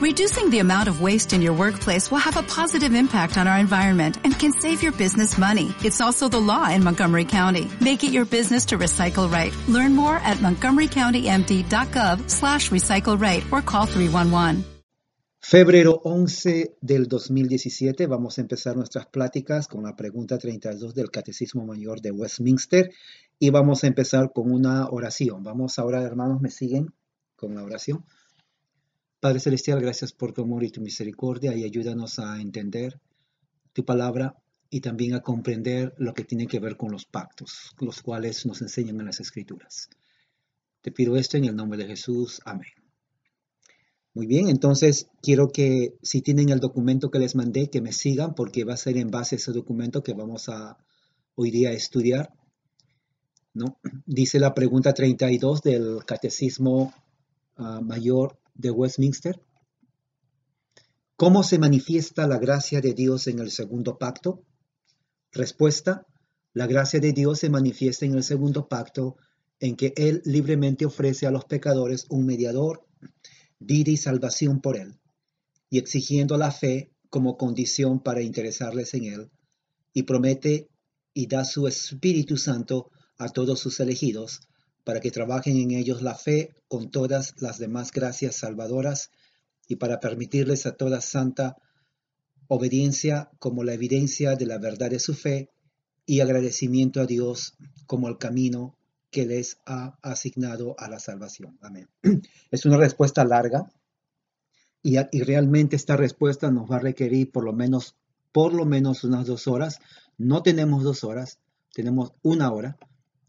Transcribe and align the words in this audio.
Reducing 0.00 0.48
the 0.48 0.60
amount 0.60 0.88
of 0.88 1.02
waste 1.02 1.34
in 1.34 1.42
your 1.42 1.52
workplace 1.52 2.10
will 2.10 2.24
have 2.24 2.38
a 2.38 2.42
positive 2.42 2.94
impact 2.94 3.36
on 3.36 3.46
our 3.46 3.58
environment 3.58 4.16
and 4.24 4.32
can 4.32 4.50
save 4.50 4.82
your 4.82 4.92
business 4.92 5.36
money. 5.36 5.74
It's 5.84 6.00
also 6.00 6.26
the 6.26 6.40
law 6.40 6.70
in 6.70 6.82
Montgomery 6.82 7.26
County. 7.26 7.68
Make 7.82 8.02
it 8.02 8.10
your 8.10 8.24
business 8.24 8.64
to 8.68 8.78
recycle 8.78 9.30
right. 9.30 9.52
Learn 9.68 9.94
more 9.94 10.16
at 10.16 10.38
montgomerycountymd.gov 10.38 12.30
slash 12.30 12.70
recycle 12.70 13.20
right 13.20 13.44
or 13.52 13.60
call 13.60 13.84
311. 13.84 14.64
Febrero 15.38 16.00
11 16.02 16.76
del 16.80 17.06
2017 17.06 18.06
vamos 18.06 18.38
a 18.38 18.40
empezar 18.40 18.76
nuestras 18.76 19.04
pláticas 19.04 19.68
con 19.68 19.82
la 19.82 19.94
pregunta 19.96 20.38
32 20.38 20.94
del 20.94 21.10
Catecismo 21.10 21.66
Mayor 21.66 22.00
de 22.00 22.10
Westminster 22.10 22.90
y 23.38 23.50
vamos 23.50 23.84
a 23.84 23.88
empezar 23.88 24.32
con 24.32 24.50
una 24.50 24.88
oración. 24.88 25.42
Vamos 25.42 25.78
ahora, 25.78 26.00
hermanos, 26.02 26.40
me 26.40 26.50
siguen 26.50 26.94
con 27.36 27.54
la 27.54 27.62
oración. 27.62 28.06
Padre 29.20 29.38
Celestial, 29.38 29.82
gracias 29.82 30.14
por 30.14 30.32
tu 30.32 30.40
amor 30.40 30.64
y 30.64 30.70
tu 30.70 30.80
misericordia 30.80 31.54
y 31.54 31.64
ayúdanos 31.64 32.18
a 32.18 32.40
entender 32.40 32.98
tu 33.74 33.84
palabra 33.84 34.34
y 34.70 34.80
también 34.80 35.12
a 35.12 35.20
comprender 35.20 35.92
lo 35.98 36.14
que 36.14 36.24
tiene 36.24 36.46
que 36.46 36.58
ver 36.58 36.78
con 36.78 36.90
los 36.90 37.04
pactos, 37.04 37.74
los 37.80 38.00
cuales 38.00 38.46
nos 38.46 38.62
enseñan 38.62 38.98
en 38.98 39.04
las 39.04 39.20
Escrituras. 39.20 39.90
Te 40.80 40.90
pido 40.90 41.18
esto 41.18 41.36
en 41.36 41.44
el 41.44 41.54
nombre 41.54 41.76
de 41.76 41.86
Jesús. 41.88 42.40
Amén. 42.46 42.70
Muy 44.14 44.26
bien, 44.26 44.48
entonces 44.48 45.08
quiero 45.20 45.48
que 45.48 45.98
si 46.02 46.22
tienen 46.22 46.48
el 46.48 46.58
documento 46.58 47.10
que 47.10 47.18
les 47.18 47.34
mandé, 47.34 47.68
que 47.68 47.82
me 47.82 47.92
sigan 47.92 48.34
porque 48.34 48.64
va 48.64 48.72
a 48.72 48.78
ser 48.78 48.96
en 48.96 49.10
base 49.10 49.34
a 49.34 49.38
ese 49.38 49.52
documento 49.52 50.02
que 50.02 50.14
vamos 50.14 50.48
a 50.48 50.78
hoy 51.34 51.50
día 51.50 51.72
estudiar. 51.72 52.32
¿no? 53.52 53.78
Dice 54.06 54.40
la 54.40 54.54
pregunta 54.54 54.94
32 54.94 55.60
del 55.60 56.06
Catecismo 56.06 56.94
ah, 57.58 57.82
Mayor 57.82 58.40
de 58.60 58.70
Westminster. 58.70 59.40
¿Cómo 61.16 61.42
se 61.42 61.58
manifiesta 61.58 62.26
la 62.26 62.38
gracia 62.38 62.80
de 62.80 62.94
Dios 62.94 63.26
en 63.26 63.38
el 63.38 63.50
segundo 63.50 63.98
pacto? 63.98 64.44
Respuesta. 65.32 66.06
La 66.52 66.66
gracia 66.66 67.00
de 67.00 67.12
Dios 67.12 67.38
se 67.40 67.50
manifiesta 67.50 68.06
en 68.06 68.14
el 68.14 68.22
segundo 68.22 68.68
pacto 68.68 69.16
en 69.60 69.76
que 69.76 69.92
Él 69.96 70.22
libremente 70.24 70.84
ofrece 70.86 71.26
a 71.26 71.30
los 71.30 71.44
pecadores 71.44 72.06
un 72.08 72.26
mediador 72.26 72.86
vida 73.58 73.90
y 73.90 73.96
salvación 73.96 74.60
por 74.60 74.76
Él, 74.76 74.98
y 75.68 75.78
exigiendo 75.78 76.36
la 76.38 76.50
fe 76.50 76.90
como 77.10 77.36
condición 77.36 78.00
para 78.00 78.22
interesarles 78.22 78.94
en 78.94 79.04
Él, 79.04 79.30
y 79.92 80.04
promete 80.04 80.70
y 81.12 81.26
da 81.26 81.44
su 81.44 81.68
Espíritu 81.68 82.36
Santo 82.36 82.90
a 83.18 83.28
todos 83.28 83.60
sus 83.60 83.78
elegidos, 83.80 84.40
para 84.84 85.00
que 85.00 85.10
trabajen 85.10 85.56
en 85.56 85.72
ellos 85.72 86.02
la 86.02 86.14
fe 86.14 86.54
con 86.68 86.90
todas 86.90 87.34
las 87.40 87.58
demás 87.58 87.90
gracias 87.92 88.36
salvadoras, 88.36 89.10
y 89.68 89.76
para 89.76 90.00
permitirles 90.00 90.66
a 90.66 90.76
toda 90.76 91.00
santa 91.00 91.56
obediencia 92.48 93.30
como 93.38 93.62
la 93.62 93.74
evidencia 93.74 94.34
de 94.34 94.46
la 94.46 94.58
verdad 94.58 94.90
de 94.90 94.98
su 94.98 95.14
fe, 95.14 95.50
y 96.06 96.20
agradecimiento 96.20 97.00
a 97.00 97.06
Dios 97.06 97.56
como 97.86 98.08
el 98.08 98.18
camino 98.18 98.76
que 99.10 99.26
les 99.26 99.58
ha 99.66 99.98
asignado 100.02 100.74
a 100.78 100.88
la 100.88 100.98
salvación. 100.98 101.58
Amén. 101.60 101.88
Es 102.50 102.64
una 102.64 102.76
respuesta 102.76 103.24
larga 103.24 103.70
y, 104.82 104.96
realmente 105.22 105.76
esta 105.76 105.96
respuesta 105.96 106.50
nos 106.50 106.70
va 106.70 106.76
a 106.76 106.80
requerir 106.80 107.30
por 107.30 107.44
lo 107.44 107.52
menos, 107.52 107.96
por 108.32 108.54
lo 108.54 108.64
menos 108.64 109.04
unas 109.04 109.26
dos 109.26 109.46
horas. 109.46 109.78
No 110.16 110.42
tenemos 110.42 110.82
dos 110.82 111.04
horas, 111.04 111.38
tenemos 111.72 112.12
una 112.22 112.50
hora. 112.52 112.78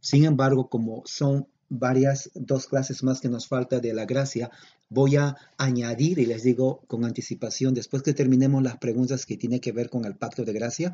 Sin 0.02 0.25
embargo, 0.25 0.67
como 0.67 1.03
son 1.05 1.47
varias, 1.69 2.30
dos 2.35 2.67
clases 2.67 3.02
más 3.02 3.21
que 3.21 3.30
nos 3.30 3.47
falta 3.47 3.80
de 3.80 3.94
la 3.94 4.05
gracia, 4.05 4.52
voy 4.89 5.16
a 5.16 5.38
añadir, 5.57 6.19
y 6.19 6.25
les 6.25 6.44
digo 6.44 6.81
con 6.88 7.05
anticipación, 7.05 7.73
después 7.73 8.03
que 8.03 8.13
terminemos 8.13 8.61
las 8.61 8.77
preguntas 8.77 9.25
que 9.25 9.38
tienen 9.38 9.61
que 9.61 9.72
ver 9.72 9.89
con 9.89 10.03
el 10.03 10.16
pacto 10.16 10.44
de 10.44 10.52
gracia, 10.52 10.94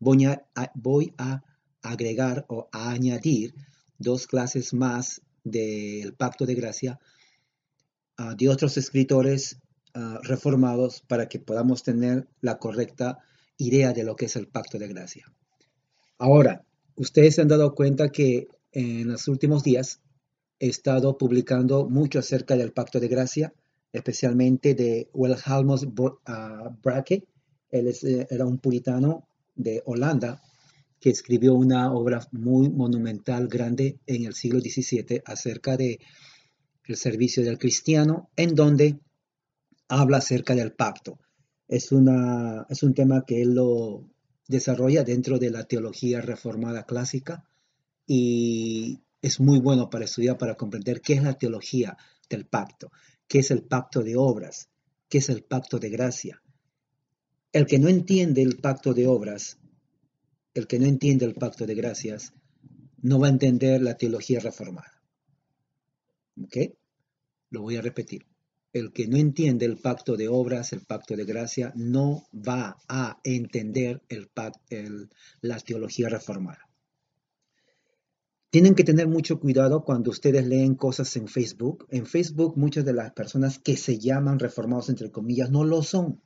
voy 0.00 0.24
a, 0.24 0.46
voy 0.74 1.12
a 1.18 1.42
agregar 1.82 2.46
o 2.48 2.68
a 2.72 2.90
añadir 2.90 3.54
dos 3.98 4.26
clases 4.26 4.72
más 4.72 5.22
del 5.44 6.14
Pacto 6.14 6.46
de 6.46 6.54
Gracia 6.54 6.98
uh, 8.18 8.34
de 8.34 8.48
otros 8.48 8.76
escritores 8.76 9.60
ah, 9.94 10.18
reformados 10.22 11.02
para 11.02 11.28
que 11.28 11.38
podamos 11.38 11.82
tener 11.82 12.28
la 12.40 12.58
correcta 12.58 13.18
idea 13.56 13.92
de 13.92 14.02
lo 14.02 14.16
que 14.16 14.26
es 14.26 14.36
el 14.36 14.48
Pacto 14.48 14.78
de 14.78 14.88
Gracia. 14.88 15.32
Ahora, 16.18 16.65
ustedes 16.96 17.34
se 17.34 17.42
han 17.42 17.48
dado 17.48 17.74
cuenta 17.74 18.10
que 18.10 18.48
en 18.72 19.08
los 19.08 19.28
últimos 19.28 19.62
días 19.62 20.00
he 20.58 20.68
estado 20.68 21.16
publicando 21.16 21.88
mucho 21.88 22.18
acerca 22.18 22.56
del 22.56 22.72
Pacto 22.72 23.00
de 23.00 23.08
Gracia, 23.08 23.54
especialmente 23.92 24.74
de 24.74 25.08
Wilhelmus 25.12 25.84
uh, 25.84 26.76
Brake. 26.82 27.26
Él 27.70 27.88
eh, 27.88 28.26
era 28.30 28.46
un 28.46 28.58
puritano 28.58 29.28
de 29.54 29.82
Holanda 29.86 30.42
que 31.00 31.10
escribió 31.10 31.54
una 31.54 31.92
obra 31.92 32.26
muy 32.32 32.68
monumental, 32.70 33.48
grande, 33.48 33.98
en 34.06 34.24
el 34.24 34.34
siglo 34.34 34.60
XVII 34.60 35.22
acerca 35.24 35.76
de 35.76 36.00
servicio 36.94 37.42
del 37.42 37.58
cristiano, 37.58 38.30
en 38.36 38.54
donde 38.54 38.98
habla 39.88 40.18
acerca 40.18 40.54
del 40.54 40.72
pacto. 40.72 41.18
Es, 41.68 41.92
una, 41.92 42.66
es 42.68 42.82
un 42.82 42.94
tema 42.94 43.24
que 43.26 43.42
él 43.42 43.54
lo 43.54 44.08
desarrolla 44.48 45.04
dentro 45.04 45.38
de 45.38 45.50
la 45.50 45.64
teología 45.64 46.20
reformada 46.20 46.84
clásica 46.84 47.44
y 48.06 49.00
es 49.22 49.40
muy 49.40 49.58
bueno 49.58 49.90
para 49.90 50.04
estudiar, 50.04 50.38
para 50.38 50.56
comprender 50.56 51.00
qué 51.00 51.14
es 51.14 51.22
la 51.22 51.38
teología 51.38 51.96
del 52.28 52.46
pacto, 52.46 52.92
qué 53.26 53.40
es 53.40 53.50
el 53.50 53.62
pacto 53.62 54.02
de 54.02 54.16
obras, 54.16 54.68
qué 55.08 55.18
es 55.18 55.28
el 55.28 55.42
pacto 55.42 55.78
de 55.78 55.90
gracia. 55.90 56.42
El 57.52 57.66
que 57.66 57.78
no 57.78 57.88
entiende 57.88 58.42
el 58.42 58.58
pacto 58.58 58.94
de 58.94 59.06
obras 59.06 59.58
el 60.56 60.66
que 60.66 60.78
no 60.78 60.86
entiende 60.86 61.26
el 61.26 61.34
pacto 61.34 61.66
de 61.66 61.74
gracias 61.74 62.32
no 63.02 63.20
va 63.20 63.26
a 63.26 63.30
entender 63.30 63.82
la 63.82 63.96
teología 63.98 64.40
reformada. 64.40 65.02
¿Ok? 66.42 66.56
Lo 67.50 67.60
voy 67.60 67.76
a 67.76 67.82
repetir. 67.82 68.26
El 68.76 68.92
que 68.92 69.08
no 69.08 69.16
entiende 69.16 69.64
el 69.64 69.78
pacto 69.78 70.18
de 70.18 70.28
obras, 70.28 70.74
el 70.74 70.82
pacto 70.82 71.16
de 71.16 71.24
gracia, 71.24 71.72
no 71.76 72.26
va 72.34 72.76
a 72.88 73.18
entender 73.24 74.02
el, 74.10 74.28
la 75.40 75.58
teología 75.60 76.10
reformada. 76.10 76.68
Tienen 78.50 78.74
que 78.74 78.84
tener 78.84 79.08
mucho 79.08 79.40
cuidado 79.40 79.82
cuando 79.82 80.10
ustedes 80.10 80.46
leen 80.46 80.74
cosas 80.74 81.16
en 81.16 81.26
Facebook. 81.26 81.86
En 81.88 82.04
Facebook 82.04 82.58
muchas 82.58 82.84
de 82.84 82.92
las 82.92 83.12
personas 83.12 83.58
que 83.58 83.78
se 83.78 83.98
llaman 83.98 84.38
reformados, 84.38 84.90
entre 84.90 85.10
comillas, 85.10 85.50
no 85.50 85.64
lo 85.64 85.82
son. 85.82 86.20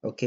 ¿Ok? 0.00 0.22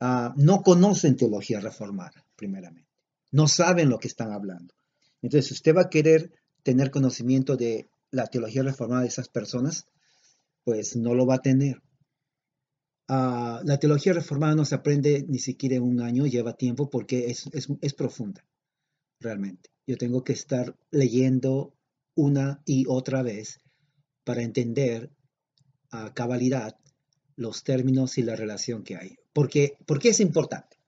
Ah, 0.00 0.34
no 0.36 0.60
conocen 0.60 1.16
teología 1.16 1.60
reformada, 1.60 2.26
primeramente. 2.36 2.90
No 3.32 3.48
saben 3.48 3.88
lo 3.88 3.98
que 3.98 4.08
están 4.08 4.32
hablando. 4.32 4.74
Entonces, 5.22 5.50
usted 5.50 5.74
va 5.74 5.82
a 5.82 5.90
querer 5.90 6.30
tener 6.62 6.90
conocimiento 6.90 7.56
de 7.56 7.88
la 8.10 8.26
teología 8.26 8.62
reformada 8.62 9.00
de 9.00 9.08
esas 9.08 9.30
personas, 9.30 9.86
pues 10.66 10.96
no 10.96 11.14
lo 11.14 11.26
va 11.26 11.36
a 11.36 11.42
tener. 11.42 11.80
Ah, 13.06 13.62
la 13.64 13.78
teología 13.78 14.12
reformada 14.12 14.56
no 14.56 14.64
se 14.64 14.74
aprende 14.74 15.24
ni 15.28 15.38
siquiera 15.38 15.76
en 15.76 15.84
un 15.84 16.00
año, 16.00 16.26
lleva 16.26 16.56
tiempo 16.56 16.90
porque 16.90 17.28
es, 17.30 17.94
profunda, 17.94 18.44
realmente. 19.20 19.70
Yo 19.86 19.96
tengo 19.96 20.24
que 20.24 20.32
estar 20.32 20.76
leyendo 20.90 21.72
una 22.16 22.62
y 22.66 22.84
otra 22.88 23.22
vez 23.22 23.60
para 24.24 24.42
entender 24.42 25.12
a 25.92 26.12
cabalidad 26.14 26.76
los 27.36 27.62
términos 27.62 28.18
y 28.18 28.22
la 28.22 28.34
relación 28.34 28.82
que 28.82 28.96
hay. 28.96 29.18
Porque, 29.32 29.78
¿Por 29.86 30.00
qué 30.00 30.08
es 30.08 30.18
importante? 30.18 30.78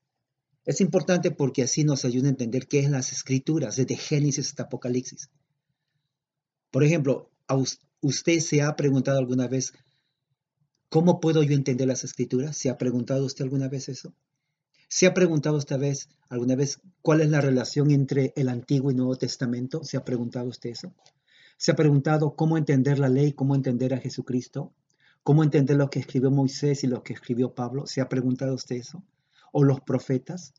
Es 0.65 0.81
importante 0.81 1.31
porque 1.31 1.63
así 1.63 1.85
nos 1.85 2.05
ayuda 2.05 2.27
a 2.27 2.31
entender 2.31 2.67
qué 2.67 2.81
es 2.81 2.91
las 2.91 3.13
escrituras, 3.13 3.77
desde 3.77 3.97
Génesis 3.97 4.49
hasta 4.49 4.65
Apocalipsis. 4.65 5.31
Por 6.73 6.83
ejemplo, 6.83 7.31
¿usted 8.01 8.41
se 8.41 8.63
ha 8.63 8.77
preguntado 8.77 9.19
alguna 9.19 9.49
vez, 9.49 9.73
¿cómo 10.89 11.21
puedo 11.21 11.43
yo 11.43 11.55
entender 11.55 11.89
las 11.89 12.05
escrituras? 12.05 12.57
¿Se 12.57 12.71
ha 12.71 12.79
preguntado 12.79 13.25
usted 13.25 13.45
alguna 13.45 13.69
vez 13.69 13.89
eso? 13.89 14.15
¿Se 14.89 15.07
ha 15.07 15.15
preguntado 15.15 15.59
esta 15.59 15.77
vez, 15.77 16.09
alguna 16.31 16.57
vez, 16.57 16.81
cuál 17.03 17.21
es 17.21 17.29
la 17.29 17.41
relación 17.41 17.91
entre 17.91 18.33
el 18.37 18.49
Antiguo 18.49 18.91
y 18.91 18.95
Nuevo 18.95 19.17
Testamento? 19.17 19.85
¿Se 19.85 19.97
ha 19.97 20.05
preguntado 20.05 20.49
usted 20.49 20.71
eso? 20.71 20.95
¿Se 21.59 21.73
ha 21.73 21.77
preguntado 21.77 22.37
cómo 22.37 22.57
entender 22.57 22.99
la 22.99 23.09
ley, 23.09 23.33
cómo 23.33 23.55
entender 23.55 23.93
a 23.93 23.99
Jesucristo? 23.99 24.73
¿Cómo 25.23 25.43
entender 25.43 25.77
lo 25.77 25.91
que 25.91 25.99
escribió 25.99 26.31
Moisés 26.31 26.85
y 26.85 26.87
lo 26.87 27.03
que 27.03 27.13
escribió 27.13 27.55
Pablo? 27.55 27.87
¿Se 27.87 28.01
ha 28.01 28.09
preguntado 28.09 28.55
usted 28.55 28.77
eso? 28.77 29.05
¿O 29.53 29.63
los 29.63 29.81
profetas? 29.81 30.55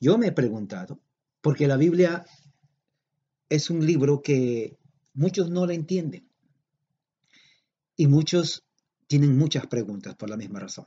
Yo 0.00 0.18
me 0.18 0.28
he 0.28 0.32
preguntado, 0.32 1.00
porque 1.40 1.66
la 1.66 1.76
Biblia 1.76 2.24
es 3.48 3.70
un 3.70 3.84
libro 3.84 4.22
que 4.22 4.78
muchos 5.14 5.50
no 5.50 5.66
la 5.66 5.74
entienden. 5.74 6.31
Y 7.96 8.06
muchos 8.06 8.64
tienen 9.06 9.36
muchas 9.36 9.66
preguntas 9.66 10.14
por 10.14 10.30
la 10.30 10.36
misma 10.36 10.60
razón. 10.60 10.86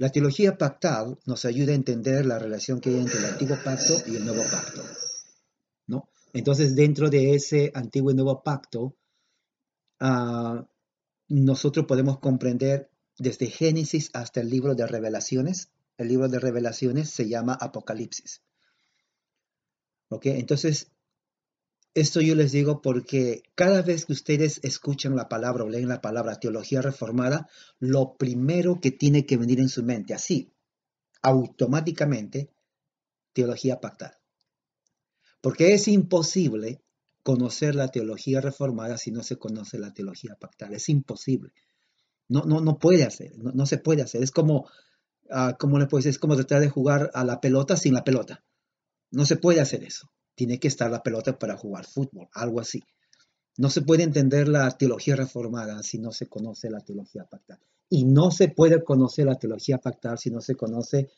La 0.00 0.08
teología 0.10 0.56
pactal 0.56 1.18
nos 1.26 1.44
ayuda 1.44 1.72
a 1.72 1.74
entender 1.74 2.24
la 2.24 2.38
relación 2.38 2.80
que 2.80 2.88
hay 2.88 3.00
entre 3.00 3.18
el 3.18 3.26
antiguo 3.26 3.58
pacto 3.62 3.94
y 4.06 4.16
el 4.16 4.24
nuevo 4.24 4.42
pacto. 4.50 4.82
¿no? 5.88 6.08
Entonces, 6.32 6.74
dentro 6.74 7.10
de 7.10 7.34
ese 7.34 7.70
antiguo 7.74 8.10
y 8.10 8.14
nuevo 8.14 8.42
pacto, 8.42 8.96
uh, 10.00 10.64
nosotros 11.28 11.84
podemos 11.84 12.18
comprender 12.18 12.90
desde 13.18 13.48
Génesis 13.48 14.08
hasta 14.14 14.40
el 14.40 14.48
libro 14.48 14.74
de 14.74 14.86
revelaciones. 14.86 15.70
El 15.98 16.08
libro 16.08 16.28
de 16.28 16.38
revelaciones 16.38 17.10
se 17.10 17.28
llama 17.28 17.58
Apocalipsis. 17.60 18.40
¿Ok? 20.08 20.24
Entonces, 20.26 20.90
esto 21.94 22.20
yo 22.20 22.34
les 22.34 22.52
digo 22.52 22.82
porque 22.82 23.42
cada 23.54 23.82
vez 23.82 24.06
que 24.06 24.12
ustedes 24.12 24.60
escuchan 24.62 25.16
la 25.16 25.28
palabra 25.28 25.64
o 25.64 25.68
leen 25.68 25.88
la 25.88 26.00
palabra 26.00 26.38
teología 26.38 26.82
reformada, 26.82 27.48
lo 27.78 28.16
primero 28.16 28.80
que 28.80 28.90
tiene 28.90 29.26
que 29.26 29.36
venir 29.36 29.60
en 29.60 29.68
su 29.68 29.82
mente, 29.82 30.14
así, 30.14 30.52
automáticamente, 31.22 32.50
teología 33.32 33.80
pactada. 33.80 34.20
Porque 35.40 35.74
es 35.74 35.88
imposible 35.88 36.82
conocer 37.22 37.74
la 37.74 37.88
teología 37.88 38.40
reformada 38.40 38.96
si 38.96 39.10
no 39.10 39.22
se 39.22 39.36
conoce 39.36 39.78
la 39.78 39.92
teología 39.92 40.36
pactada. 40.36 40.76
Es 40.76 40.88
imposible. 40.88 41.52
No, 42.28 42.44
no, 42.44 42.60
no 42.60 42.78
puede 42.78 43.04
hacer, 43.04 43.36
no, 43.36 43.66
se 43.66 43.78
puede 43.78 44.02
hacer. 44.02 44.22
Es 44.22 44.30
como, 44.30 44.68
uh, 45.30 45.56
como 45.58 45.78
le 45.78 45.88
es 46.04 46.18
como 46.18 46.36
tratar 46.36 46.60
de 46.60 46.68
jugar 46.68 47.10
a 47.14 47.24
la 47.24 47.40
pelota 47.40 47.76
sin 47.76 47.94
la 47.94 48.04
pelota. 48.04 48.44
No 49.10 49.26
se 49.26 49.36
puede 49.36 49.60
hacer 49.60 49.82
eso. 49.82 50.08
Tiene 50.40 50.58
que 50.58 50.68
estar 50.68 50.90
la 50.90 51.02
pelota 51.02 51.38
para 51.38 51.58
jugar 51.58 51.84
fútbol, 51.84 52.26
algo 52.32 52.60
así. 52.60 52.82
No 53.58 53.68
se 53.68 53.82
puede 53.82 54.04
entender 54.04 54.48
la 54.48 54.70
teología 54.70 55.14
reformada 55.14 55.82
si 55.82 55.98
no 55.98 56.12
se 56.12 56.28
conoce 56.28 56.70
la 56.70 56.80
teología 56.80 57.26
pactada. 57.26 57.60
Y 57.90 58.06
no 58.06 58.30
se 58.30 58.48
puede 58.48 58.82
conocer 58.82 59.26
la 59.26 59.34
teología 59.34 59.76
pactada 59.76 60.16
si 60.16 60.30
no 60.30 60.40
se 60.40 60.54
conoce 60.54 61.10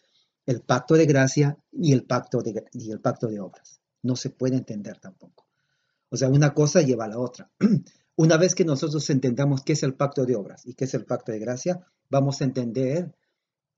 el 0.44 0.62
pacto 0.62 0.94
de 0.94 1.06
gracia 1.06 1.56
y 1.70 1.92
el 1.92 2.02
pacto 2.02 2.42
de, 2.42 2.64
y 2.72 2.90
el 2.90 3.00
pacto 3.00 3.28
de 3.28 3.38
obras. 3.38 3.80
No 4.02 4.16
se 4.16 4.30
puede 4.30 4.56
entender 4.56 4.98
tampoco. 4.98 5.46
O 6.08 6.16
sea, 6.16 6.28
una 6.28 6.52
cosa 6.52 6.82
lleva 6.82 7.04
a 7.04 7.10
la 7.10 7.20
otra. 7.20 7.48
Una 8.16 8.36
vez 8.38 8.56
que 8.56 8.64
nosotros 8.64 9.08
entendamos 9.08 9.62
qué 9.62 9.74
es 9.74 9.84
el 9.84 9.94
pacto 9.94 10.26
de 10.26 10.34
obras 10.34 10.66
y 10.66 10.74
qué 10.74 10.86
es 10.86 10.94
el 10.94 11.04
pacto 11.04 11.30
de 11.30 11.38
gracia, 11.38 11.86
vamos 12.10 12.40
a 12.40 12.44
entender 12.44 13.14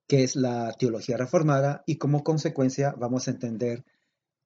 qué 0.07 0.25
es 0.25 0.37
la 0.37 0.73
teología 0.73 1.19
reformada 1.19 1.85
y 1.85 1.97
como 1.97 2.25
consecuencia 2.25 2.95
vamos 2.97 3.29
a 3.29 3.33
entender 3.33 3.85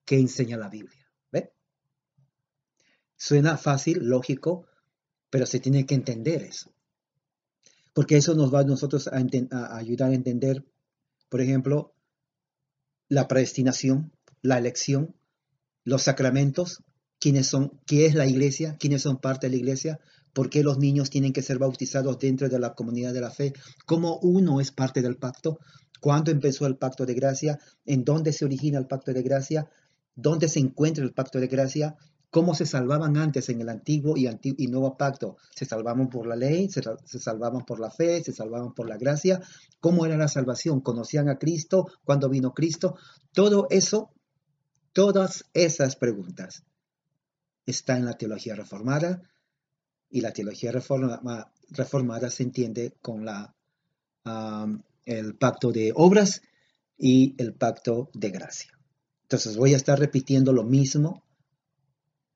qué 0.09 0.19
enseña 0.19 0.57
la 0.57 0.71
Biblia. 0.71 1.07
¿Ve? 1.31 1.53
Suena 3.15 3.59
fácil, 3.59 3.99
lógico, 4.09 4.67
pero 5.29 5.45
se 5.45 5.61
tiene 5.61 5.85
que 5.85 5.95
entender 5.95 6.43
eso. 6.43 6.73
Porque 7.93 8.17
eso 8.17 8.35
nos 8.35 8.53
va 8.53 8.61
a 8.61 8.65
nosotros 8.65 9.07
a, 9.09 9.19
a 9.19 9.77
ayudar 9.77 10.11
a 10.11 10.15
entender, 10.15 10.65
por 11.29 11.43
ejemplo, 11.43 11.95
la 13.11 13.29
predestinación, 13.29 14.11
la 14.41 14.57
elección, 14.57 15.15
los 15.85 16.05
sacramentos, 16.05 16.83
quiénes 17.21 17.47
son, 17.47 17.79
qué 17.87 18.07
es 18.07 18.15
la 18.15 18.27
iglesia, 18.27 18.79
quiénes 18.81 19.03
son 19.03 19.19
parte 19.19 19.49
de 19.49 19.51
la 19.51 19.59
iglesia, 19.59 20.01
por 20.33 20.49
qué 20.49 20.63
los 20.63 20.79
niños 20.79 21.11
tienen 21.11 21.35
que 21.35 21.43
ser 21.43 21.59
bautizados 21.59 22.19
dentro 22.19 22.49
de 22.49 22.59
la 22.59 22.75
comunidad 22.75 23.13
de 23.13 23.21
la 23.21 23.31
fe, 23.31 23.53
cómo 23.85 24.19
uno 24.21 24.63
es 24.63 24.71
parte 24.73 25.03
del 25.03 25.19
pacto, 25.19 25.59
cuándo 26.01 26.31
empezó 26.31 26.67
el 26.67 26.79
pacto 26.79 27.05
de 27.05 27.13
gracia, 27.13 27.59
en 27.85 28.05
dónde 28.05 28.33
se 28.33 28.47
origina 28.47 28.79
el 28.79 28.87
pacto 28.87 29.13
de 29.13 29.23
gracia, 29.23 29.69
dónde 30.19 30.49
se 30.49 30.59
encuentra 30.59 31.05
el 31.05 31.12
pacto 31.12 31.38
de 31.38 31.47
gracia, 31.47 31.97
cómo 32.31 32.53
se 32.55 32.67
salvaban 32.67 33.17
antes 33.17 33.49
en 33.50 33.61
el 33.61 33.69
antiguo 33.69 34.17
y, 34.17 34.29
y 34.43 34.67
nuevo 34.67 34.97
pacto. 34.97 35.37
Se 35.55 35.65
salvaban 35.65 36.09
por 36.11 36.26
la 36.26 36.35
ley, 36.35 36.69
se, 36.69 36.82
se, 37.05 37.20
salvaban 37.20 37.65
por 37.65 37.79
la 37.79 37.91
fe, 37.91 38.23
se 38.23 38.32
salvaban 38.32 38.75
por 38.75 38.88
la 38.88 38.99
gracia. 38.99 39.41
¿Cómo 39.81 40.05
era 40.05 40.17
la 40.17 40.26
salvación? 40.26 40.81
¿Conocían 40.81 41.29
a 41.29 41.38
Cristo? 41.38 41.87
¿Cuándo 42.05 42.29
vino 42.29 42.53
Cristo? 42.53 42.97
Todo 43.32 43.69
eso, 43.70 44.11
todas 44.93 45.44
esas 45.55 45.94
preguntas 45.94 46.64
está 47.64 47.97
en 47.97 48.05
la 48.05 48.14
teología 48.14 48.56
reformada 48.56 49.23
y 50.11 50.21
la 50.21 50.32
teología 50.32 50.73
reformada 50.73 52.31
se 52.31 52.43
entiende 52.43 52.97
con 53.00 53.25
la, 53.25 53.55
el 55.05 55.37
pacto 55.37 55.71
de 55.71 55.93
obras 55.94 56.43
y 56.97 57.37
el 57.38 57.55
pacto 57.55 58.11
de 58.14 58.31
gracia. 58.31 58.78
Entonces 59.29 59.59
voy 59.59 59.75
a 59.75 59.77
estar 59.77 59.99
repitiendo 59.99 60.55
lo 60.55 60.65
mismo 60.65 61.23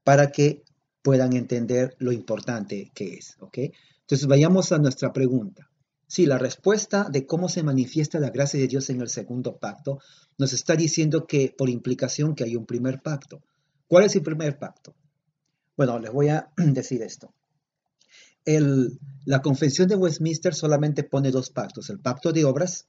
para 0.05 0.31
que 0.31 0.63
puedan 1.01 1.33
entender 1.33 1.97
lo 1.99 2.13
importante 2.13 2.93
que 2.95 3.15
es. 3.15 3.37
¿ok? 3.41 3.59
Entonces 4.01 4.27
vayamos 4.27 4.73
a 4.73 4.79
nuestra 4.79 5.11
pregunta. 5.11 5.71
Si 6.07 6.27
la 6.27 6.37
respuesta 6.37 7.09
de 7.11 7.25
cómo 7.25 7.49
se 7.49 7.63
manifiesta 7.63 8.21
la 8.21 8.29
gracia 8.29 8.61
de 8.61 8.69
Dios 8.69 8.91
en 8.91 9.01
el 9.01 9.09
segundo 9.09 9.57
pacto 9.57 10.01
nos 10.37 10.53
está 10.53 10.77
diciendo 10.77 11.27
que 11.27 11.55
por 11.57 11.71
implicación 11.71 12.35
que 12.35 12.45
hay 12.45 12.57
un 12.57 12.67
primer 12.67 13.01
pacto. 13.01 13.43
¿Cuál 13.87 14.05
es 14.05 14.15
el 14.15 14.23
primer 14.23 14.59
pacto? 14.59 14.95
Bueno, 15.79 15.99
les 15.99 16.13
voy 16.13 16.29
a 16.29 16.53
decir 16.59 17.01
esto. 17.01 17.33
la 18.45 19.41
Confesión 19.41 19.89
de 19.89 19.97
Westminster 19.97 20.55
solamente 20.55 21.05
pone 21.05 21.31
dos 21.31 21.49
pactos, 21.49 21.89
el 21.89 22.01
pacto 22.01 22.33
de 22.33 22.45
obras 22.45 22.87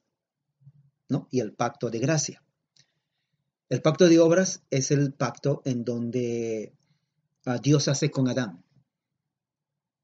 ¿no? 1.08 1.30
y 1.32 1.40
el 1.40 1.54
pacto 1.54 1.90
de 1.90 2.00
gracia. 2.00 2.44
El 3.70 3.82
pacto 3.82 4.08
de 4.08 4.20
obras 4.20 4.64
es 4.70 4.92
el 4.92 5.14
pacto 5.14 5.62
en 5.66 5.84
donde 5.84 6.74
uh, 7.46 7.60
Dios 7.62 7.88
hace 7.88 8.12
con 8.12 8.28
Adán. 8.28 8.64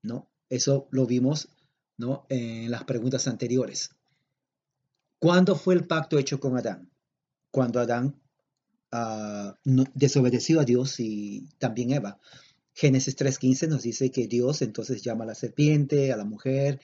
¿no? 0.02 0.30
Eso 0.50 0.88
lo 0.92 1.06
vimos 1.06 1.50
¿no? 1.98 2.26
en 2.30 2.72
las 2.72 2.84
preguntas 2.84 3.28
anteriores. 3.28 3.92
¿Cuándo 5.20 5.56
fue 5.56 5.76
el 5.76 5.86
pacto 5.86 6.18
hecho 6.18 6.40
con 6.40 6.58
Adán? 6.58 6.90
Cuando 7.52 7.80
Adán 7.80 8.20
uh, 8.94 9.84
desobedeció 9.94 10.60
a 10.62 10.66
Dios 10.66 11.00
y 11.00 11.50
también 11.58 11.92
Eva. 11.92 12.20
Génesis 12.74 13.18
3.15 13.18 13.68
nos 13.68 13.84
dice 13.84 14.10
que 14.12 14.28
Dios 14.28 14.62
entonces 14.62 15.02
llama 15.02 15.26
a 15.26 15.28
la 15.28 15.36
serpiente, 15.36 16.14
a 16.14 16.18
la 16.18 16.24
mujer 16.24 16.80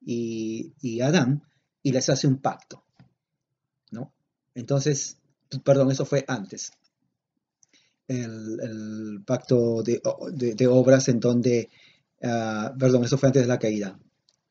y, 0.00 1.00
a 1.00 1.06
Adán 1.06 1.42
y 1.82 1.92
les 1.92 2.10
hace 2.10 2.26
un 2.26 2.38
pacto. 2.38 2.84
¿no? 3.90 4.12
Entonces, 4.54 5.19
perdón, 5.64 5.90
eso 5.90 6.04
fue 6.04 6.24
antes. 6.28 6.72
El, 8.08 9.22
pacto 9.24 9.82
de, 9.82 10.00
obras 10.68 11.08
en 11.08 11.20
donde, 11.20 11.70
ah, 12.22 12.74
perdón, 12.78 13.04
eso 13.04 13.18
fue 13.18 13.28
antes 13.28 13.42
de 13.42 13.48
la 13.48 13.58
caída. 13.58 13.98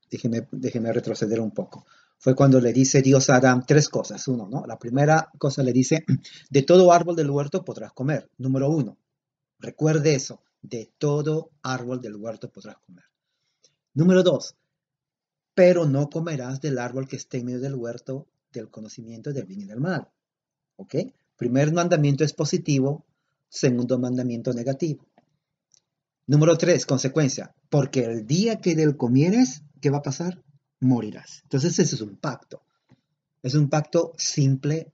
Déjeme, 0.10 0.48
déjeme 0.52 0.94
retroceder 0.94 1.40
un 1.40 1.52
poco 1.52 1.86
fue 2.20 2.36
cuando 2.36 2.60
le 2.60 2.74
dice 2.74 3.02
Dios 3.02 3.30
a 3.30 3.38
Adán 3.38 3.64
tres 3.66 3.90
cosas. 3.90 4.28
Uno, 4.28 4.48
¿no? 4.50 4.66
La 4.68 4.78
primera 4.78 5.32
cosa 5.38 5.64
le 5.64 5.72
dice, 5.72 6.06
de 6.50 6.62
todo 6.64 6.92
árbol 6.92 7.16
del 7.16 7.30
huerto 7.30 7.64
podrás 7.64 7.94
comer. 7.94 8.30
Número 8.38 8.70
uno, 8.70 8.98
recuerde 9.58 10.14
eso 10.14 10.44
de 10.62 10.92
todo 10.98 11.52
árbol 11.64 12.02
del 12.02 12.18
huerto 12.18 12.52
podrás 12.52 12.78
comer. 12.86 13.06
Número 13.94 14.24
dos, 14.24 14.56
pero 15.54 15.86
no 15.86 16.10
comerás 16.10 16.60
del 16.60 16.78
árbol 16.78 17.08
que 17.08 17.16
esté 17.16 17.38
en 17.38 17.46
medio 17.46 17.62
del 17.62 17.76
huerto 17.76 18.28
del 18.52 18.70
conocimiento 18.70 19.32
del 19.32 19.46
bien 19.46 19.62
y 19.62 19.66
del 19.66 19.80
mal. 19.80 20.10
¿Ok? 20.80 20.96
Primer 21.36 21.74
mandamiento 21.74 22.24
es 22.24 22.32
positivo, 22.32 23.06
segundo 23.50 24.00
mandamiento 24.00 24.54
negativo. 24.54 25.06
Número 26.26 26.58
tres, 26.58 26.86
consecuencia, 26.86 27.54
porque 27.70 28.06
el 28.06 28.26
día 28.26 28.62
que 28.62 28.76
del 28.76 28.96
comieres, 28.96 29.64
¿qué 29.82 29.90
va 29.90 29.98
a 29.98 30.04
pasar? 30.04 30.42
Morirás. 30.80 31.42
Entonces 31.44 31.78
ese 31.80 31.96
es 31.96 32.02
un 32.02 32.16
pacto. 32.16 32.62
Es 33.44 33.56
un 33.56 33.70
pacto 33.70 34.14
simple, 34.18 34.94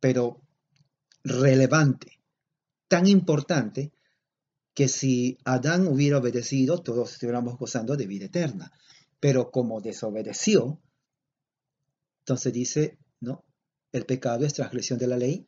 pero 0.00 0.42
relevante, 1.24 2.20
tan 2.88 3.06
importante 3.06 3.92
que 4.74 4.88
si 4.88 5.38
Adán 5.44 5.86
hubiera 5.86 6.18
obedecido, 6.18 6.82
todos 6.82 7.12
estuviéramos 7.12 7.56
gozando 7.56 7.96
de 7.96 8.06
vida 8.06 8.26
eterna. 8.26 8.70
Pero 9.18 9.50
como 9.50 9.80
desobedeció, 9.80 10.78
entonces 12.20 12.52
dice. 12.52 12.98
El 13.92 14.06
pecado 14.06 14.44
es 14.44 14.54
transgresión 14.54 14.98
de 14.98 15.06
la 15.06 15.16
ley 15.16 15.46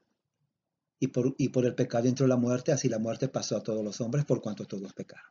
y 1.01 1.09
por, 1.09 1.35
y 1.39 1.51
el 1.59 1.75
pecado 1.75 2.07
entró 2.07 2.27
la 2.27 2.37
muerte, 2.37 2.73
así 2.73 2.89
la 2.89 2.99
muerte 2.99 3.29
pasó 3.29 3.57
a 3.57 3.63
todos 3.63 3.85
los 3.85 4.01
hombres 4.01 4.25
por 4.25 4.41
cuanto 4.41 4.67
todos 4.67 4.93
pecaron. 4.93 5.31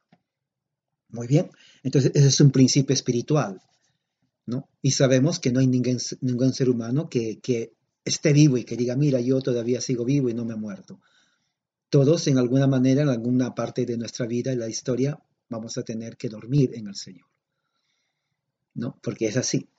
Muy 1.09 1.27
bien, 1.27 1.51
entonces 1.83 2.11
ese 2.15 2.27
es 2.27 2.41
un 2.41 2.51
principio 2.51 2.93
espiritual, 2.93 3.61
¿no? 4.47 4.67
Y 4.81 4.91
sabemos 4.91 5.39
que 5.39 5.51
no 5.51 5.59
hay 5.59 5.67
ningún, 5.67 5.99
ser 5.99 6.69
humano 6.69 7.07
que, 7.07 7.39
que 7.39 7.73
esté 8.03 8.33
vivo 8.33 8.57
y 8.57 8.63
que 8.63 8.75
diga, 8.75 8.95
mira, 8.95 9.21
yo 9.21 9.39
todavía 9.41 9.79
sigo 9.79 10.05
vivo 10.05 10.29
y 10.29 10.33
no 10.33 10.43
me 10.43 10.53
he 10.53 10.57
muerto 10.57 10.99
todos 11.93 12.25
en 12.25 12.39
alguna 12.39 12.65
manera, 12.65 13.03
en 13.03 13.09
alguna 13.09 13.53
parte 13.53 13.85
de 13.85 13.99
nuestra 13.99 14.25
vida, 14.25 14.51
en 14.51 14.57
la 14.57 14.67
historia, 14.67 15.21
vamos 15.47 15.77
a 15.77 15.83
tener 15.83 16.17
que 16.17 16.27
dormir 16.27 16.71
en 16.73 16.87
el 16.87 16.95
Señor. 16.95 17.27
¿No? 18.73 18.97
Porque 19.03 19.27
es 19.27 19.37
así. 19.37 19.69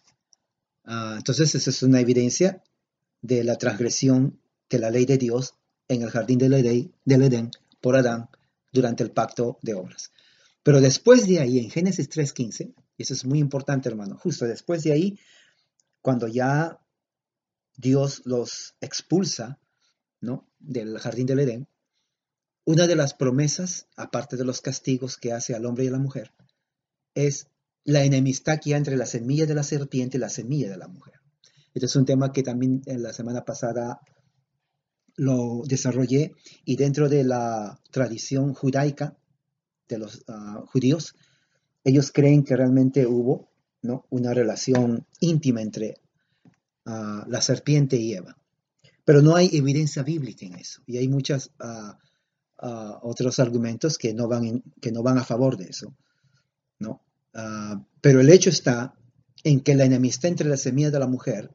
Ah, 0.85 1.17
entonces, 1.19 1.57
esa 1.57 1.71
es 1.71 1.83
una 1.83 1.99
evidencia 1.99 2.63
de 3.25 3.43
la 3.43 3.57
transgresión 3.57 4.39
de 4.69 4.79
la 4.79 4.91
ley 4.91 5.07
de 5.07 5.17
Dios 5.17 5.55
en 5.89 6.03
el 6.03 6.11
jardín 6.11 6.39
del 6.39 6.53
Edén, 6.53 6.95
del 7.07 7.23
Edén 7.23 7.51
por 7.81 7.97
Adán 7.97 8.29
durante 8.71 9.03
el 9.03 9.13
pacto 9.13 9.59
de 9.63 9.73
obras. 9.73 10.13
Pero 10.63 10.83
después 10.83 11.27
de 11.27 11.41
ahí, 11.41 11.59
en 11.59 11.71
Génesis 11.71 12.11
3.15, 12.11 12.75
y 12.99 13.03
eso 13.03 13.15
es 13.15 13.25
muy 13.25 13.39
importante, 13.39 13.89
hermano, 13.89 14.19
justo 14.19 14.45
después 14.45 14.83
de 14.83 14.93
ahí, 14.93 15.19
cuando 16.03 16.29
ya 16.29 16.79
Dios 17.79 18.21
los 18.27 18.75
expulsa 18.83 19.59
¿no? 20.21 20.47
del 20.59 20.99
jardín 20.99 21.27
del 21.27 21.41
Edén, 21.41 21.69
una 22.67 22.87
de 22.87 22.97
las 22.97 23.15
promesas, 23.15 23.87
aparte 23.97 24.37
de 24.37 24.45
los 24.45 24.61
castigos 24.61 25.17
que 25.17 25.33
hace 25.33 25.55
al 25.55 25.65
hombre 25.65 25.85
y 25.85 25.89
a 25.89 25.93
la 25.93 25.99
mujer, 25.99 26.31
es 27.15 27.49
la 27.85 28.05
enemistad 28.05 28.61
que 28.61 28.75
hay 28.75 28.79
entre 28.79 28.99
la 28.99 29.07
semilla 29.07 29.47
de 29.47 29.55
la 29.55 29.63
serpiente 29.63 30.19
y 30.19 30.21
la 30.21 30.29
semilla 30.29 30.69
de 30.69 30.77
la 30.77 30.89
mujer. 30.89 31.24
Este 31.75 31.87
es 31.87 31.97
un 31.97 32.05
tema 32.05 32.33
que 32.33 32.45
también 32.45 32.83
en 32.87 33.03
la 33.03 33.13
semana 33.13 33.45
pasada 33.45 34.01
lo 35.17 35.63
desarrollé 35.67 36.33
y 36.65 36.77
dentro 36.77 37.09
de 37.09 37.25
la 37.25 37.81
tradición 37.91 38.55
judaica 38.55 39.17
de 39.89 39.99
los 39.99 40.25
ah, 40.29 40.63
judíos, 40.67 41.17
ellos 41.83 42.13
creen 42.13 42.45
que 42.45 42.57
realmente 42.57 43.07
hubo 43.07 43.51
¿no? 43.83 44.07
una 44.11 44.33
relación 44.33 45.07
íntima 45.19 45.63
entre 45.63 46.01
ah, 46.87 47.25
la 47.29 47.41
serpiente 47.41 47.97
y 47.97 48.15
Eva. 48.15 48.37
Pero 49.05 49.21
no 49.21 49.35
hay 49.35 49.51
evidencia 49.53 50.05
bíblica 50.05 50.47
en 50.47 50.55
eso 50.55 50.81
y 50.87 50.97
hay 50.97 51.09
muchos 51.09 51.51
ah, 51.59 51.99
otros 53.03 53.41
argumentos 53.41 53.99
que 53.99 54.15
no, 54.15 54.27
van 54.27 54.63
que 54.81 54.91
no 54.91 55.03
van 55.03 55.19
a 55.19 55.25
favor 55.25 55.57
de 55.57 55.65
eso. 55.67 55.95
¿no? 56.79 57.03
pero 58.01 58.21
el 58.21 58.31
hecho 58.31 58.49
está 58.49 58.95
en 59.43 59.61
que 59.61 59.75
la 59.75 59.85
enemistad 59.85 60.31
entre 60.31 60.49
la 60.49 60.57
semilla 60.57 60.91
de 60.91 60.99
la 60.99 61.07
mujer 61.07 61.51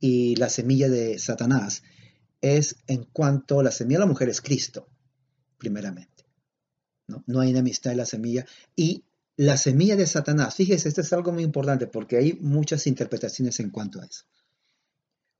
y 0.00 0.36
la 0.36 0.48
semilla 0.48 0.88
de 0.88 1.18
Satanás 1.18 1.82
es 2.40 2.76
en 2.86 3.04
cuanto 3.04 3.62
la 3.62 3.70
semilla 3.70 3.98
de 3.98 4.04
la 4.04 4.10
mujer 4.10 4.28
es 4.28 4.40
Cristo, 4.40 4.88
primeramente. 5.58 6.26
No, 7.08 7.24
no 7.26 7.40
hay 7.40 7.50
enemistad 7.50 7.92
en 7.92 7.98
la 7.98 8.06
semilla. 8.06 8.46
Y 8.76 9.04
la 9.36 9.56
semilla 9.56 9.96
de 9.96 10.06
Satanás, 10.06 10.54
fíjese, 10.54 10.88
esto 10.88 11.00
es 11.00 11.12
algo 11.12 11.32
muy 11.32 11.42
importante 11.42 11.86
porque 11.86 12.16
hay 12.16 12.34
muchas 12.34 12.86
interpretaciones 12.86 13.60
en 13.60 13.70
cuanto 13.70 14.00
a 14.00 14.04
eso. 14.04 14.24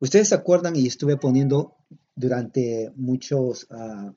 Ustedes 0.00 0.28
se 0.28 0.34
acuerdan 0.34 0.76
y 0.76 0.86
estuve 0.86 1.16
poniendo 1.16 1.76
durante 2.14 2.92
muchos 2.94 3.66
ah, 3.70 4.14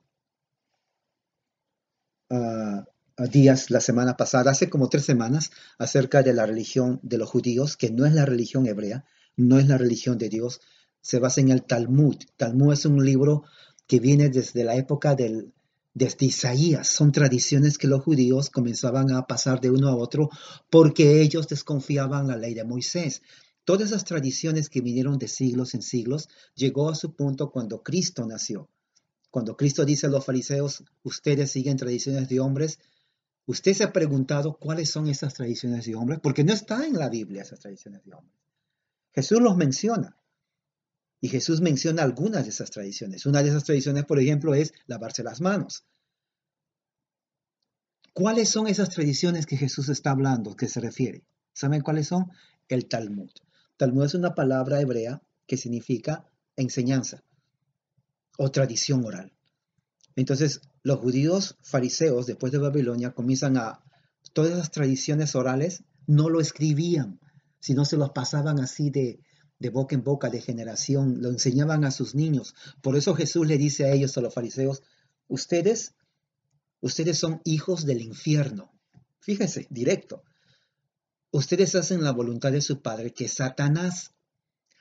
ah, 2.29 2.85
días 3.31 3.69
la 3.71 3.81
semana 3.81 4.17
pasada, 4.17 4.51
hace 4.51 4.69
como 4.69 4.89
tres 4.89 5.05
semanas, 5.05 5.51
acerca 5.77 6.21
de 6.23 6.33
la 6.33 6.45
religión 6.45 6.99
de 7.03 7.17
los 7.17 7.29
judíos, 7.29 7.77
que 7.77 7.91
no 7.91 8.05
es 8.05 8.13
la 8.13 8.25
religión 8.25 8.67
hebrea, 8.67 9.05
no 9.47 9.59
es 9.59 9.67
la 9.67 9.77
religión 9.77 10.17
de 10.17 10.29
Dios, 10.29 10.61
se 11.01 11.19
basa 11.19 11.41
en 11.41 11.49
el 11.49 11.63
Talmud. 11.63 12.15
Talmud 12.37 12.73
es 12.73 12.85
un 12.85 13.03
libro 13.03 13.43
que 13.87 13.99
viene 13.99 14.29
desde 14.29 14.63
la 14.63 14.75
época 14.75 15.15
del, 15.15 15.51
desde 15.93 16.27
Isaías. 16.27 16.87
Son 16.87 17.11
tradiciones 17.11 17.77
que 17.77 17.87
los 17.87 18.03
judíos 18.03 18.49
comenzaban 18.49 19.11
a 19.11 19.27
pasar 19.27 19.59
de 19.59 19.69
uno 19.69 19.89
a 19.89 19.95
otro 19.95 20.29
porque 20.69 21.21
ellos 21.21 21.47
desconfiaban 21.47 22.27
la 22.27 22.37
ley 22.37 22.53
de 22.53 22.63
Moisés. 22.63 23.21
Todas 23.65 23.89
esas 23.89 24.05
tradiciones 24.05 24.69
que 24.69 24.81
vinieron 24.81 25.17
de 25.17 25.27
siglos 25.27 25.73
en 25.73 25.81
siglos 25.81 26.29
llegó 26.55 26.89
a 26.89 26.95
su 26.95 27.15
punto 27.15 27.51
cuando 27.51 27.83
Cristo 27.83 28.25
nació. 28.25 28.69
Cuando 29.29 29.55
Cristo 29.55 29.85
dice 29.85 30.07
a 30.07 30.09
los 30.09 30.25
fariseos, 30.25 30.83
ustedes 31.03 31.51
siguen 31.51 31.77
tradiciones 31.77 32.27
de 32.27 32.39
hombres, 32.39 32.79
usted 33.45 33.73
se 33.73 33.83
ha 33.83 33.93
preguntado 33.93 34.57
cuáles 34.57 34.89
son 34.89 35.07
esas 35.07 35.33
tradiciones 35.33 35.85
de 35.85 35.95
hombres, 35.95 36.19
porque 36.21 36.43
no 36.43 36.53
está 36.53 36.85
en 36.85 36.97
la 36.97 37.09
Biblia 37.09 37.43
esas 37.43 37.59
tradiciones 37.59 38.03
de 38.03 38.13
hombres. 38.13 38.35
Jesús 39.13 39.41
los 39.41 39.57
menciona. 39.57 40.17
Y 41.19 41.29
Jesús 41.29 41.61
menciona 41.61 42.03
algunas 42.03 42.43
de 42.43 42.49
esas 42.49 42.71
tradiciones. 42.71 43.25
Una 43.25 43.43
de 43.43 43.49
esas 43.49 43.63
tradiciones, 43.63 44.05
por 44.05 44.19
ejemplo, 44.19 44.55
es 44.55 44.73
lavarse 44.87 45.23
las 45.23 45.39
manos. 45.39 45.85
¿Cuáles 48.13 48.49
son 48.49 48.67
esas 48.67 48.89
tradiciones 48.89 49.45
que 49.45 49.55
Jesús 49.55 49.87
está 49.89 50.11
hablando, 50.11 50.55
que 50.55 50.67
se 50.67 50.79
refiere? 50.79 51.23
¿Saben 51.53 51.81
cuáles 51.81 52.07
son? 52.07 52.31
El 52.67 52.87
Talmud. 52.87 53.29
Talmud 53.77 54.05
es 54.05 54.15
una 54.15 54.35
palabra 54.35 54.81
hebrea 54.81 55.21
que 55.47 55.57
significa 55.57 56.25
enseñanza 56.55 57.23
o 58.37 58.51
tradición 58.51 59.05
oral. 59.05 59.33
Entonces, 60.15 60.61
los 60.83 60.99
judíos 60.99 61.57
fariseos, 61.61 62.25
después 62.25 62.51
de 62.51 62.57
Babilonia, 62.57 63.11
comienzan 63.11 63.57
a... 63.57 63.83
Todas 64.33 64.53
esas 64.53 64.71
tradiciones 64.71 65.35
orales 65.35 65.83
no 66.07 66.29
lo 66.29 66.39
escribían, 66.39 67.19
sino 67.61 67.85
se 67.85 67.95
los 67.95 68.09
pasaban 68.09 68.59
así 68.59 68.89
de, 68.89 69.21
boca 69.71 69.95
en 69.95 70.03
boca, 70.03 70.29
de 70.29 70.41
generación, 70.41 71.21
lo 71.21 71.29
enseñaban 71.29 71.85
a 71.85 71.91
sus 71.91 72.15
niños. 72.15 72.55
Por 72.81 72.97
eso 72.97 73.15
Jesús 73.15 73.47
le 73.47 73.57
dice 73.57 73.85
a 73.85 73.91
ellos, 73.91 74.17
a 74.17 74.21
los 74.21 74.33
fariseos, 74.33 74.83
ustedes, 75.27 75.93
ustedes 76.81 77.17
son 77.17 77.39
hijos 77.45 77.85
del 77.85 78.01
infierno. 78.01 78.73
Fíjense, 79.19 79.67
directo. 79.69 80.23
Ustedes 81.29 81.75
hacen 81.75 82.03
la 82.03 82.11
voluntad 82.11 82.51
de 82.51 82.61
su 82.61 82.81
padre, 82.81 83.13
que 83.13 83.25
es 83.25 83.33
Satanás. 83.35 84.11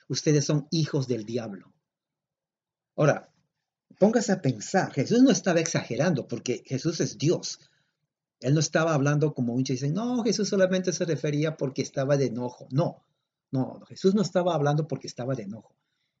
Ustedes 0.09 0.43
son 0.43 0.67
hijos 0.71 1.07
del 1.07 1.23
diablo. 1.23 1.71
Ahora, 2.97 3.31
póngase 3.99 4.31
a 4.31 4.41
pensar, 4.41 4.91
Jesús 4.91 5.21
no 5.21 5.29
estaba 5.31 5.59
exagerando 5.59 6.27
porque 6.27 6.63
Jesús 6.65 6.99
es 6.99 7.17
Dios. 7.17 7.59
Él 8.41 8.53
no 8.53 8.59
estaba 8.59 8.93
hablando 8.93 9.33
como 9.33 9.53
muchos 9.53 9.75
dicen, 9.75 9.93
no, 9.93 10.23
Jesús 10.23 10.49
solamente 10.49 10.91
se 10.91 11.05
refería 11.05 11.57
porque 11.57 11.81
estaba 11.81 12.17
de 12.17 12.25
enojo. 12.25 12.67
No, 12.71 13.03
no, 13.51 13.81
Jesús 13.87 14.15
no 14.15 14.21
estaba 14.21 14.55
hablando 14.55 14.87
porque 14.87 15.07
estaba 15.07 15.35
de 15.35 15.43
enojo. 15.43 15.75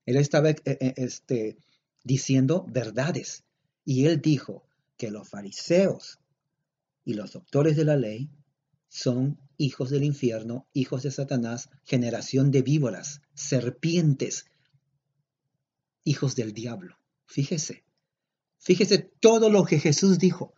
Él 0.05 0.17
estaba 0.17 0.51
eh, 0.51 0.61
eh, 0.65 0.93
este, 0.97 1.57
diciendo 2.03 2.65
verdades. 2.67 3.43
Y 3.83 4.05
él 4.05 4.21
dijo 4.21 4.63
que 4.97 5.09
los 5.09 5.27
fariseos 5.27 6.19
y 7.03 7.15
los 7.15 7.33
doctores 7.33 7.75
de 7.75 7.85
la 7.85 7.97
ley 7.97 8.29
son 8.87 9.39
hijos 9.57 9.89
del 9.89 10.03
infierno, 10.03 10.67
hijos 10.73 11.03
de 11.03 11.11
Satanás, 11.11 11.69
generación 11.83 12.51
de 12.51 12.61
víboras, 12.61 13.21
serpientes, 13.33 14.45
hijos 16.03 16.35
del 16.35 16.53
diablo. 16.53 16.97
Fíjese, 17.25 17.83
fíjese 18.59 18.99
todo 18.99 19.49
lo 19.49 19.63
que 19.63 19.79
Jesús 19.79 20.19
dijo. 20.19 20.53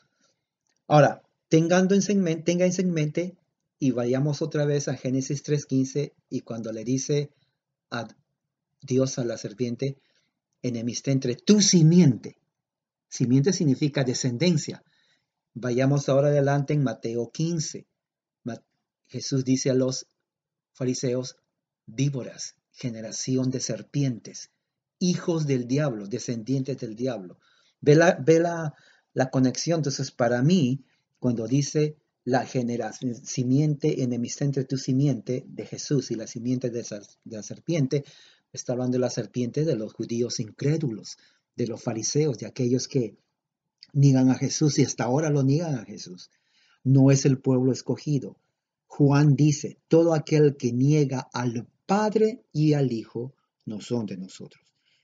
Ahora, 0.87 1.21
tengando 1.53 1.93
en, 1.93 2.43
tenga 2.43 2.65
en 2.65 2.91
mente 2.91 3.37
y 3.77 3.91
vayamos 3.91 4.41
otra 4.41 4.65
vez 4.65 4.87
a 4.87 4.95
Génesis 4.95 5.43
3.15 5.43 6.11
y 6.27 6.41
cuando 6.41 6.71
le 6.71 6.83
dice 6.83 7.29
a 7.91 8.07
Dios 8.81 9.19
a 9.19 9.23
la 9.23 9.37
serpiente, 9.37 9.99
enemistad 10.63 11.11
entre 11.11 11.35
tu 11.35 11.61
simiente. 11.61 12.39
Simiente 13.07 13.53
significa 13.53 14.03
descendencia. 14.03 14.83
Vayamos 15.53 16.09
ahora 16.09 16.29
adelante 16.29 16.73
en 16.73 16.81
Mateo 16.81 17.29
15. 17.31 17.85
Jesús 19.05 19.45
dice 19.45 19.69
a 19.69 19.75
los 19.75 20.07
fariseos, 20.71 21.35
víboras, 21.85 22.55
generación 22.71 23.51
de 23.51 23.59
serpientes, 23.59 24.49
hijos 24.97 25.45
del 25.45 25.67
diablo, 25.67 26.07
descendientes 26.07 26.79
del 26.79 26.95
diablo. 26.95 27.37
Ve 27.79 27.93
la, 27.93 28.17
ve 28.19 28.39
la, 28.39 28.73
la 29.13 29.29
conexión. 29.29 29.81
Entonces, 29.81 30.09
para 30.09 30.41
mí, 30.41 30.83
cuando 31.23 31.47
dice 31.47 31.95
la 32.25 32.45
generación, 32.45 33.15
simiente, 33.15 34.03
enemistad 34.03 34.47
entre 34.47 34.65
tu 34.65 34.77
simiente 34.77 35.45
de 35.47 35.65
Jesús 35.65 36.11
y 36.11 36.15
la 36.15 36.27
simiente 36.27 36.69
de, 36.69 36.85
la 37.23 37.41
serpiente, 37.41 38.03
está 38.51 38.73
hablando 38.73 38.95
de 38.95 38.99
la 38.99 39.09
serpiente 39.09 39.63
de 39.63 39.77
los 39.77 39.93
judíos 39.93 40.41
incrédulos, 40.41 41.17
de 41.55 41.67
los 41.67 41.81
fariseos, 41.81 42.39
de 42.39 42.47
aquellos 42.47 42.89
que 42.89 43.15
niegan 43.93 44.31
a 44.31 44.35
Jesús 44.35 44.77
y 44.79 44.83
hasta 44.83 45.05
ahora 45.05 45.29
lo 45.29 45.43
niegan 45.43 45.75
a 45.75 45.85
Jesús. 45.85 46.29
No 46.83 47.09
es 47.09 47.23
el 47.23 47.39
pueblo 47.39 47.71
escogido. 47.71 48.35
Juan 48.87 49.37
dice, 49.37 49.79
todo 49.87 50.13
aquel 50.13 50.57
que 50.57 50.73
niega 50.73 51.29
al 51.31 51.69
Padre 51.85 52.43
y 52.51 52.73
al 52.73 52.91
Hijo 52.91 53.33
no 53.65 53.79
son 53.79 54.07
de 54.07 54.17
nosotros. 54.17 54.61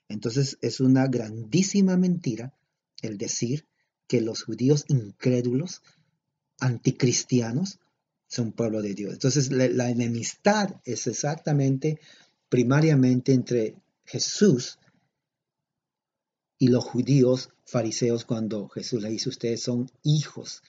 Entonces 0.09 0.57
es 0.59 0.81
una 0.81 1.07
grandísima 1.07 1.95
mentira 1.95 2.53
el 3.01 3.17
decir 3.17 3.69
que 4.05 4.19
los 4.19 4.43
judíos 4.43 4.83
incrédulos 4.89 5.81
anticristianos 6.59 7.79
son 8.27 8.51
pueblo 8.51 8.81
de 8.81 8.93
Dios. 8.93 9.13
Entonces 9.13 9.51
la, 9.51 9.89
enemistad 9.89 10.79
es 10.85 11.07
exactamente, 11.07 11.99
primariamente 12.47 13.33
entre 13.33 13.75
Jesús 14.05 14.77
y 16.57 16.67
los 16.67 16.83
judíos 16.83 17.49
fariseos 17.65 18.25
cuando 18.25 18.69
Jesús 18.69 19.01
le 19.01 19.09
dice 19.09 19.29
ustedes 19.29 19.63
son 19.63 19.89
hijos, 20.03 20.61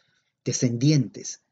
descendientes 0.44 1.42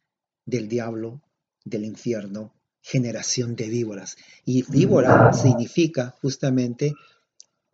del 0.46 0.68
diablo, 0.68 1.20
del 1.64 1.84
infierno, 1.84 2.54
generación 2.80 3.54
de 3.54 3.68
víboras. 3.68 4.16
Y 4.46 4.62
víbora 4.62 5.32
significa 5.34 6.16
justamente 6.22 6.94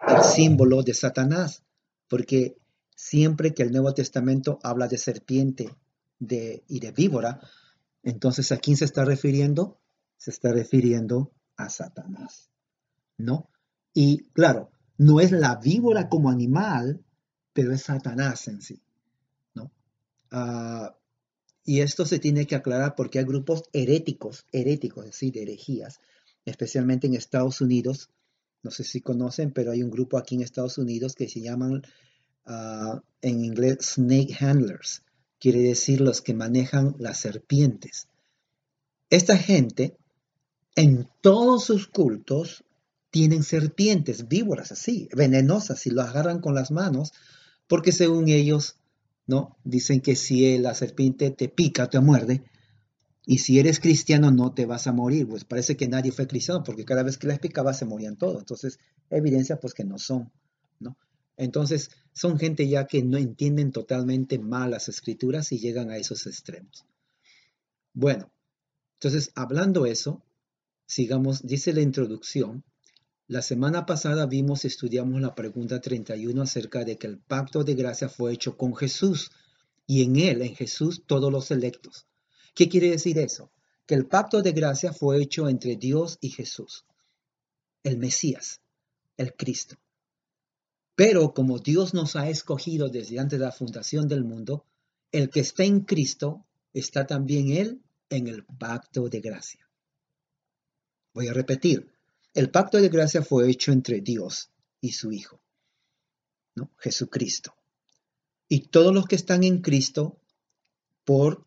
el 0.06 0.22
símbolo 0.24 0.82
de 0.82 0.94
Satanás, 0.94 1.62
porque 2.08 2.56
siempre 2.96 3.54
que 3.54 3.62
el 3.62 3.70
Nuevo 3.70 3.94
Testamento 3.94 4.58
habla 4.62 4.88
de 4.88 4.98
serpiente 4.98 5.74
de, 6.18 6.64
y 6.68 6.80
de 6.80 6.92
víbora, 6.92 7.40
entonces 8.02 8.52
¿a 8.52 8.58
quién 8.58 8.76
se 8.76 8.84
está 8.84 9.04
refiriendo? 9.04 9.80
Se 10.16 10.30
está 10.30 10.52
refiriendo 10.52 11.32
a 11.56 11.68
Satanás, 11.68 12.50
¿no? 13.16 13.50
Y 13.92 14.24
claro, 14.32 14.70
no 14.98 15.20
es 15.20 15.32
la 15.32 15.56
víbora 15.56 16.08
como 16.08 16.30
animal, 16.30 17.04
pero 17.52 17.72
es 17.72 17.82
Satanás 17.82 18.48
en 18.48 18.60
sí, 18.60 18.82
¿no? 19.54 19.72
Ah, 20.30 20.96
y 21.64 21.80
esto 21.80 22.04
se 22.04 22.18
tiene 22.18 22.46
que 22.46 22.56
aclarar 22.56 22.94
porque 22.94 23.18
hay 23.18 23.24
grupos 23.24 23.64
heréticos, 23.72 24.46
heréticos, 24.52 25.04
es 25.04 25.12
decir, 25.12 25.32
de 25.32 25.42
herejías, 25.42 26.00
especialmente 26.44 27.06
en 27.06 27.14
Estados 27.14 27.60
Unidos. 27.60 28.10
No 28.62 28.70
sé 28.70 28.84
si 28.84 29.00
conocen, 29.00 29.52
pero 29.52 29.72
hay 29.72 29.82
un 29.82 29.90
grupo 29.90 30.18
aquí 30.18 30.34
en 30.34 30.42
Estados 30.42 30.76
Unidos 30.76 31.14
que 31.14 31.28
se 31.28 31.40
llaman 31.40 31.82
ah, 32.44 33.02
en 33.22 33.44
inglés 33.44 33.78
snake 33.80 34.36
handlers 34.38 35.02
quiere 35.44 35.60
decir 35.60 36.00
los 36.00 36.22
que 36.22 36.32
manejan 36.32 36.96
las 36.98 37.18
serpientes. 37.18 38.08
esta 39.10 39.36
gente 39.36 39.94
en 40.74 41.06
todos 41.20 41.64
sus 41.64 41.86
cultos 41.86 42.64
tienen 43.10 43.42
serpientes, 43.42 44.26
víboras 44.26 44.72
así, 44.72 45.06
venenosas, 45.14 45.86
y 45.86 45.90
lo 45.90 46.00
agarran 46.00 46.40
con 46.40 46.54
las 46.54 46.70
manos, 46.70 47.12
porque 47.66 47.92
según 47.92 48.28
ellos, 48.28 48.78
¿no? 49.26 49.58
Dicen 49.64 50.00
que 50.00 50.16
si 50.16 50.56
la 50.56 50.72
serpiente 50.72 51.30
te 51.30 51.50
pica, 51.50 51.90
te 51.90 52.00
muerde, 52.00 52.42
y 53.26 53.36
si 53.36 53.58
eres 53.58 53.80
cristiano 53.80 54.30
no 54.30 54.54
te 54.54 54.64
vas 54.64 54.86
a 54.86 54.92
morir. 54.92 55.28
Pues 55.28 55.44
parece 55.44 55.76
que 55.76 55.88
nadie 55.88 56.10
fue 56.10 56.26
cristiano, 56.26 56.64
porque 56.64 56.86
cada 56.86 57.02
vez 57.02 57.18
que 57.18 57.26
les 57.26 57.38
picaba 57.38 57.74
se 57.74 57.84
morían 57.84 58.16
todos. 58.16 58.38
Entonces, 58.38 58.78
evidencia 59.10 59.60
pues 59.60 59.74
que 59.74 59.84
no 59.84 59.98
son, 59.98 60.32
¿no? 60.80 60.96
Entonces, 61.36 61.90
son 62.12 62.38
gente 62.38 62.68
ya 62.68 62.86
que 62.86 63.02
no 63.02 63.18
entienden 63.18 63.72
totalmente 63.72 64.38
mal 64.38 64.70
las 64.70 64.88
escrituras 64.88 65.50
y 65.52 65.58
llegan 65.58 65.90
a 65.90 65.96
esos 65.96 66.26
extremos. 66.26 66.84
Bueno, 67.92 68.30
entonces, 68.94 69.32
hablando 69.34 69.86
eso, 69.86 70.22
sigamos, 70.86 71.46
dice 71.46 71.72
la 71.72 71.80
introducción, 71.80 72.64
la 73.26 73.42
semana 73.42 73.86
pasada 73.86 74.26
vimos, 74.26 74.64
estudiamos 74.64 75.20
la 75.20 75.34
pregunta 75.34 75.80
31 75.80 76.42
acerca 76.42 76.84
de 76.84 76.98
que 76.98 77.06
el 77.06 77.18
pacto 77.18 77.64
de 77.64 77.74
gracia 77.74 78.08
fue 78.08 78.32
hecho 78.32 78.56
con 78.56 78.76
Jesús 78.76 79.30
y 79.86 80.02
en 80.02 80.16
él, 80.16 80.42
en 80.42 80.54
Jesús, 80.54 81.04
todos 81.06 81.32
los 81.32 81.50
electos. 81.50 82.06
¿Qué 82.54 82.68
quiere 82.68 82.90
decir 82.90 83.18
eso? 83.18 83.50
Que 83.86 83.94
el 83.94 84.06
pacto 84.06 84.42
de 84.42 84.52
gracia 84.52 84.92
fue 84.92 85.22
hecho 85.22 85.48
entre 85.48 85.76
Dios 85.76 86.18
y 86.20 86.30
Jesús, 86.30 86.84
el 87.82 87.98
Mesías, 87.98 88.60
el 89.16 89.34
Cristo. 89.34 89.76
Pero 90.94 91.34
como 91.34 91.58
Dios 91.58 91.92
nos 91.92 92.14
ha 92.16 92.28
escogido 92.28 92.88
desde 92.88 93.18
antes 93.18 93.38
de 93.38 93.44
la 93.44 93.52
fundación 93.52 94.06
del 94.06 94.24
mundo, 94.24 94.64
el 95.10 95.30
que 95.30 95.40
está 95.40 95.64
en 95.64 95.80
Cristo 95.80 96.46
está 96.72 97.06
también 97.06 97.50
Él 97.50 97.82
en 98.10 98.28
el 98.28 98.44
pacto 98.44 99.08
de 99.08 99.20
gracia. 99.20 99.68
Voy 101.12 101.28
a 101.28 101.32
repetir, 101.32 101.92
el 102.32 102.50
pacto 102.50 102.78
de 102.78 102.88
gracia 102.88 103.22
fue 103.22 103.50
hecho 103.50 103.72
entre 103.72 104.00
Dios 104.00 104.50
y 104.80 104.92
su 104.92 105.12
Hijo, 105.12 105.40
¿no? 106.54 106.70
Jesucristo. 106.78 107.54
Y 108.48 108.68
todos 108.68 108.92
los 108.92 109.06
que 109.06 109.16
están 109.16 109.44
en 109.44 109.62
Cristo, 109.62 110.20
por 111.04 111.46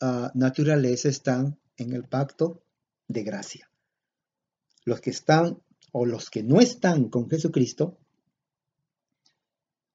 uh, 0.00 0.28
naturaleza, 0.34 1.08
están 1.08 1.58
en 1.76 1.92
el 1.92 2.04
pacto 2.04 2.62
de 3.06 3.22
gracia. 3.22 3.70
Los 4.84 5.00
que 5.00 5.10
están 5.10 5.60
o 5.92 6.06
los 6.06 6.30
que 6.30 6.42
no 6.42 6.60
están 6.60 7.08
con 7.08 7.28
Jesucristo 7.28 7.98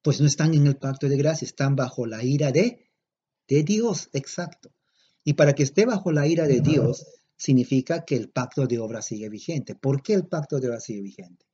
pues 0.03 0.21
no 0.21 0.27
están 0.27 0.53
en 0.53 0.67
el 0.67 0.75
pacto 0.75 1.07
de 1.09 1.17
gracia, 1.17 1.45
están 1.45 1.75
bajo 1.75 2.05
la 2.05 2.23
ira 2.23 2.51
de, 2.51 2.91
de 3.47 3.63
Dios, 3.63 4.09
exacto. 4.13 4.71
Y 5.23 5.33
para 5.33 5.53
que 5.53 5.63
esté 5.63 5.85
bajo 5.85 6.11
la 6.11 6.27
ira 6.27 6.45
de 6.45 6.59
Dios, 6.59 7.05
significa 7.37 8.03
que 8.05 8.17
el 8.17 8.29
pacto 8.29 8.67
de 8.67 8.79
obra 8.79 9.01
sigue 9.01 9.29
vigente. 9.29 9.75
¿Por 9.75 10.03
qué 10.03 10.13
el 10.13 10.27
pacto 10.27 10.59
de 10.59 10.67
obra 10.67 10.81
sigue 10.81 11.01
vigente? 11.01 11.45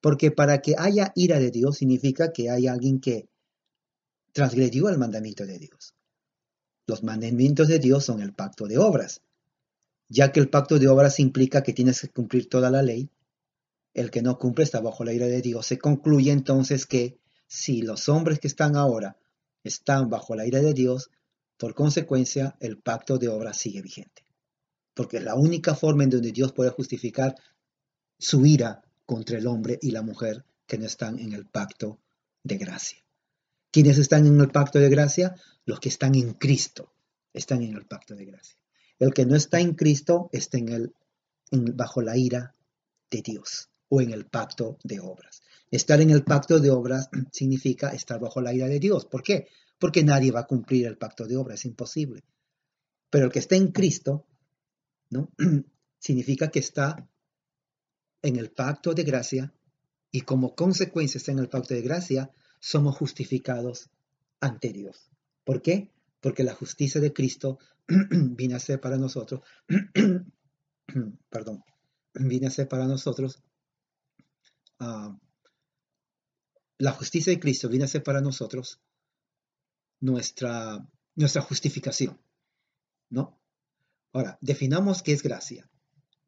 Porque 0.00 0.30
para 0.30 0.62
que 0.62 0.74
haya 0.78 1.12
ira 1.14 1.38
de 1.38 1.50
Dios 1.50 1.76
significa 1.76 2.32
que 2.32 2.50
hay 2.50 2.66
alguien 2.66 3.00
que 3.00 3.28
transgredió 4.32 4.88
el 4.88 4.96
mandamiento 4.96 5.44
de 5.44 5.58
Dios. 5.58 5.94
Los 6.86 7.02
mandamientos 7.02 7.68
de 7.68 7.78
Dios 7.78 8.04
son 8.04 8.22
el 8.22 8.32
pacto 8.32 8.66
de 8.66 8.78
obras. 8.78 9.20
Ya 10.08 10.32
que 10.32 10.40
el 10.40 10.48
pacto 10.48 10.78
de 10.78 10.88
obras 10.88 11.20
implica 11.20 11.62
que 11.62 11.74
tienes 11.74 12.00
que 12.00 12.08
cumplir 12.08 12.48
toda 12.48 12.70
la 12.70 12.82
ley, 12.82 13.10
el 13.92 14.10
que 14.10 14.22
no 14.22 14.38
cumple 14.38 14.64
está 14.64 14.80
bajo 14.80 15.04
la 15.04 15.12
ira 15.12 15.26
de 15.26 15.42
Dios. 15.42 15.66
Se 15.66 15.78
concluye 15.78 16.32
entonces 16.32 16.86
que 16.86 17.19
si 17.50 17.82
los 17.82 18.08
hombres 18.08 18.38
que 18.38 18.46
están 18.46 18.76
ahora 18.76 19.16
están 19.64 20.08
bajo 20.08 20.36
la 20.36 20.46
ira 20.46 20.60
de 20.60 20.72
Dios, 20.72 21.10
por 21.56 21.74
consecuencia 21.74 22.56
el 22.60 22.78
pacto 22.78 23.18
de 23.18 23.26
obra 23.26 23.52
sigue 23.52 23.82
vigente. 23.82 24.22
Porque 24.94 25.16
es 25.16 25.24
la 25.24 25.34
única 25.34 25.74
forma 25.74 26.04
en 26.04 26.10
donde 26.10 26.30
Dios 26.30 26.52
puede 26.52 26.70
justificar 26.70 27.34
su 28.18 28.46
ira 28.46 28.82
contra 29.04 29.36
el 29.36 29.48
hombre 29.48 29.80
y 29.82 29.90
la 29.90 30.02
mujer 30.02 30.44
que 30.64 30.78
no 30.78 30.86
están 30.86 31.18
en 31.18 31.32
el 31.32 31.44
pacto 31.44 31.98
de 32.44 32.56
gracia. 32.56 33.04
¿Quiénes 33.72 33.98
están 33.98 34.26
en 34.26 34.40
el 34.40 34.50
pacto 34.50 34.78
de 34.78 34.88
gracia? 34.88 35.34
Los 35.64 35.80
que 35.80 35.88
están 35.88 36.14
en 36.14 36.34
Cristo 36.34 36.92
están 37.32 37.62
en 37.62 37.74
el 37.74 37.84
pacto 37.84 38.14
de 38.14 38.26
gracia. 38.26 38.56
El 39.00 39.12
que 39.12 39.26
no 39.26 39.34
está 39.34 39.58
en 39.58 39.74
Cristo 39.74 40.30
está 40.32 40.58
bajo 41.50 42.00
la 42.00 42.16
ira 42.16 42.54
de 43.10 43.22
Dios 43.22 43.70
o 43.88 44.00
en 44.00 44.12
el 44.12 44.26
pacto 44.26 44.78
de 44.84 45.00
obras. 45.00 45.42
Estar 45.70 46.00
en 46.00 46.10
el 46.10 46.24
pacto 46.24 46.58
de 46.58 46.70
obras 46.70 47.08
significa 47.32 47.90
estar 47.90 48.20
bajo 48.20 48.40
la 48.40 48.52
ira 48.52 48.66
de 48.66 48.80
Dios. 48.80 49.06
¿Por 49.06 49.22
qué? 49.22 49.48
Porque 49.78 50.02
nadie 50.02 50.32
va 50.32 50.40
a 50.40 50.46
cumplir 50.46 50.86
el 50.86 50.98
pacto 50.98 51.26
de 51.26 51.36
obras, 51.36 51.60
es 51.60 51.66
imposible. 51.66 52.24
Pero 53.08 53.26
el 53.26 53.32
que 53.32 53.38
está 53.38 53.56
en 53.56 53.68
Cristo, 53.68 54.26
¿no? 55.10 55.30
significa 55.98 56.50
que 56.50 56.58
está 56.60 57.08
en 58.22 58.36
el 58.36 58.50
pacto 58.50 58.94
de 58.94 59.04
gracia 59.04 59.52
y 60.10 60.22
como 60.22 60.54
consecuencia 60.54 61.18
está 61.18 61.32
en 61.32 61.38
el 61.38 61.48
pacto 61.48 61.74
de 61.74 61.82
gracia, 61.82 62.30
somos 62.58 62.96
justificados 62.96 63.90
ante 64.40 64.72
Dios. 64.72 65.10
¿Por 65.44 65.62
qué? 65.62 65.90
Porque 66.20 66.44
la 66.44 66.54
justicia 66.54 67.00
de 67.00 67.12
Cristo 67.12 67.58
viene 67.88 68.54
a 68.54 68.60
ser 68.60 68.80
para 68.80 68.98
nosotros, 68.98 69.40
perdón, 71.30 71.64
viene 72.14 72.48
a 72.48 72.50
ser 72.50 72.68
para 72.68 72.86
nosotros 72.86 73.42
uh, 74.80 75.16
la 76.80 76.92
justicia 76.92 77.30
de 77.30 77.38
Cristo 77.38 77.68
viene 77.68 77.84
a 77.84 77.88
ser 77.88 78.02
para 78.02 78.22
nosotros 78.22 78.80
nuestra, 80.00 80.88
nuestra 81.14 81.42
justificación, 81.42 82.18
¿no? 83.10 83.38
Ahora, 84.14 84.38
definamos 84.40 85.02
qué 85.02 85.12
es 85.12 85.22
gracia. 85.22 85.70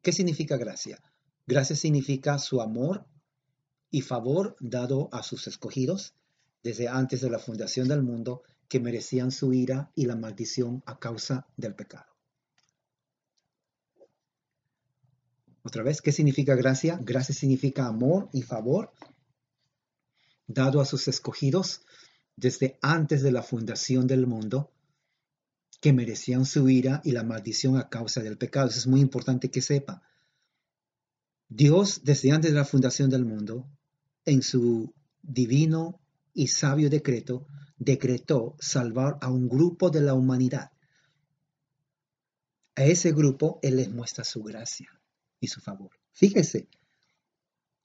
¿Qué 0.03 0.11
significa 0.11 0.57
gracia? 0.57 1.01
Gracia 1.47 1.75
significa 1.75 2.37
su 2.37 2.61
amor 2.61 3.07
y 3.89 4.01
favor 4.01 4.55
dado 4.59 5.09
a 5.11 5.23
sus 5.23 5.47
escogidos 5.47 6.13
desde 6.61 6.87
antes 6.87 7.21
de 7.21 7.31
la 7.31 7.39
fundación 7.39 7.87
del 7.87 8.03
mundo 8.03 8.43
que 8.67 8.79
merecían 8.79 9.31
su 9.31 9.53
ira 9.53 9.91
y 9.95 10.05
la 10.05 10.15
maldición 10.15 10.83
a 10.85 10.99
causa 10.99 11.47
del 11.57 11.73
pecado. 11.73 12.13
Otra 15.63 15.81
vez, 15.81 15.99
¿qué 16.01 16.11
significa 16.11 16.53
gracia? 16.55 16.99
Gracia 17.01 17.33
significa 17.33 17.87
amor 17.87 18.29
y 18.33 18.43
favor 18.43 18.93
dado 20.47 20.81
a 20.81 20.85
sus 20.85 21.07
escogidos 21.07 21.81
desde 22.35 22.77
antes 22.81 23.21
de 23.21 23.31
la 23.31 23.43
fundación 23.43 24.07
del 24.07 24.27
mundo, 24.27 24.71
que 25.79 25.93
merecían 25.93 26.45
su 26.45 26.69
ira 26.69 27.01
y 27.03 27.11
la 27.11 27.23
maldición 27.23 27.77
a 27.77 27.89
causa 27.89 28.21
del 28.21 28.37
pecado. 28.37 28.69
Eso 28.69 28.79
es 28.79 28.87
muy 28.87 29.01
importante 29.01 29.51
que 29.51 29.61
sepa. 29.61 30.01
Dios, 31.49 32.01
desde 32.03 32.31
antes 32.31 32.51
de 32.51 32.57
la 32.57 32.65
fundación 32.65 33.09
del 33.09 33.25
mundo, 33.25 33.69
en 34.25 34.41
su 34.41 34.93
divino 35.21 35.99
y 36.33 36.47
sabio 36.47 36.89
decreto, 36.89 37.47
decretó 37.77 38.55
salvar 38.59 39.17
a 39.21 39.29
un 39.29 39.47
grupo 39.49 39.89
de 39.89 40.01
la 40.01 40.13
humanidad. 40.13 40.71
A 42.75 42.85
ese 42.85 43.11
grupo 43.11 43.59
Él 43.61 43.75
les 43.75 43.91
muestra 43.91 44.23
su 44.23 44.41
gracia 44.41 44.89
y 45.39 45.47
su 45.47 45.61
favor. 45.61 45.91
Fíjese, 46.13 46.69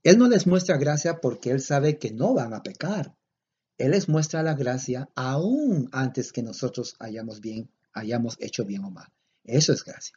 él 0.03 0.19
no 0.19 0.29
les 0.29 0.47
muestra 0.47 0.77
gracia 0.77 1.21
porque 1.21 1.51
Él 1.51 1.61
sabe 1.61 1.99
que 1.99 2.13
no 2.13 2.35
van 2.35 2.55
a 2.55 2.63
pecar. 2.63 3.17
Él 3.79 3.93
les 3.93 4.09
muestra 4.09 4.43
la 4.43 4.55
gracia 4.55 5.09
aún 5.15 5.89
antes 5.93 6.33
que 6.33 6.43
nosotros 6.43 6.97
hayamos, 6.99 7.41
bien, 7.41 7.71
hayamos 7.93 8.37
hecho 8.41 8.65
bien 8.65 8.85
o 8.85 8.91
mal. 8.91 9.09
Eso 9.45 9.73
es 9.73 9.85
gracia. 9.85 10.17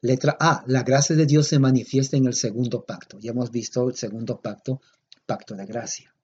Letra 0.00 0.36
A. 0.38 0.64
La 0.66 0.82
gracia 0.82 1.16
de 1.16 1.24
Dios 1.24 1.48
se 1.48 1.58
manifiesta 1.58 2.16
en 2.16 2.26
el 2.26 2.34
segundo 2.34 2.84
pacto. 2.84 3.18
Ya 3.18 3.30
hemos 3.30 3.50
visto 3.50 3.88
el 3.88 3.94
segundo 3.94 4.40
pacto, 4.40 4.80
pacto 5.24 5.54
de 5.54 5.64
gracia. 5.64 6.14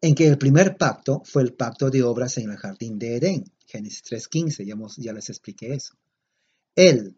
En 0.00 0.14
que 0.14 0.26
el 0.26 0.36
primer 0.36 0.76
pacto 0.76 1.22
fue 1.24 1.42
el 1.42 1.54
pacto 1.54 1.88
de 1.88 2.02
obras 2.02 2.36
en 2.36 2.50
el 2.50 2.58
jardín 2.58 2.98
de 2.98 3.16
Edén. 3.16 3.44
Génesis 3.66 4.04
3.15, 4.04 4.64
ya, 4.66 4.74
ya 4.98 5.12
les 5.14 5.30
expliqué 5.30 5.72
eso. 5.72 5.94
Él, 6.74 7.16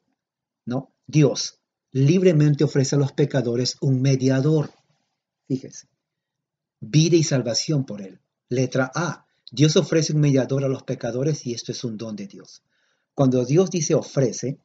¿no? 0.64 0.92
Dios, 1.08 1.58
libremente 1.92 2.64
ofrece 2.64 2.96
a 2.96 2.98
los 2.98 3.12
pecadores 3.12 3.76
un 3.80 4.00
mediador. 4.02 4.70
Fíjese, 5.46 5.88
vida 6.80 7.16
y 7.16 7.22
salvación 7.22 7.86
por 7.86 8.02
él. 8.02 8.20
Letra 8.48 8.90
A, 8.94 9.26
Dios 9.50 9.76
ofrece 9.76 10.12
un 10.12 10.20
mediador 10.20 10.64
a 10.64 10.68
los 10.68 10.82
pecadores 10.82 11.46
y 11.46 11.54
esto 11.54 11.72
es 11.72 11.84
un 11.84 11.96
don 11.96 12.16
de 12.16 12.26
Dios. 12.26 12.62
Cuando 13.14 13.44
Dios 13.44 13.70
dice 13.70 13.94
ofrece, 13.94 14.58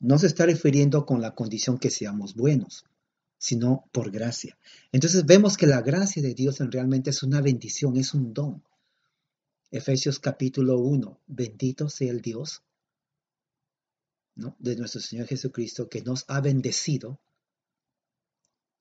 no 0.00 0.18
se 0.18 0.26
está 0.26 0.46
refiriendo 0.46 1.06
con 1.06 1.20
la 1.20 1.34
condición 1.34 1.78
que 1.78 1.90
seamos 1.90 2.34
buenos, 2.34 2.84
sino 3.38 3.88
por 3.92 4.10
gracia. 4.10 4.58
Entonces 4.90 5.24
vemos 5.26 5.56
que 5.56 5.66
la 5.66 5.82
gracia 5.82 6.22
de 6.22 6.34
Dios 6.34 6.60
en 6.60 6.72
realmente 6.72 7.10
es 7.10 7.22
una 7.22 7.40
bendición, 7.40 7.96
es 7.96 8.12
un 8.14 8.34
don. 8.34 8.62
Efesios 9.70 10.18
capítulo 10.18 10.78
1, 10.78 11.20
bendito 11.26 11.88
sea 11.88 12.10
el 12.10 12.20
Dios 12.20 12.62
de 14.34 14.76
nuestro 14.76 15.00
Señor 15.00 15.26
Jesucristo 15.26 15.88
que 15.88 16.02
nos 16.02 16.24
ha 16.28 16.40
bendecido 16.40 17.20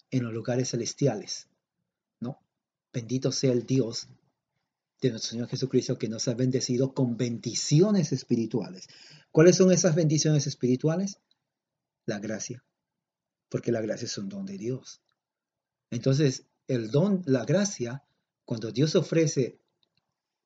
en 0.10 0.24
los 0.24 0.34
lugares 0.34 0.70
celestiales. 0.70 1.48
¿no? 2.20 2.40
Bendito 2.92 3.32
sea 3.32 3.52
el 3.52 3.66
Dios 3.66 4.08
de 5.02 5.12
nuestro 5.12 5.32
Señor 5.32 5.50
Jesucristo 5.50 5.98
que 5.98 6.08
nos 6.08 6.28
ha 6.28 6.34
bendecido 6.34 6.94
con 6.94 7.18
bendiciones 7.18 8.12
espirituales. 8.12 8.88
¿Cuáles 9.32 9.58
son 9.58 9.72
esas 9.72 9.96
bendiciones 9.96 10.48
espirituales? 10.48 11.20
La 12.06 12.20
gracia, 12.20 12.64
porque 13.50 13.72
la 13.72 13.82
gracia 13.82 14.06
es 14.06 14.18
un 14.18 14.30
don 14.30 14.46
de 14.46 14.58
Dios. 14.58 15.02
Entonces, 15.90 16.46
el 16.68 16.90
don, 16.90 17.24
la 17.26 17.46
gracia, 17.46 18.04
cuando 18.46 18.72
Dios 18.72 18.96
ofrece 18.96 19.60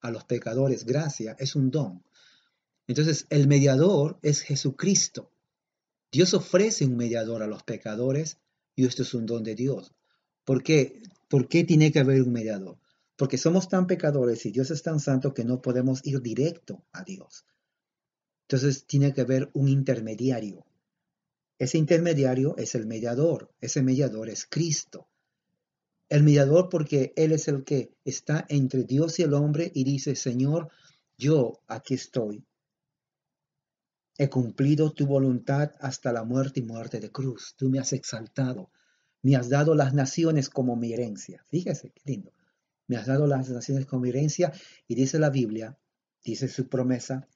a 0.02 0.12
los 0.12 0.24
pecadores 0.26 0.86
gracia, 0.86 1.36
es 1.39 1.56
un 1.56 1.72
don. 1.72 2.04
Entonces, 2.88 3.28
el 3.30 3.47
mediador 3.47 4.17
es 4.21 4.41
Jesucristo. 4.41 5.32
Dios 6.12 6.34
ofrece 6.34 6.86
un 6.86 6.95
mediador 6.95 7.43
a 7.43 7.47
los 7.47 7.63
pecadores 7.63 8.38
y 8.76 8.86
esto 8.86 9.04
es 9.04 9.13
un 9.13 9.26
don 9.26 9.43
de 9.43 9.56
Dios. 9.56 9.93
¿Por 10.45 10.63
qué? 10.63 11.02
¿Por 11.28 11.50
qué 11.50 11.65
tiene 11.65 11.91
que 11.91 12.00
haber 12.00 12.21
un 12.21 12.32
mediador? 12.32 12.80
Porque 13.17 13.38
somos 13.38 13.67
tan 13.67 13.88
pecadores 13.88 14.45
y 14.45 14.52
Dios 14.52 14.71
es 14.71 14.82
tan 14.84 15.02
santo 15.02 15.34
que 15.34 15.43
no 15.43 15.62
podemos 15.62 16.06
ir 16.06 16.21
directo 16.21 16.86
a 16.93 17.04
Dios. 17.04 17.45
Entonces 18.43 18.86
tiene 18.86 19.13
que 19.13 19.21
haber 19.21 19.50
un 19.54 19.67
intermediario. 19.67 20.65
Ese 21.60 21.78
intermediario 21.78 22.56
es 22.58 22.76
el 22.76 22.86
mediador. 22.86 23.52
Ese 23.60 23.82
mediador 23.82 24.30
es 24.30 24.45
Cristo. 24.45 25.10
El 26.08 26.23
mediador 26.23 26.69
porque 26.69 27.12
Él 27.17 27.34
es 27.34 27.50
el 27.50 27.65
que 27.65 27.91
está 28.06 28.45
entre 28.47 28.84
Dios 28.84 29.19
y 29.19 29.23
el 29.23 29.34
hombre 29.34 29.69
y 29.73 29.84
dice, 29.84 30.15
Señor, 30.15 30.69
yo 31.17 31.60
aquí 31.67 31.95
estoy. 31.95 32.46
He 34.17 34.30
cumplido 34.30 34.91
tu 34.93 35.06
voluntad 35.06 35.73
hasta 35.80 36.12
la 36.12 36.23
muerte 36.23 36.60
y 36.60 36.63
muerte 36.63 36.99
de 36.99 37.12
cruz. 37.12 37.53
Tú 37.56 37.69
me 37.69 37.80
has 37.80 37.93
exaltado. 37.93 38.71
Me 39.21 39.36
has 39.36 39.49
dado 39.49 39.75
las 39.75 39.93
naciones 39.93 40.49
como 40.49 40.75
mi 40.75 40.93
herencia. 40.93 41.43
Fíjese, 41.49 41.91
qué 41.91 42.01
lindo. 42.06 42.34
Me 42.88 42.97
has 42.97 43.06
dado 43.06 43.27
las 43.27 43.49
naciones 43.49 43.86
como 43.86 44.03
mi 44.03 44.10
herencia 44.10 44.51
y 44.88 44.95
dice 44.95 45.19
la 45.19 45.30
Biblia, 45.30 45.77
dice 46.23 46.47
su 46.47 46.67
promesa, 46.67 47.27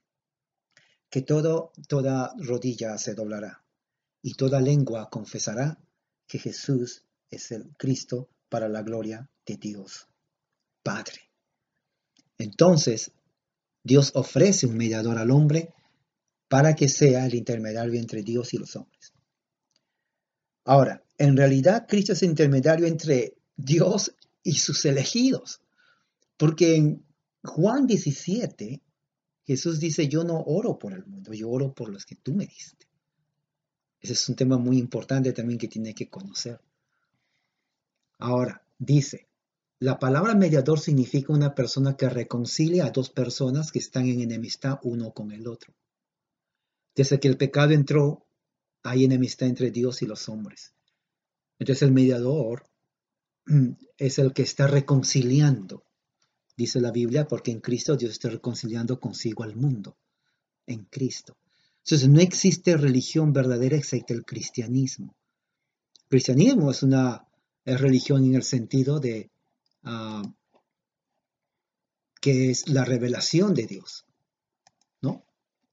que 1.09 1.21
todo, 1.21 1.71
toda 1.87 2.33
rodilla 2.37 2.97
se 2.97 3.13
doblará 3.13 3.63
y 4.21 4.33
toda 4.35 4.61
lengua 4.61 5.09
confesará 5.09 5.77
que 6.25 6.39
Jesús 6.39 7.05
es 7.29 7.51
el 7.51 7.75
Cristo 7.77 8.29
para 8.49 8.69
la 8.69 8.81
gloria 8.81 9.29
de 9.45 9.57
Dios 9.57 10.07
Padre. 10.83 11.29
Entonces, 12.37 13.11
Dios 13.83 14.11
ofrece 14.15 14.65
un 14.65 14.77
mediador 14.77 15.17
al 15.17 15.31
hombre 15.31 15.73
para 16.51 16.75
que 16.75 16.89
sea 16.89 17.25
el 17.25 17.33
intermediario 17.33 17.97
entre 17.97 18.23
Dios 18.23 18.53
y 18.53 18.57
los 18.57 18.75
hombres. 18.75 19.13
Ahora, 20.65 21.01
en 21.17 21.37
realidad 21.37 21.85
Cristo 21.87 22.11
es 22.11 22.23
intermediario 22.23 22.87
entre 22.87 23.37
Dios 23.55 24.13
y 24.43 24.55
sus 24.55 24.83
elegidos, 24.83 25.61
porque 26.35 26.75
en 26.75 27.05
Juan 27.41 27.87
17 27.87 28.81
Jesús 29.45 29.79
dice, 29.79 30.09
yo 30.09 30.25
no 30.25 30.41
oro 30.41 30.77
por 30.77 30.91
el 30.91 31.05
mundo, 31.05 31.31
yo 31.33 31.49
oro 31.49 31.73
por 31.73 31.87
los 31.87 32.05
que 32.05 32.15
tú 32.15 32.33
me 32.33 32.45
diste. 32.45 32.85
Ese 34.01 34.11
es 34.11 34.27
un 34.27 34.35
tema 34.35 34.57
muy 34.57 34.77
importante 34.77 35.31
también 35.31 35.57
que 35.57 35.69
tiene 35.69 35.95
que 35.95 36.09
conocer. 36.09 36.59
Ahora, 38.19 38.61
dice, 38.77 39.29
la 39.79 39.99
palabra 39.99 40.35
mediador 40.35 40.81
significa 40.81 41.31
una 41.31 41.55
persona 41.55 41.95
que 41.95 42.09
reconcilia 42.09 42.87
a 42.87 42.91
dos 42.91 43.09
personas 43.09 43.71
que 43.71 43.79
están 43.79 44.09
en 44.09 44.19
enemistad 44.19 44.79
uno 44.83 45.13
con 45.13 45.31
el 45.31 45.47
otro. 45.47 45.73
Desde 46.95 47.19
que 47.19 47.27
el 47.27 47.37
pecado 47.37 47.71
entró, 47.71 48.25
hay 48.83 49.05
enemistad 49.05 49.47
entre 49.47 49.71
Dios 49.71 50.01
y 50.01 50.05
los 50.05 50.27
hombres. 50.29 50.73
Entonces 51.59 51.83
el 51.83 51.91
mediador 51.91 52.65
es 53.97 54.19
el 54.19 54.33
que 54.33 54.41
está 54.41 54.67
reconciliando, 54.67 55.83
dice 56.57 56.81
la 56.81 56.91
Biblia, 56.91 57.27
porque 57.27 57.51
en 57.51 57.61
Cristo 57.61 57.95
Dios 57.95 58.11
está 58.11 58.29
reconciliando 58.29 58.99
consigo 58.99 59.43
al 59.43 59.55
mundo, 59.55 59.97
en 60.65 60.85
Cristo. 60.85 61.37
Entonces 61.83 62.09
no 62.09 62.19
existe 62.19 62.77
religión 62.77 63.33
verdadera 63.33 63.77
excepto 63.77 64.13
el 64.13 64.25
cristianismo. 64.25 65.15
El 66.03 66.07
cristianismo 66.09 66.71
es 66.71 66.83
una 66.83 67.25
religión 67.65 68.25
en 68.25 68.35
el 68.35 68.43
sentido 68.43 68.99
de 68.99 69.31
ah, 69.83 70.23
que 72.19 72.51
es 72.51 72.69
la 72.69 72.85
revelación 72.85 73.53
de 73.53 73.65
Dios. 73.65 74.05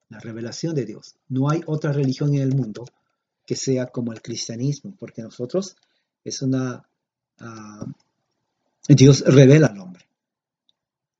La 0.08 0.20
revelación 0.20 0.74
de 0.74 0.84
Dios. 0.84 1.16
No 1.28 1.50
hay 1.50 1.60
otra 1.66 1.92
religión 1.92 2.34
en 2.34 2.42
el 2.42 2.54
mundo 2.54 2.86
que 3.44 3.56
sea 3.56 3.86
como 3.86 4.12
el 4.12 4.22
cristianismo, 4.22 4.94
porque 4.98 5.22
nosotros 5.22 5.76
es 6.24 6.42
una... 6.42 6.88
Ah, 7.38 7.86
Dios 8.88 9.20
revela 9.26 9.68
al 9.68 9.78
hombre. 9.80 10.06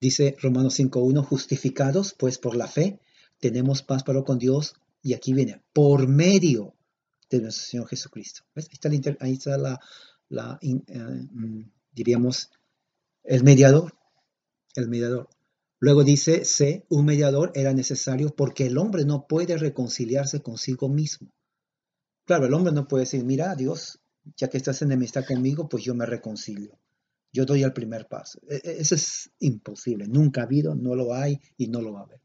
Dice 0.00 0.36
Romanos 0.40 0.78
5.1, 0.78 1.24
justificados 1.24 2.14
pues 2.14 2.38
por 2.38 2.56
la 2.56 2.68
fe, 2.68 3.00
tenemos 3.40 3.82
paz 3.82 4.04
para 4.04 4.22
con 4.22 4.38
Dios, 4.38 4.74
y 5.02 5.14
aquí 5.14 5.32
viene, 5.32 5.62
por 5.72 6.08
medio 6.08 6.74
de 7.30 7.40
nuestro 7.40 7.66
Señor 7.66 7.88
Jesucristo. 7.88 8.42
ahí 9.20 9.32
está 9.32 9.58
la, 9.58 9.80
la, 10.28 10.58
eh, 10.62 10.74
mm, 10.94 11.70
diríamos, 11.92 12.50
el 13.24 13.44
mediador, 13.44 13.94
el 14.74 14.88
mediador. 14.88 15.28
Luego 15.80 16.02
dice 16.02 16.44
C, 16.44 16.86
un 16.88 17.04
mediador 17.04 17.52
era 17.54 17.72
necesario 17.72 18.34
porque 18.34 18.66
el 18.66 18.78
hombre 18.78 19.04
no 19.04 19.26
puede 19.26 19.56
reconciliarse 19.56 20.40
consigo 20.40 20.88
mismo. 20.88 21.32
Claro, 22.24 22.46
el 22.46 22.54
hombre 22.54 22.72
no 22.72 22.88
puede 22.88 23.04
decir, 23.04 23.24
mira, 23.24 23.54
Dios, 23.54 24.00
ya 24.36 24.48
que 24.48 24.56
estás 24.56 24.82
en 24.82 24.88
enemistad 24.88 25.24
conmigo, 25.24 25.68
pues 25.68 25.84
yo 25.84 25.94
me 25.94 26.04
reconcilio. 26.04 26.78
Yo 27.32 27.44
doy 27.44 27.62
el 27.62 27.72
primer 27.72 28.08
paso. 28.08 28.40
E, 28.48 28.56
e, 28.56 28.80
eso 28.80 28.94
es 28.94 29.30
imposible. 29.38 30.06
Nunca 30.08 30.40
ha 30.40 30.44
habido, 30.44 30.74
no 30.74 30.94
lo 30.94 31.14
hay 31.14 31.40
y 31.56 31.68
no 31.68 31.80
lo 31.80 31.92
va 31.92 32.00
a 32.00 32.04
haber. 32.04 32.20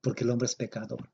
Porque 0.00 0.24
el 0.24 0.30
hombre 0.30 0.46
es 0.46 0.54
pecador. 0.54 1.10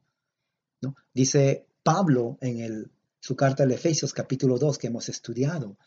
¿no? 0.82 0.96
Dice 1.12 1.66
Pablo 1.82 2.38
en 2.40 2.60
el, 2.60 2.90
su 3.20 3.36
carta 3.36 3.62
al 3.62 3.72
Efesios 3.72 4.12
capítulo 4.12 4.58
2 4.58 4.78
que 4.78 4.88
hemos 4.88 5.08
estudiado 5.08 5.78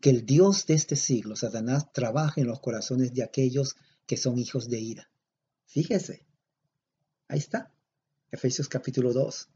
que 0.00 0.10
el 0.10 0.26
Dios 0.26 0.66
de 0.66 0.74
este 0.74 0.96
siglo, 0.96 1.36
Satanás, 1.36 1.92
trabaje 1.92 2.40
en 2.40 2.48
los 2.48 2.60
corazones 2.60 3.12
de 3.14 3.22
aquellos 3.22 3.76
que 4.06 4.16
son 4.16 4.38
hijos 4.38 4.68
de 4.68 4.80
ira. 4.80 5.10
Fíjese, 5.68 6.26
ahí 7.28 7.38
está, 7.38 7.72
Efesios 8.30 8.68
capítulo 8.68 9.12
2, 9.12 9.50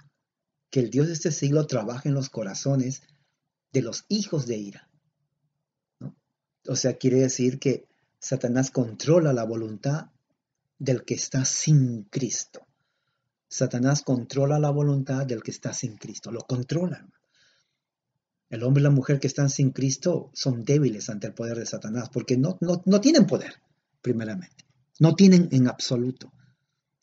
que 0.71 0.81
el 0.81 0.91
Dios 0.91 1.07
de 1.07 1.15
este 1.15 1.33
siglo 1.33 1.67
trabaje 1.67 2.11
en 2.11 2.15
los 2.15 2.29
corazones 2.29 3.03
de 3.73 3.83
los 3.83 4.05
hijos 4.09 4.47
de 4.47 4.57
ira. 4.59 4.91
O 6.69 6.77
sea, 6.77 6.99
quiere 6.99 7.19
decir 7.19 7.59
que 7.59 7.89
Satanás 8.19 8.71
controla 8.71 9.33
la 9.33 9.45
voluntad 9.45 10.11
del 10.79 11.05
que 11.05 11.15
está 11.15 11.45
sin 11.45 12.05
Cristo. 12.05 12.67
Satanás 13.49 14.03
controla 14.03 14.59
la 14.59 14.71
voluntad 14.71 15.27
del 15.27 15.43
que 15.43 15.51
está 15.51 15.73
sin 15.73 15.97
Cristo, 15.97 16.31
lo 16.31 16.41
controla. 16.43 17.09
El 18.51 18.63
hombre 18.65 18.83
y 18.83 18.85
la 18.85 18.91
mujer 18.91 19.19
que 19.19 19.29
están 19.29 19.49
sin 19.49 19.71
Cristo 19.71 20.31
son 20.35 20.63
débiles 20.63 21.09
ante 21.09 21.29
el 21.29 21.35
poder 21.35 21.59
de 21.59 21.65
Satanás 21.65 22.11
porque 22.11 22.37
no, 22.37 22.59
no, 22.61 23.01
tienen 23.01 23.27
poder, 23.27 23.55
primeramente. 24.03 24.67
No 24.99 25.15
tienen 25.15 25.49
en 25.53 25.69
absoluto. 25.69 26.33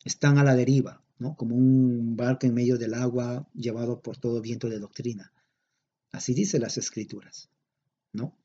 Están 0.04 0.38
a 0.38 0.44
la 0.44 0.54
deriva, 0.54 1.02
¿no? 1.18 1.36
como 1.36 1.56
un 1.56 2.16
barco 2.16 2.46
en 2.46 2.54
medio 2.54 2.78
del 2.78 2.94
agua 2.94 3.48
llevado 3.54 4.00
por 4.00 4.16
todo 4.16 4.40
viento 4.40 4.68
de 4.68 4.78
doctrina. 4.78 5.32
Así 6.12 6.34
dice 6.34 6.58
las 6.58 6.78
escrituras. 6.78 7.50
¿no? 8.12 8.36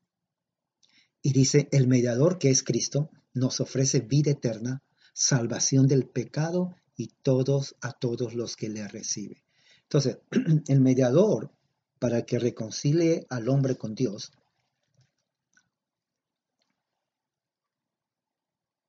Y 1.22 1.32
dice, 1.32 1.68
el 1.72 1.88
mediador 1.88 2.38
que 2.38 2.50
es 2.50 2.62
Cristo 2.62 3.10
nos 3.34 3.60
ofrece 3.60 4.00
vida 4.00 4.30
eterna, 4.30 4.82
salvación 5.12 5.86
del 5.86 6.06
pecado 6.06 6.76
y 6.96 7.08
todos 7.22 7.76
a 7.80 7.92
todos 7.92 8.34
los 8.34 8.56
que 8.56 8.68
le 8.68 8.86
reciben. 8.88 9.42
Entonces, 9.82 10.18
el 10.68 10.80
mediador 10.80 11.52
para 11.98 12.22
que 12.22 12.38
reconcilie 12.38 13.26
al 13.30 13.48
hombre 13.48 13.76
con 13.76 13.94
Dios, 13.94 14.32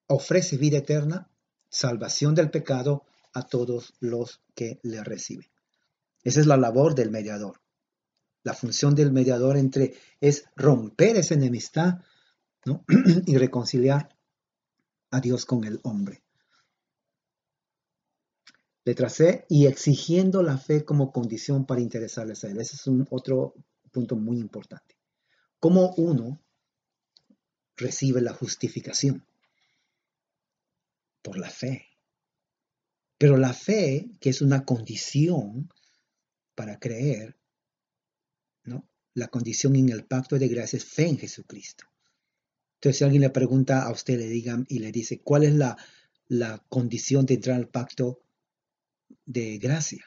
ofrece 0.08 0.58
vida 0.58 0.80
eterna, 0.80 1.30
salvación 1.70 2.34
del 2.36 2.50
pecado 2.50 3.06
a 3.34 3.44
todos 3.44 3.94
los 4.00 4.42
que 4.56 4.80
le 4.84 5.04
reciben. 5.04 5.48
Esa 6.24 6.40
es 6.40 6.48
la 6.48 6.58
labor 6.58 6.96
del 6.96 7.12
mediador. 7.12 7.62
La 8.44 8.54
función 8.54 8.96
del 8.96 9.12
mediador 9.12 9.58
entre 9.58 9.96
es 10.22 10.46
romper 10.56 11.18
esa 11.18 11.34
enemistad 11.34 12.02
y 13.26 13.38
reconciliar 13.38 14.18
a 15.12 15.20
Dios 15.20 15.46
con 15.46 15.64
el 15.66 15.80
hombre. 15.84 16.24
Letra 18.88 19.10
C, 19.10 19.46
y 19.50 19.66
exigiendo 19.66 20.42
la 20.42 20.58
fe 20.58 20.86
como 20.86 21.12
condición 21.12 21.66
para 21.66 21.82
interesarles 21.82 22.46
a 22.46 22.50
él. 22.50 22.62
Ese 22.62 22.78
es 22.78 22.88
un 22.88 23.06
otro 23.10 23.54
punto 23.92 24.16
muy 24.16 24.38
importante. 24.38 24.96
¿Cómo 25.60 25.94
uno 25.98 26.40
recibe 27.76 28.22
la 28.22 28.34
justificación? 28.34 29.27
Por 31.28 31.38
la 31.38 31.50
fe. 31.50 31.88
Pero 33.18 33.38
la 33.38 33.54
fe, 33.54 34.10
que 34.20 34.30
es 34.30 34.42
una 34.42 34.64
condición 34.64 35.70
para 36.56 36.80
creer, 36.80 37.38
¿no? 38.64 38.88
La 39.14 39.28
condición 39.28 39.76
en 39.76 39.90
el 39.90 40.06
pacto 40.06 40.40
de 40.40 40.48
gracia 40.48 40.78
es 40.78 40.86
fe 40.86 41.08
en 41.08 41.18
Jesucristo. 41.18 41.86
Entonces, 42.76 43.00
si 43.00 43.04
alguien 43.04 43.24
le 43.24 43.30
pregunta 43.32 43.84
a 43.84 43.92
usted, 43.92 44.18
le 44.18 44.28
digan 44.28 44.66
y 44.70 44.80
le 44.80 44.92
dice, 44.92 45.20
¿cuál 45.20 45.44
es 45.44 45.54
la 45.54 45.78
la 46.28 46.64
condición 46.70 47.26
de 47.26 47.36
entrar 47.36 47.56
al 47.56 47.70
pacto 47.70 48.22
de 49.26 49.58
gracia. 49.58 50.06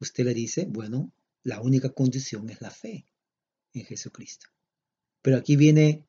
Usted 0.00 0.24
le 0.24 0.34
dice, 0.34 0.66
bueno, 0.66 1.12
la 1.42 1.60
única 1.60 1.90
condición 1.90 2.48
es 2.50 2.60
la 2.60 2.70
fe 2.70 3.06
en 3.72 3.84
Jesucristo. 3.84 4.48
Pero 5.22 5.36
aquí 5.36 5.56
viene 5.56 6.06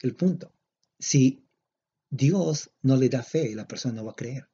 el 0.00 0.14
punto. 0.14 0.52
Si 0.98 1.43
Dios 2.10 2.70
no 2.82 2.96
le 2.96 3.08
da 3.08 3.22
fe, 3.22 3.54
la 3.54 3.66
persona 3.66 3.94
no 3.94 4.04
va 4.04 4.12
a 4.12 4.16
creer. 4.16 4.48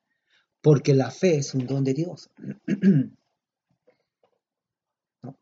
Porque 0.63 0.95
la 0.95 1.11
fe 1.11 1.37
es 1.37 1.55
un 1.55 1.67
don 1.67 1.85
de 1.85 1.95
Dios. 1.95 2.31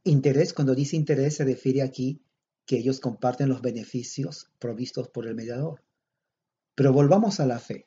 Interés, 0.05 0.53
cuando 0.53 0.75
dice 0.75 0.97
interés, 0.97 1.37
se 1.37 1.44
refiere 1.44 1.83
aquí 1.83 2.21
que 2.66 2.77
ellos 2.77 3.01
comparten 3.01 3.49
los 3.49 3.62
beneficios 3.62 4.51
provistos 4.59 5.09
por 5.09 5.27
el 5.27 5.35
mediador. 5.35 5.83
Pero 6.75 6.92
volvamos 6.92 7.40
a 7.40 7.47
la 7.47 7.59
fe. 7.59 7.87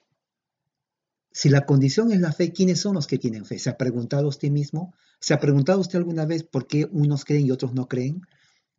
Si 1.31 1.49
la 1.49 1.65
condición 1.65 2.11
es 2.11 2.19
la 2.19 2.33
fe, 2.33 2.51
¿quiénes 2.51 2.79
son 2.81 2.95
los 2.95 3.07
que 3.07 3.17
tienen 3.17 3.45
fe? 3.45 3.59
¿Se 3.59 3.69
ha 3.69 3.77
preguntado 3.77 4.27
usted 4.27 4.49
mismo? 4.49 4.93
¿Se 5.19 5.33
ha 5.33 5.39
preguntado 5.39 5.79
usted 5.79 5.97
alguna 5.97 6.25
vez 6.25 6.43
por 6.43 6.67
qué 6.67 6.89
unos 6.91 7.25
creen 7.25 7.45
y 7.45 7.51
otros 7.51 7.73
no 7.73 7.87
creen? 7.87 8.21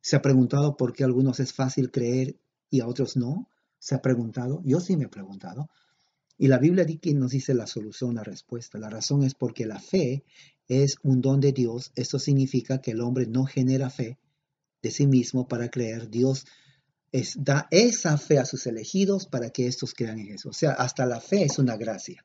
¿Se 0.00 0.16
ha 0.16 0.22
preguntado 0.22 0.76
por 0.76 0.92
qué 0.92 1.04
a 1.04 1.06
algunos 1.06 1.40
es 1.40 1.52
fácil 1.52 1.90
creer 1.90 2.36
y 2.68 2.80
a 2.80 2.88
otros 2.88 3.16
no? 3.16 3.48
¿Se 3.82 3.96
ha 3.96 4.00
preguntado? 4.00 4.62
Yo 4.64 4.78
sí 4.78 4.96
me 4.96 5.06
he 5.06 5.08
preguntado. 5.08 5.68
Y 6.38 6.46
la 6.46 6.58
Biblia 6.58 6.86
nos 7.14 7.32
dice 7.32 7.52
la 7.52 7.66
solución, 7.66 8.14
la 8.14 8.22
respuesta. 8.22 8.78
La 8.78 8.88
razón 8.88 9.24
es 9.24 9.34
porque 9.34 9.66
la 9.66 9.80
fe 9.80 10.24
es 10.68 10.98
un 11.02 11.20
don 11.20 11.40
de 11.40 11.50
Dios. 11.50 11.90
Esto 11.96 12.20
significa 12.20 12.80
que 12.80 12.92
el 12.92 13.00
hombre 13.00 13.26
no 13.26 13.44
genera 13.44 13.90
fe 13.90 14.20
de 14.82 14.92
sí 14.92 15.08
mismo 15.08 15.48
para 15.48 15.68
creer. 15.68 16.08
Dios 16.08 16.46
da 17.34 17.66
esa 17.72 18.16
fe 18.18 18.38
a 18.38 18.44
sus 18.44 18.68
elegidos 18.68 19.26
para 19.26 19.50
que 19.50 19.66
estos 19.66 19.94
crean 19.94 20.20
en 20.20 20.34
eso. 20.34 20.50
O 20.50 20.52
sea, 20.52 20.74
hasta 20.74 21.04
la 21.04 21.20
fe 21.20 21.42
es 21.42 21.58
una 21.58 21.76
gracia. 21.76 22.24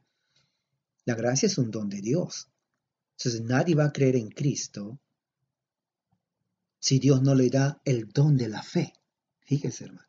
La 1.06 1.16
gracia 1.16 1.48
es 1.48 1.58
un 1.58 1.72
don 1.72 1.90
de 1.90 2.02
Dios. 2.02 2.50
Entonces 3.18 3.42
nadie 3.42 3.74
va 3.74 3.86
a 3.86 3.94
creer 3.94 4.16
en 4.16 4.30
Cristo 4.30 5.00
si 6.78 7.00
Dios 7.00 7.24
no 7.24 7.34
le 7.34 7.50
da 7.50 7.82
el 7.84 8.10
don 8.10 8.38
de 8.38 8.48
la 8.48 8.62
fe. 8.62 8.94
Fíjese, 9.40 9.86
hermano. 9.86 10.07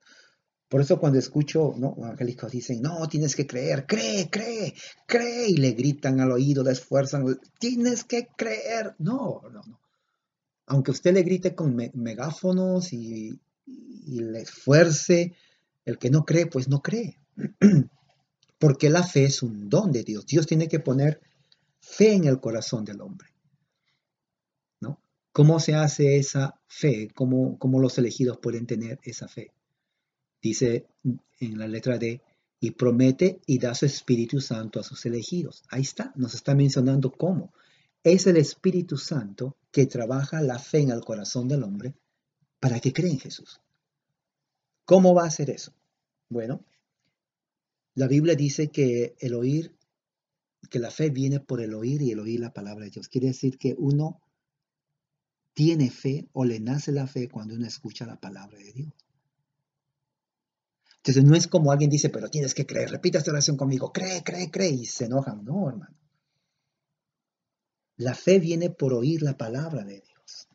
Por 0.68 0.82
eso 0.82 1.00
cuando 1.00 1.18
escucho, 1.18 1.74
¿no? 1.78 1.94
Evangélicos 1.96 2.52
dicen, 2.52 2.82
no, 2.82 3.08
tienes 3.08 3.34
que 3.34 3.46
creer, 3.46 3.86
cree, 3.86 4.28
cree, 4.28 4.74
cree, 5.06 5.48
y 5.48 5.56
le 5.56 5.72
gritan 5.72 6.20
al 6.20 6.30
oído, 6.32 6.62
le 6.62 6.72
esfuerzan, 6.72 7.40
tienes 7.58 8.04
que 8.04 8.28
creer. 8.36 8.94
No, 8.98 9.40
no, 9.50 9.62
no. 9.66 9.80
Aunque 10.66 10.90
usted 10.90 11.14
le 11.14 11.22
grite 11.22 11.54
con 11.54 11.74
megáfonos 11.94 12.92
y, 12.92 13.40
le 13.64 14.40
esfuerce, 14.40 15.34
el 15.86 15.96
que 15.98 16.10
no 16.10 16.26
cree, 16.26 16.46
pues 16.46 16.68
no 16.68 16.82
cree. 16.82 17.18
Porque 18.58 18.90
la 18.90 19.02
fe 19.02 19.24
es 19.24 19.42
un 19.42 19.70
don 19.70 19.90
de 19.92 20.02
Dios. 20.02 20.26
Dios 20.26 20.46
tiene 20.46 20.68
que 20.68 20.80
poner 20.80 21.20
fe 21.80 22.12
en 22.12 22.24
el 22.24 22.40
corazón 22.40 22.84
del 22.84 23.00
hombre. 23.00 23.28
¿no? 24.80 25.00
¿Cómo 25.32 25.60
se 25.60 25.74
hace 25.74 26.18
esa 26.18 26.60
fe? 26.66 27.08
¿Cómo, 27.14 27.58
¿Cómo 27.58 27.80
los 27.80 27.96
elegidos 27.96 28.38
pueden 28.38 28.66
tener 28.66 28.98
esa 29.02 29.28
fe? 29.28 29.52
Dice 30.40 30.86
en 31.40 31.58
la 31.58 31.66
letra 31.66 31.98
D, 31.98 32.22
y 32.60 32.72
promete 32.72 33.40
y 33.46 33.58
da 33.58 33.74
su 33.74 33.86
Espíritu 33.86 34.40
Santo 34.40 34.80
a 34.80 34.82
sus 34.82 35.06
elegidos. 35.06 35.62
Ahí 35.68 35.82
está, 35.82 36.12
nos 36.16 36.34
está 36.34 36.54
mencionando 36.54 37.12
cómo. 37.12 37.52
Es 38.02 38.26
el 38.26 38.36
Espíritu 38.36 38.96
Santo 38.96 39.56
que 39.70 39.86
trabaja 39.86 40.40
la 40.40 40.58
fe 40.58 40.80
en 40.80 40.90
el 40.90 41.00
corazón 41.00 41.48
del 41.48 41.62
hombre 41.62 41.94
para 42.60 42.80
que 42.80 42.92
cree 42.92 43.10
en 43.10 43.20
Jesús. 43.20 43.60
¿Cómo 44.84 45.14
va 45.14 45.24
a 45.24 45.28
hacer 45.28 45.50
eso? 45.50 45.72
Bueno, 46.28 46.64
la 47.94 48.08
Biblia 48.08 48.34
dice 48.34 48.68
que 48.68 49.14
el 49.20 49.34
oír, 49.34 49.74
que 50.70 50.78
la 50.78 50.90
fe 50.90 51.10
viene 51.10 51.40
por 51.40 51.60
el 51.60 51.74
oír 51.74 52.02
y 52.02 52.12
el 52.12 52.20
oír 52.20 52.40
la 52.40 52.52
palabra 52.52 52.84
de 52.84 52.90
Dios. 52.90 53.08
Quiere 53.08 53.28
decir 53.28 53.58
que 53.58 53.74
uno 53.78 54.20
tiene 55.54 55.90
fe 55.90 56.28
o 56.32 56.44
le 56.44 56.60
nace 56.60 56.92
la 56.92 57.06
fe 57.06 57.28
cuando 57.28 57.54
uno 57.54 57.66
escucha 57.66 58.06
la 58.06 58.20
palabra 58.20 58.58
de 58.58 58.72
Dios. 58.72 58.92
Entonces 61.08 61.24
no 61.24 61.34
es 61.34 61.48
como 61.48 61.72
alguien 61.72 61.88
dice, 61.88 62.10
pero 62.10 62.28
tienes 62.28 62.52
que 62.52 62.66
creer, 62.66 62.90
repita 62.90 63.16
esta 63.16 63.30
oración 63.30 63.56
conmigo, 63.56 63.94
cree, 63.94 64.22
cree, 64.22 64.50
cree, 64.50 64.68
y 64.68 64.84
se 64.84 65.06
enojan. 65.06 65.42
No, 65.42 65.66
hermano. 65.66 65.96
La 67.96 68.14
fe 68.14 68.38
viene 68.38 68.68
por 68.68 68.92
oír 68.92 69.22
la 69.22 69.34
palabra 69.34 69.84
de 69.84 70.02
Dios. 70.02 70.48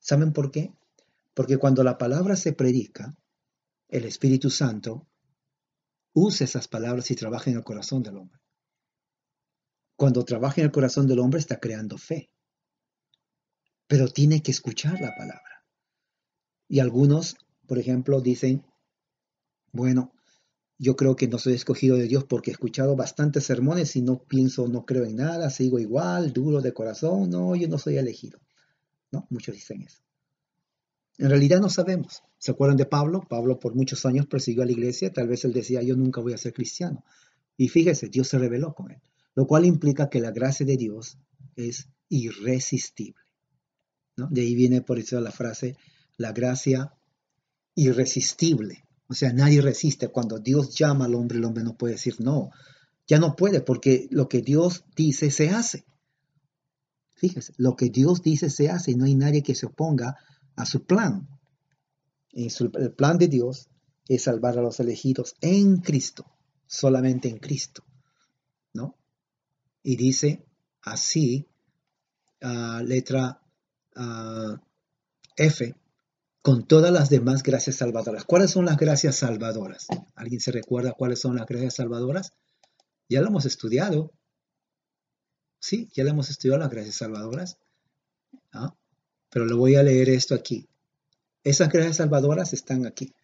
¿Saben 0.00 0.32
por 0.32 0.50
qué? 0.50 0.74
Porque 1.32 1.58
cuando 1.58 1.84
la 1.84 1.96
palabra 1.96 2.34
se 2.34 2.52
predica, 2.52 3.16
el 3.86 4.04
Espíritu 4.04 4.50
Santo 4.50 5.06
usa 6.12 6.44
esas 6.44 6.66
palabras 6.66 7.08
y 7.12 7.14
trabaja 7.14 7.48
en 7.48 7.58
el 7.58 7.62
corazón 7.62 8.02
del 8.02 8.16
hombre. 8.16 8.40
Cuando 9.94 10.24
trabaja 10.24 10.60
en 10.60 10.64
el 10.64 10.72
corazón 10.72 11.06
del 11.06 11.20
hombre 11.20 11.38
está 11.38 11.60
creando 11.60 11.98
fe. 11.98 12.32
Pero 13.86 14.08
tiene 14.08 14.42
que 14.42 14.50
escuchar 14.50 15.00
la 15.00 15.14
palabra. 15.14 15.64
Y 16.66 16.80
algunos, 16.80 17.36
por 17.68 17.78
ejemplo, 17.78 18.20
dicen, 18.20 18.66
bueno, 19.72 20.12
yo 20.78 20.96
creo 20.96 21.16
que 21.16 21.28
no 21.28 21.38
soy 21.38 21.54
escogido 21.54 21.96
de 21.96 22.08
Dios 22.08 22.24
porque 22.24 22.50
he 22.50 22.52
escuchado 22.52 22.96
bastantes 22.96 23.44
sermones 23.44 23.96
y 23.96 24.02
no 24.02 24.22
pienso, 24.22 24.68
no 24.68 24.84
creo 24.84 25.04
en 25.04 25.16
nada, 25.16 25.48
sigo 25.50 25.78
igual, 25.78 26.32
duro 26.32 26.60
de 26.60 26.72
corazón, 26.72 27.30
no, 27.30 27.54
yo 27.56 27.68
no 27.68 27.78
soy 27.78 27.96
elegido. 27.96 28.40
¿No? 29.10 29.26
Muchos 29.30 29.54
dicen 29.54 29.82
eso. 29.82 30.02
En 31.18 31.28
realidad 31.28 31.60
no 31.60 31.68
sabemos. 31.68 32.22
¿Se 32.38 32.50
acuerdan 32.50 32.76
de 32.76 32.86
Pablo? 32.86 33.22
Pablo 33.28 33.60
por 33.60 33.74
muchos 33.74 34.04
años 34.06 34.26
persiguió 34.26 34.62
a 34.62 34.66
la 34.66 34.72
iglesia, 34.72 35.12
tal 35.12 35.28
vez 35.28 35.44
él 35.44 35.52
decía, 35.52 35.82
yo 35.82 35.94
nunca 35.94 36.20
voy 36.20 36.32
a 36.32 36.38
ser 36.38 36.52
cristiano. 36.52 37.04
Y 37.56 37.68
fíjese, 37.68 38.08
Dios 38.08 38.28
se 38.28 38.38
reveló 38.38 38.74
con 38.74 38.90
él, 38.90 39.00
lo 39.34 39.46
cual 39.46 39.64
implica 39.66 40.08
que 40.10 40.20
la 40.20 40.32
gracia 40.32 40.66
de 40.66 40.76
Dios 40.76 41.18
es 41.54 41.88
irresistible. 42.08 43.22
De 44.16 44.40
ahí 44.40 44.54
viene 44.54 44.82
por 44.82 44.98
eso 44.98 45.20
la 45.20 45.30
frase, 45.30 45.76
la 46.16 46.32
gracia 46.32 46.92
irresistible. 47.74 48.84
O 49.12 49.14
sea, 49.14 49.30
nadie 49.30 49.60
resiste. 49.60 50.08
Cuando 50.08 50.38
Dios 50.38 50.74
llama 50.74 51.04
al 51.04 51.14
hombre, 51.14 51.36
el 51.36 51.44
hombre 51.44 51.62
no 51.62 51.76
puede 51.76 51.92
decir 51.92 52.16
no. 52.18 52.50
Ya 53.06 53.18
no 53.18 53.36
puede 53.36 53.60
porque 53.60 54.08
lo 54.10 54.26
que 54.26 54.40
Dios 54.40 54.86
dice 54.96 55.30
se 55.30 55.50
hace. 55.50 55.84
Fíjese, 57.16 57.52
lo 57.58 57.76
que 57.76 57.90
Dios 57.90 58.22
dice 58.22 58.48
se 58.48 58.70
hace 58.70 58.92
y 58.92 58.94
no 58.94 59.04
hay 59.04 59.14
nadie 59.14 59.42
que 59.42 59.54
se 59.54 59.66
oponga 59.66 60.16
a 60.56 60.64
su 60.64 60.86
plan. 60.86 61.28
el 62.32 62.92
plan 62.94 63.18
de 63.18 63.28
Dios 63.28 63.68
es 64.08 64.22
salvar 64.22 64.58
a 64.58 64.62
los 64.62 64.80
elegidos 64.80 65.34
en 65.42 65.82
Cristo, 65.82 66.24
solamente 66.66 67.28
en 67.28 67.36
Cristo. 67.36 67.84
¿no? 68.72 68.96
Y 69.82 69.96
dice 69.96 70.42
así, 70.80 71.46
uh, 72.40 72.82
letra 72.82 73.42
uh, 73.94 74.56
F, 75.36 75.81
con 76.42 76.66
todas 76.66 76.92
las 76.92 77.08
demás 77.08 77.44
gracias 77.44 77.76
salvadoras. 77.76 78.24
¿Cuáles 78.24 78.50
son 78.50 78.64
las 78.66 78.76
gracias 78.76 79.16
salvadoras? 79.16 79.86
¿Alguien 80.16 80.40
se 80.40 80.50
recuerda 80.50 80.92
cuáles 80.92 81.20
son 81.20 81.36
las 81.36 81.46
gracias 81.46 81.76
salvadoras? 81.76 82.32
Ya 83.08 83.20
lo 83.20 83.28
hemos 83.28 83.46
estudiado. 83.46 84.12
Sí, 85.60 85.88
ya 85.94 86.02
lo 86.02 86.10
hemos 86.10 86.30
estudiado 86.30 86.58
las 86.58 86.70
gracias 86.70 86.96
salvadoras. 86.96 87.58
¿Ah? 88.52 88.74
Pero 89.30 89.46
le 89.46 89.54
voy 89.54 89.76
a 89.76 89.84
leer 89.84 90.08
esto 90.08 90.34
aquí. 90.34 90.68
Esas 91.44 91.68
gracias 91.68 91.96
salvadoras 91.96 92.52
están 92.52 92.86
aquí. 92.86 93.14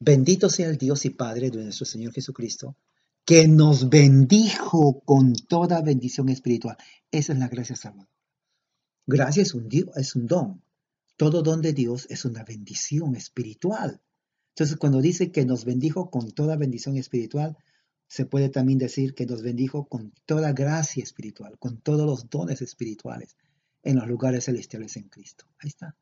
Bendito 0.00 0.50
sea 0.50 0.68
el 0.68 0.76
Dios 0.76 1.04
y 1.04 1.10
Padre 1.10 1.50
de 1.50 1.62
nuestro 1.62 1.86
Señor 1.86 2.12
Jesucristo, 2.12 2.76
que 3.24 3.46
nos 3.46 3.88
bendijo 3.88 5.00
con 5.04 5.34
toda 5.34 5.82
bendición 5.82 6.28
espiritual. 6.28 6.76
Esa 7.12 7.32
es 7.32 7.38
la 7.38 7.48
gracia 7.48 7.76
salvadora. 7.76 8.10
Gracia 9.06 9.42
es 9.42 9.54
un, 9.54 9.68
es 9.94 10.16
un 10.16 10.26
don. 10.26 10.63
Todo 11.16 11.42
don 11.42 11.62
de 11.62 11.72
Dios 11.72 12.06
es 12.10 12.24
una 12.24 12.44
bendición 12.44 13.14
espiritual. 13.14 14.00
Entonces, 14.50 14.76
cuando 14.76 15.00
dice 15.00 15.30
que 15.30 15.44
nos 15.44 15.64
bendijo 15.64 16.10
con 16.10 16.32
toda 16.32 16.56
bendición 16.56 16.96
espiritual, 16.96 17.56
se 18.06 18.26
puede 18.26 18.48
también 18.48 18.78
decir 18.78 19.14
que 19.14 19.26
nos 19.26 19.42
bendijo 19.42 19.86
con 19.88 20.12
toda 20.26 20.52
gracia 20.52 21.02
espiritual, 21.02 21.58
con 21.58 21.80
todos 21.80 22.06
los 22.06 22.28
dones 22.30 22.62
espirituales 22.62 23.36
en 23.82 23.96
los 23.96 24.08
lugares 24.08 24.44
celestiales 24.44 24.96
en 24.96 25.08
Cristo. 25.08 25.46
Ahí 25.58 25.68
está. 25.68 25.96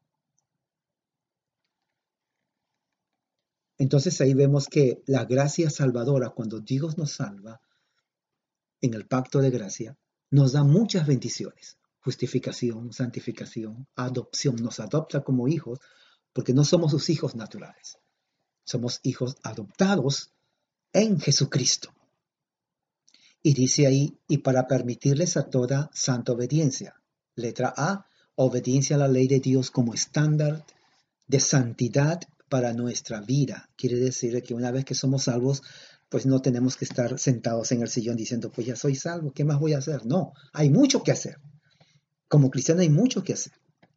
Entonces 3.79 4.20
ahí 4.20 4.35
vemos 4.35 4.68
que 4.68 5.03
la 5.07 5.25
gracia 5.25 5.68
salvadora, 5.68 6.31
cuando 6.31 6.61
Dios 6.61 6.98
nos 6.98 7.12
salva 7.12 7.61
en 8.81 8.94
el 8.94 9.07
pacto 9.07 9.40
de 9.40 9.51
gracia, 9.51 9.96
nos 10.31 10.53
da 10.53 10.64
muchas 10.64 11.07
bendiciones 11.07 11.79
justificación, 12.03 12.93
santificación, 12.93 13.87
adopción. 13.97 14.57
Nos 14.57 14.81
adopta 14.81 15.23
como 15.23 15.49
hijos 15.49 15.79
porque 16.33 16.53
no 16.53 16.65
somos 16.65 16.91
sus 16.91 17.11
hijos 17.11 17.35
naturales. 17.35 17.99
Somos 18.65 19.01
hijos 19.03 19.37
adoptados 19.43 20.33
en 20.93 21.21
Jesucristo. 21.21 21.93
Y 23.43 23.55
dice 23.55 23.87
ahí, 23.87 24.19
y 24.29 24.38
para 24.38 24.69
permitirles 24.69 25.37
a 25.37 25.51
toda 25.51 25.91
santa 25.93 26.33
obediencia. 26.33 26.95
Letra 27.35 27.73
A, 27.77 28.07
obediencia 28.37 28.97
a 28.97 29.01
la 29.01 29.09
ley 29.09 29.27
de 29.27 29.41
Dios 29.41 29.71
como 29.71 29.95
estándar 29.95 30.65
de 31.27 31.41
santidad 31.41 32.21
para 32.49 32.73
nuestra 32.73 33.21
vida. 33.21 33.69
Quiere 33.77 33.97
decir 33.97 34.43
que 34.43 34.55
una 34.55 34.71
vez 34.71 34.85
que 34.85 34.95
somos 34.95 35.25
salvos, 35.25 35.62
pues 36.09 36.27
no 36.27 36.41
tenemos 36.41 36.77
que 36.77 36.85
estar 36.85 37.19
sentados 37.19 37.73
en 37.73 37.83
el 37.83 37.88
sillón 37.88 38.17
diciendo, 38.17 38.51
pues 38.51 38.67
ya 38.67 38.77
soy 38.77 38.95
salvo, 38.95 39.33
¿qué 39.33 39.45
más 39.45 39.59
voy 39.59 39.73
a 39.73 39.79
hacer? 39.79 40.05
No, 40.05 40.35
hay 40.53 40.71
mucho 40.71 41.03
que 41.03 41.12
hacer. 41.12 41.38
Como 42.33 42.51
cristiano 42.51 42.81
hay 42.81 42.88
mucho 42.88 43.23
que 43.23 43.35
hacer, 43.35 43.53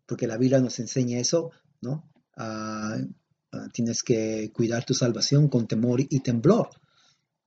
porque 0.06 0.28
la 0.28 0.36
Biblia 0.36 0.60
nos 0.60 0.78
enseña 0.80 1.20
eso, 1.20 1.52
¿no? 1.80 2.12
Ah, 2.36 2.98
ah, 3.54 3.68
tienes 3.72 4.04
que 4.04 4.52
cuidar 4.52 4.84
tu 4.84 4.94
salvación 4.94 5.48
con 5.48 5.68
temor 5.68 6.02
y 6.02 6.20
temblor, 6.20 6.70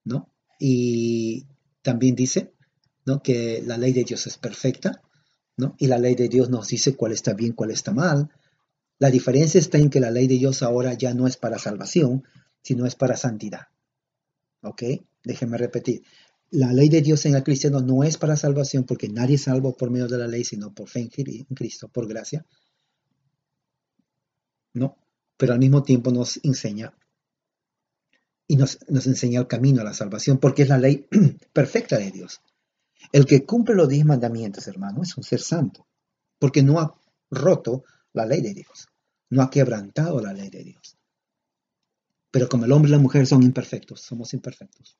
¿no? 0.05 0.33
Y 0.59 1.45
también 1.83 2.15
dice, 2.15 2.55
¿no? 3.05 3.23
Que 3.23 3.63
la 3.67 3.77
ley 3.77 3.93
de 3.93 4.05
Dios 4.05 4.27
es 4.27 4.39
perfecta, 4.39 5.03
¿no? 5.59 5.77
Y 5.79 5.89
la 5.89 5.99
ley 5.99 6.15
de 6.15 6.31
Dios 6.31 6.49
nos 6.49 6.69
dice 6.69 6.97
cuál 6.97 7.13
está 7.13 7.35
bien, 7.35 7.53
cuál 7.53 7.71
está 7.71 7.93
mal. 7.93 8.31
La 8.99 9.11
diferencia 9.11 9.61
está 9.61 9.77
en 9.77 9.91
que 9.91 10.01
la 10.01 10.11
ley 10.11 10.27
de 10.27 10.39
Dios 10.39 10.63
ahora 10.63 10.95
ya 10.95 11.13
no 11.13 11.27
es 11.27 11.37
para 11.37 11.59
salvación, 11.59 12.25
sino 12.63 12.87
es 12.87 12.95
para 12.95 13.19
santidad. 13.19 13.67
¿Ok? 14.63 14.85
Déjenme 15.23 15.59
repetir. 15.59 16.03
La 16.51 16.73
ley 16.73 16.89
de 16.89 17.03
Dios 17.03 17.27
en 17.27 17.35
el 17.35 17.43
cristiano 17.43 17.81
no 17.81 18.03
es 18.05 18.17
para 18.17 18.37
salvación 18.37 18.85
porque 18.85 19.09
nadie 19.09 19.35
es 19.35 19.43
salvo 19.43 19.77
por 19.77 19.91
medio 19.91 20.09
de 20.09 20.19
la 20.19 20.27
ley, 20.27 20.45
sino 20.45 20.75
por 20.75 20.89
fe 20.89 21.01
en 21.01 21.45
Cristo, 21.55 21.89
por 21.89 22.09
gracia. 22.09 22.47
No, 24.73 24.97
pero 25.37 25.53
al 25.53 25.59
mismo 25.59 25.83
tiempo 25.83 26.11
nos 26.11 26.41
enseña 26.43 26.95
y 28.47 28.57
nos, 28.57 28.79
nos 28.89 29.07
enseña 29.07 29.41
el 29.41 29.47
camino 29.47 29.83
a 29.83 29.85
la 29.85 29.93
salvación 29.93 30.39
porque 30.39 30.63
es 30.63 30.69
la 30.69 30.79
ley 30.79 31.07
perfecta 31.53 31.99
de 31.99 32.11
Dios. 32.11 32.41
El 33.13 33.27
que 33.27 33.45
cumple 33.45 33.75
los 33.75 33.89
diez 33.89 34.05
mandamientos, 34.05 34.67
hermano, 34.69 35.03
es 35.03 35.17
un 35.17 35.25
ser 35.25 35.41
santo, 35.41 35.87
porque 36.39 36.63
no 36.63 36.81
ha 36.81 36.99
roto 37.31 37.85
la 38.13 38.27
ley 38.27 38.41
de 38.41 38.55
Dios, 38.55 38.89
no 39.31 39.43
ha 39.43 39.51
quebrantado 39.51 40.21
la 40.21 40.33
ley 40.33 40.49
de 40.49 40.65
Dios. 40.65 40.97
Pero 42.31 42.49
como 42.49 42.65
el 42.65 42.73
hombre 42.73 42.91
y 42.91 42.93
la 42.93 42.99
mujer 42.99 43.27
son 43.27 43.43
imperfectos, 43.43 44.01
somos 44.01 44.35
imperfectos. 44.35 44.99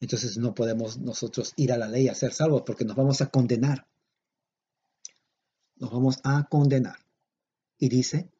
Entonces 0.00 0.38
no 0.38 0.54
podemos 0.54 0.98
nosotros 0.98 1.52
ir 1.56 1.72
a 1.72 1.78
la 1.78 1.88
ley 1.88 2.08
a 2.08 2.14
ser 2.14 2.32
salvos 2.32 2.62
porque 2.64 2.84
nos 2.84 2.96
vamos 2.96 3.20
a 3.20 3.26
condenar. 3.26 3.86
Nos 5.76 5.92
vamos 5.92 6.20
a 6.24 6.44
condenar. 6.48 6.98
Y 7.78 7.88
dice 7.88 8.30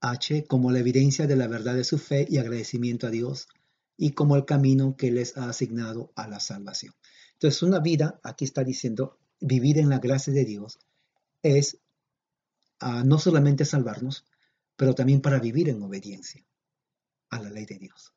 H 0.00 0.44
como 0.46 0.70
la 0.70 0.78
evidencia 0.78 1.26
de 1.26 1.36
la 1.36 1.48
verdad 1.48 1.74
de 1.74 1.84
su 1.84 1.98
fe 1.98 2.26
y 2.28 2.38
agradecimiento 2.38 3.06
a 3.06 3.10
Dios 3.10 3.48
y 3.96 4.12
como 4.12 4.36
el 4.36 4.44
camino 4.44 4.96
que 4.96 5.10
les 5.10 5.36
ha 5.36 5.48
asignado 5.48 6.12
a 6.14 6.28
la 6.28 6.38
salvación. 6.38 6.94
Entonces 7.34 7.62
una 7.62 7.80
vida, 7.80 8.20
aquí 8.22 8.44
está 8.44 8.62
diciendo, 8.62 9.18
vivir 9.40 9.78
en 9.78 9.88
la 9.88 9.98
gracia 9.98 10.32
de 10.32 10.44
Dios 10.44 10.78
es 11.42 11.78
ah, 12.80 13.02
no 13.04 13.18
solamente 13.18 13.64
salvarnos, 13.64 14.24
pero 14.76 14.94
también 14.94 15.20
para 15.20 15.40
vivir 15.40 15.68
en 15.68 15.82
obediencia 15.82 16.44
a 17.30 17.40
la 17.40 17.50
ley 17.50 17.66
de 17.66 17.78
Dios. 17.78 18.15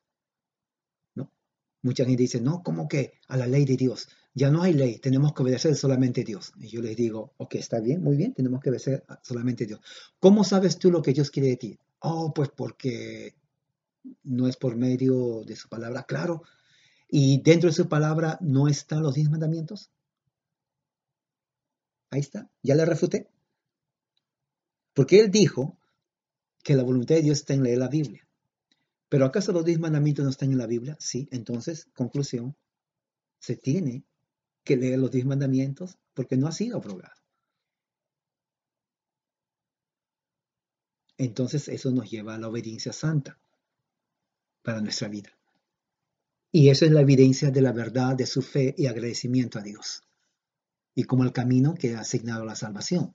Mucha 1.82 2.04
gente 2.04 2.22
dice, 2.22 2.40
no, 2.40 2.62
¿cómo 2.62 2.88
que 2.88 3.14
a 3.28 3.36
la 3.36 3.46
ley 3.46 3.64
de 3.64 3.76
Dios? 3.76 4.08
Ya 4.34 4.50
no 4.50 4.62
hay 4.62 4.74
ley, 4.74 4.98
tenemos 4.98 5.32
que 5.32 5.42
obedecer 5.42 5.74
solamente 5.74 6.20
a 6.20 6.24
Dios. 6.24 6.52
Y 6.58 6.68
yo 6.68 6.82
les 6.82 6.96
digo, 6.96 7.32
ok, 7.38 7.54
está 7.56 7.80
bien, 7.80 8.02
muy 8.02 8.16
bien, 8.16 8.34
tenemos 8.34 8.60
que 8.60 8.70
obedecer 8.70 9.04
solamente 9.22 9.64
a 9.64 9.66
Dios. 9.66 9.80
¿Cómo 10.18 10.44
sabes 10.44 10.78
tú 10.78 10.90
lo 10.90 11.02
que 11.02 11.12
Dios 11.12 11.30
quiere 11.30 11.48
de 11.48 11.56
ti? 11.56 11.78
Oh, 12.00 12.32
pues 12.34 12.50
porque 12.50 13.34
no 14.24 14.46
es 14.46 14.56
por 14.56 14.76
medio 14.76 15.42
de 15.44 15.56
su 15.56 15.68
palabra, 15.68 16.04
claro. 16.04 16.42
Y 17.08 17.42
dentro 17.42 17.68
de 17.68 17.74
su 17.74 17.88
palabra 17.88 18.38
no 18.40 18.68
están 18.68 19.02
los 19.02 19.14
diez 19.14 19.28
mandamientos. 19.30 19.90
Ahí 22.10 22.20
está, 22.20 22.48
ya 22.62 22.74
le 22.74 22.84
refuté. 22.84 23.28
Porque 24.94 25.20
él 25.20 25.30
dijo 25.30 25.78
que 26.62 26.74
la 26.74 26.82
voluntad 26.82 27.14
de 27.14 27.22
Dios 27.22 27.38
está 27.38 27.54
en 27.54 27.62
leer 27.62 27.78
la 27.78 27.88
Biblia. 27.88 28.26
Pero 29.10 29.24
¿acaso 29.24 29.50
los 29.50 29.64
diez 29.64 29.80
mandamientos 29.80 30.24
no 30.24 30.30
están 30.30 30.52
en 30.52 30.58
la 30.58 30.68
Biblia? 30.68 30.96
Sí, 31.00 31.28
entonces, 31.32 31.88
conclusión, 31.94 32.56
se 33.40 33.56
tiene 33.56 34.04
que 34.62 34.76
leer 34.76 35.00
los 35.00 35.10
diez 35.10 35.26
mandamientos 35.26 35.98
porque 36.14 36.36
no 36.36 36.46
ha 36.46 36.52
sido 36.52 36.78
aprobado. 36.78 37.12
Entonces 41.18 41.68
eso 41.68 41.90
nos 41.90 42.08
lleva 42.08 42.36
a 42.36 42.38
la 42.38 42.48
obediencia 42.48 42.92
santa 42.92 43.38
para 44.62 44.80
nuestra 44.80 45.08
vida. 45.08 45.30
Y 46.52 46.68
eso 46.68 46.84
es 46.84 46.92
la 46.92 47.00
evidencia 47.00 47.50
de 47.50 47.62
la 47.62 47.72
verdad 47.72 48.14
de 48.14 48.26
su 48.26 48.42
fe 48.42 48.74
y 48.78 48.86
agradecimiento 48.86 49.58
a 49.58 49.62
Dios. 49.62 50.04
Y 50.94 51.02
como 51.02 51.24
el 51.24 51.32
camino 51.32 51.74
que 51.74 51.96
ha 51.96 52.00
asignado 52.00 52.44
la 52.44 52.54
salvación. 52.54 53.12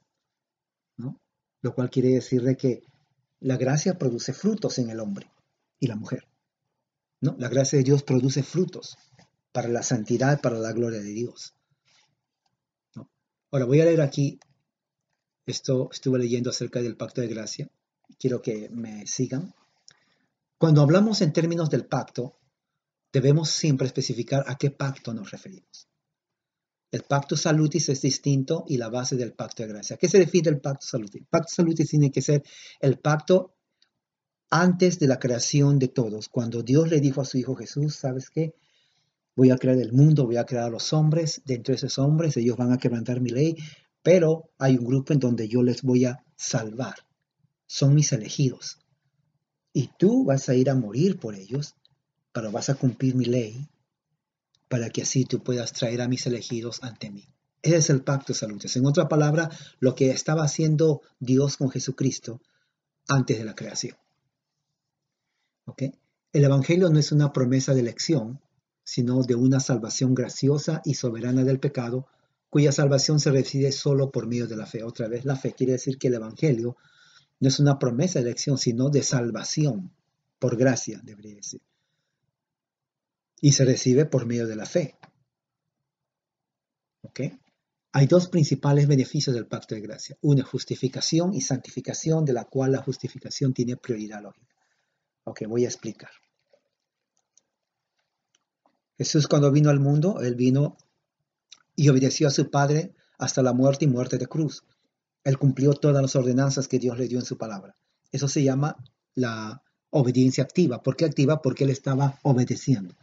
¿no? 0.98 1.22
Lo 1.62 1.74
cual 1.74 1.90
quiere 1.90 2.10
decir 2.10 2.44
que 2.58 2.84
la 3.40 3.56
gracia 3.56 3.98
produce 3.98 4.34
frutos 4.34 4.78
en 4.78 4.90
el 4.90 5.00
hombre 5.00 5.32
y 5.80 5.88
la 5.88 5.96
mujer. 5.96 6.28
¿no? 7.22 7.36
La 7.40 7.50
gracia 7.50 7.78
de 7.78 7.84
Dios 7.84 8.04
produce 8.04 8.44
frutos 8.44 8.98
para 9.52 9.68
la 9.68 9.84
santidad, 9.84 10.42
para 10.42 10.58
la 10.60 10.74
gloria 10.74 11.00
de 11.00 11.12
Dios. 11.12 11.56
Ahora 13.52 13.66
voy 13.66 13.80
a 13.82 13.86
leer 13.86 14.02
aquí, 14.02 14.40
esto 15.46 15.90
estuve 15.92 16.20
leyendo 16.20 16.50
acerca 16.50 16.82
del 16.82 16.98
pacto 16.98 17.22
de 17.22 17.28
gracia, 17.28 17.70
quiero 18.20 18.42
que 18.42 18.70
me 18.70 19.08
sigan. 19.08 19.54
Cuando 20.58 20.82
hablamos 20.82 21.22
en 21.22 21.32
términos 21.32 21.70
del 21.70 21.86
pacto, 21.86 22.38
debemos 23.14 23.50
siempre 23.50 23.88
especificar 23.88 24.44
a 24.48 24.58
qué 24.58 24.72
pacto 24.72 25.14
nos 25.14 25.32
referimos. 25.32 25.88
El 26.92 27.04
pacto 27.04 27.36
salutis 27.36 27.90
es 27.90 28.02
distinto 28.02 28.66
y 28.68 28.78
la 28.78 28.90
base 28.90 29.16
del 29.16 29.34
pacto 29.34 29.64
de 29.64 29.70
gracia. 29.70 29.98
¿Qué 29.98 30.08
se 30.08 30.20
define 30.20 30.50
el 30.50 30.62
pacto 30.62 30.86
salutis? 30.86 31.22
El 31.22 31.28
pacto 31.28 31.54
salutis 31.54 31.90
tiene 31.90 32.12
que 32.12 32.22
ser 32.22 32.44
el 32.80 33.00
pacto 33.00 33.55
antes 34.50 35.00
de 35.00 35.08
la 35.08 35.20
creación 35.20 35.80
de 35.80 35.88
todos, 35.88 36.30
cuando 36.30 36.64
Dios 36.64 36.90
le 36.90 37.00
dijo 37.00 37.22
a 37.22 37.26
su 37.26 37.38
Hijo 37.38 37.56
Jesús, 37.56 37.96
¿sabes 37.96 38.30
qué? 38.30 38.54
Voy 39.36 39.50
a 39.50 39.58
crear 39.58 39.78
el 39.78 39.92
mundo, 39.92 40.26
voy 40.26 40.38
a 40.38 40.46
crear 40.46 40.66
a 40.66 40.70
los 40.70 40.94
hombres, 40.94 41.42
dentro 41.46 41.74
de 41.74 41.78
esos 41.78 42.00
hombres 42.00 42.38
ellos 42.38 42.56
van 42.56 42.72
a 42.72 42.78
quebrantar 42.78 43.20
mi 43.20 43.30
ley, 43.30 43.58
pero 44.02 44.52
hay 44.58 44.78
un 44.78 44.86
grupo 44.86 45.14
en 45.14 45.20
donde 45.20 45.48
yo 45.48 45.62
les 45.62 45.82
voy 45.82 46.06
a 46.06 46.24
salvar. 46.36 46.96
Son 47.68 47.94
mis 47.94 48.14
elegidos. 48.14 48.78
Y 49.74 49.90
tú 49.98 50.24
vas 50.24 50.48
a 50.48 50.56
ir 50.56 50.70
a 50.70 50.76
morir 50.76 51.20
por 51.20 51.36
ellos, 51.36 51.76
pero 52.32 52.52
vas 52.52 52.70
a 52.70 52.76
cumplir 52.76 53.16
mi 53.16 53.26
ley, 53.26 53.68
para 54.70 54.90
que 54.90 55.02
así 55.02 55.26
tú 55.26 55.44
puedas 55.44 55.74
traer 55.74 56.02
a 56.02 56.08
mis 56.08 56.26
elegidos 56.28 56.82
ante 56.84 57.12
mí. 57.12 57.28
Ese 57.62 57.78
es 57.78 57.90
el 57.90 58.04
pacto 58.04 58.32
de 58.32 58.40
salud. 58.40 58.62
En 58.74 58.86
otra 58.86 59.08
palabra, 59.08 59.50
lo 59.80 59.96
que 59.96 60.12
estaba 60.12 60.44
haciendo 60.44 61.02
Dios 61.20 61.58
con 61.58 61.72
Jesucristo 61.72 62.42
antes 63.08 63.38
de 63.38 63.44
la 63.44 63.56
creación. 63.56 63.98
El 66.32 66.44
Evangelio 66.44 66.90
no 66.90 67.00
es 67.00 67.12
una 67.12 67.34
promesa 67.34 67.74
de 67.74 67.82
elección, 67.82 68.40
sino 68.84 69.24
de 69.24 69.36
una 69.36 69.60
salvación 69.60 70.14
graciosa 70.14 70.82
y 70.86 70.94
soberana 70.94 71.44
del 71.44 71.60
pecado, 71.60 72.08
cuya 72.50 72.72
salvación 72.72 73.20
se 73.20 73.32
recibe 73.32 73.72
solo 73.72 74.12
por 74.12 74.28
medio 74.28 74.48
de 74.48 74.56
la 74.56 74.66
fe. 74.66 74.84
Otra 74.84 75.08
vez, 75.08 75.26
la 75.26 75.36
fe 75.36 75.54
quiere 75.54 75.74
decir 75.74 75.98
que 75.98 76.08
el 76.08 76.14
Evangelio 76.16 76.78
no 77.40 77.50
es 77.50 77.60
una 77.60 77.80
promesa 77.80 78.20
de 78.20 78.26
elección, 78.26 78.58
sino 78.58 78.90
de 78.90 79.04
salvación, 79.04 79.92
por 80.40 80.56
gracia, 80.56 81.02
debería 81.04 81.36
decir. 81.36 81.62
Y 83.42 83.52
se 83.52 83.66
recibe 83.66 84.06
por 84.06 84.26
medio 84.26 84.48
de 84.48 84.56
la 84.56 84.66
fe. 84.66 84.96
Hay 87.92 88.08
dos 88.08 88.28
principales 88.28 88.88
beneficios 88.88 89.34
del 89.34 89.48
pacto 89.48 89.74
de 89.74 89.82
gracia. 89.82 90.18
Una, 90.22 90.44
justificación 90.44 91.34
y 91.34 91.42
santificación, 91.42 92.26
de 92.26 92.34
la 92.34 92.44
cual 92.44 92.74
la 92.74 92.82
justificación 92.82 93.54
tiene 93.54 93.78
prioridad 93.78 94.22
lógica. 94.22 94.55
Ok, 95.26 95.42
voy 95.48 95.66
a 95.66 95.68
explicar. 95.68 96.12
Jesús 98.98 99.28
cuando 99.28 99.52
vino 99.52 99.70
al 99.70 99.80
mundo, 99.80 100.22
él 100.22 100.36
vino 100.36 100.78
y 101.76 101.90
obedeció 101.90 102.28
a 102.28 102.32
su 102.32 102.50
Padre 102.50 102.94
hasta 103.18 103.42
la 103.42 103.52
muerte 103.52 103.86
y 103.86 103.88
muerte 103.88 104.18
de 104.18 104.28
cruz. 104.28 104.64
Él 105.24 105.38
cumplió 105.38 105.74
todas 105.74 106.02
las 106.02 106.16
ordenanzas 106.16 106.68
que 106.68 106.80
Dios 106.80 106.98
le 106.98 107.08
dio 107.08 107.20
en 107.20 107.26
su 107.26 107.38
palabra. 107.38 107.76
Eso 108.12 108.28
se 108.28 108.44
llama 108.44 108.78
la 109.16 109.64
obediencia 109.90 110.44
activa. 110.44 110.84
¿Por 110.84 110.96
qué 110.96 111.06
activa? 111.06 111.42
Porque 111.42 111.64
él 111.64 111.72
estaba 111.72 112.20
obedeciendo. 112.22 112.96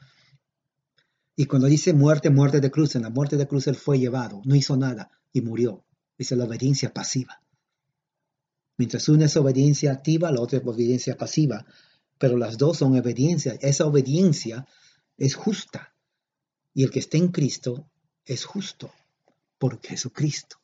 Y 1.35 1.47
cuando 1.47 1.67
dice 1.67 1.93
muerte, 1.93 2.31
muerte 2.31 2.61
de 2.61 2.71
cruz, 2.71 2.95
en 2.95 3.03
la 3.03 3.11
muerte 3.11 3.37
de 3.37 3.49
cruz 3.49 3.67
él 3.67 3.75
fue 3.75 3.99
llevado, 3.99 4.43
no 4.45 4.55
hizo 4.55 4.77
nada 4.77 5.11
y 5.33 5.41
murió. 5.41 5.85
Dice 6.17 6.37
la 6.37 6.45
obediencia 6.45 6.95
pasiva. 6.95 7.43
Mientras 8.79 9.09
una 9.09 9.25
es 9.25 9.37
obediencia 9.37 9.93
activa, 9.93 10.31
la 10.31 10.41
otra 10.41 10.59
es 10.59 10.67
obediencia 10.67 11.17
pasiva 11.17 11.67
pero 12.23 12.37
las 12.37 12.57
dos 12.57 12.79
son 12.79 12.97
obediencia. 12.97 13.59
Esa 13.61 13.85
obediencia 13.85 14.65
es 15.17 15.35
justa. 15.35 15.93
Y 16.73 16.85
el 16.85 16.91
que 16.93 17.01
está 17.01 17.17
en 17.17 17.33
Cristo 17.33 17.91
es 18.25 18.45
justo 18.45 18.93
por 19.59 19.81
Jesucristo. 19.85 20.57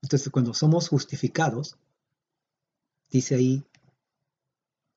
Entonces, 0.00 0.30
cuando 0.30 0.54
somos 0.54 0.88
justificados, 0.88 1.76
dice 3.10 3.34
ahí, 3.34 3.64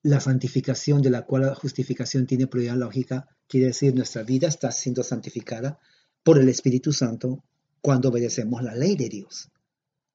la 0.04 0.20
santificación 0.20 1.02
de 1.02 1.10
la 1.10 1.26
cual 1.26 1.48
la 1.48 1.56
justificación 1.56 2.28
tiene 2.28 2.46
prioridad 2.46 2.78
lógica, 2.78 3.36
quiere 3.48 3.66
decir 3.66 3.96
nuestra 3.96 4.22
vida 4.22 4.50
está 4.50 4.72
siendo 4.72 5.02
santificada 5.02 5.80
por 6.22 6.38
el 6.38 6.48
Espíritu 6.48 6.94
Santo 6.94 7.44
cuando 7.82 8.10
obedecemos 8.10 8.62
la 8.62 8.76
ley 8.76 8.96
de 8.96 9.10
Dios, 9.10 9.50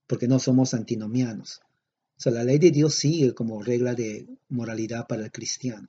porque 0.06 0.28
no 0.28 0.38
somos 0.38 0.74
antinomianos 0.74 1.60
O 2.16 2.20
sea, 2.20 2.32
la 2.32 2.44
ley 2.44 2.58
de 2.58 2.70
Dios 2.70 2.94
sigue 2.94 3.34
como 3.34 3.62
regla 3.62 3.94
de 3.94 4.26
moralidad 4.48 5.06
para 5.06 5.24
el 5.24 5.32
cristiano. 5.32 5.88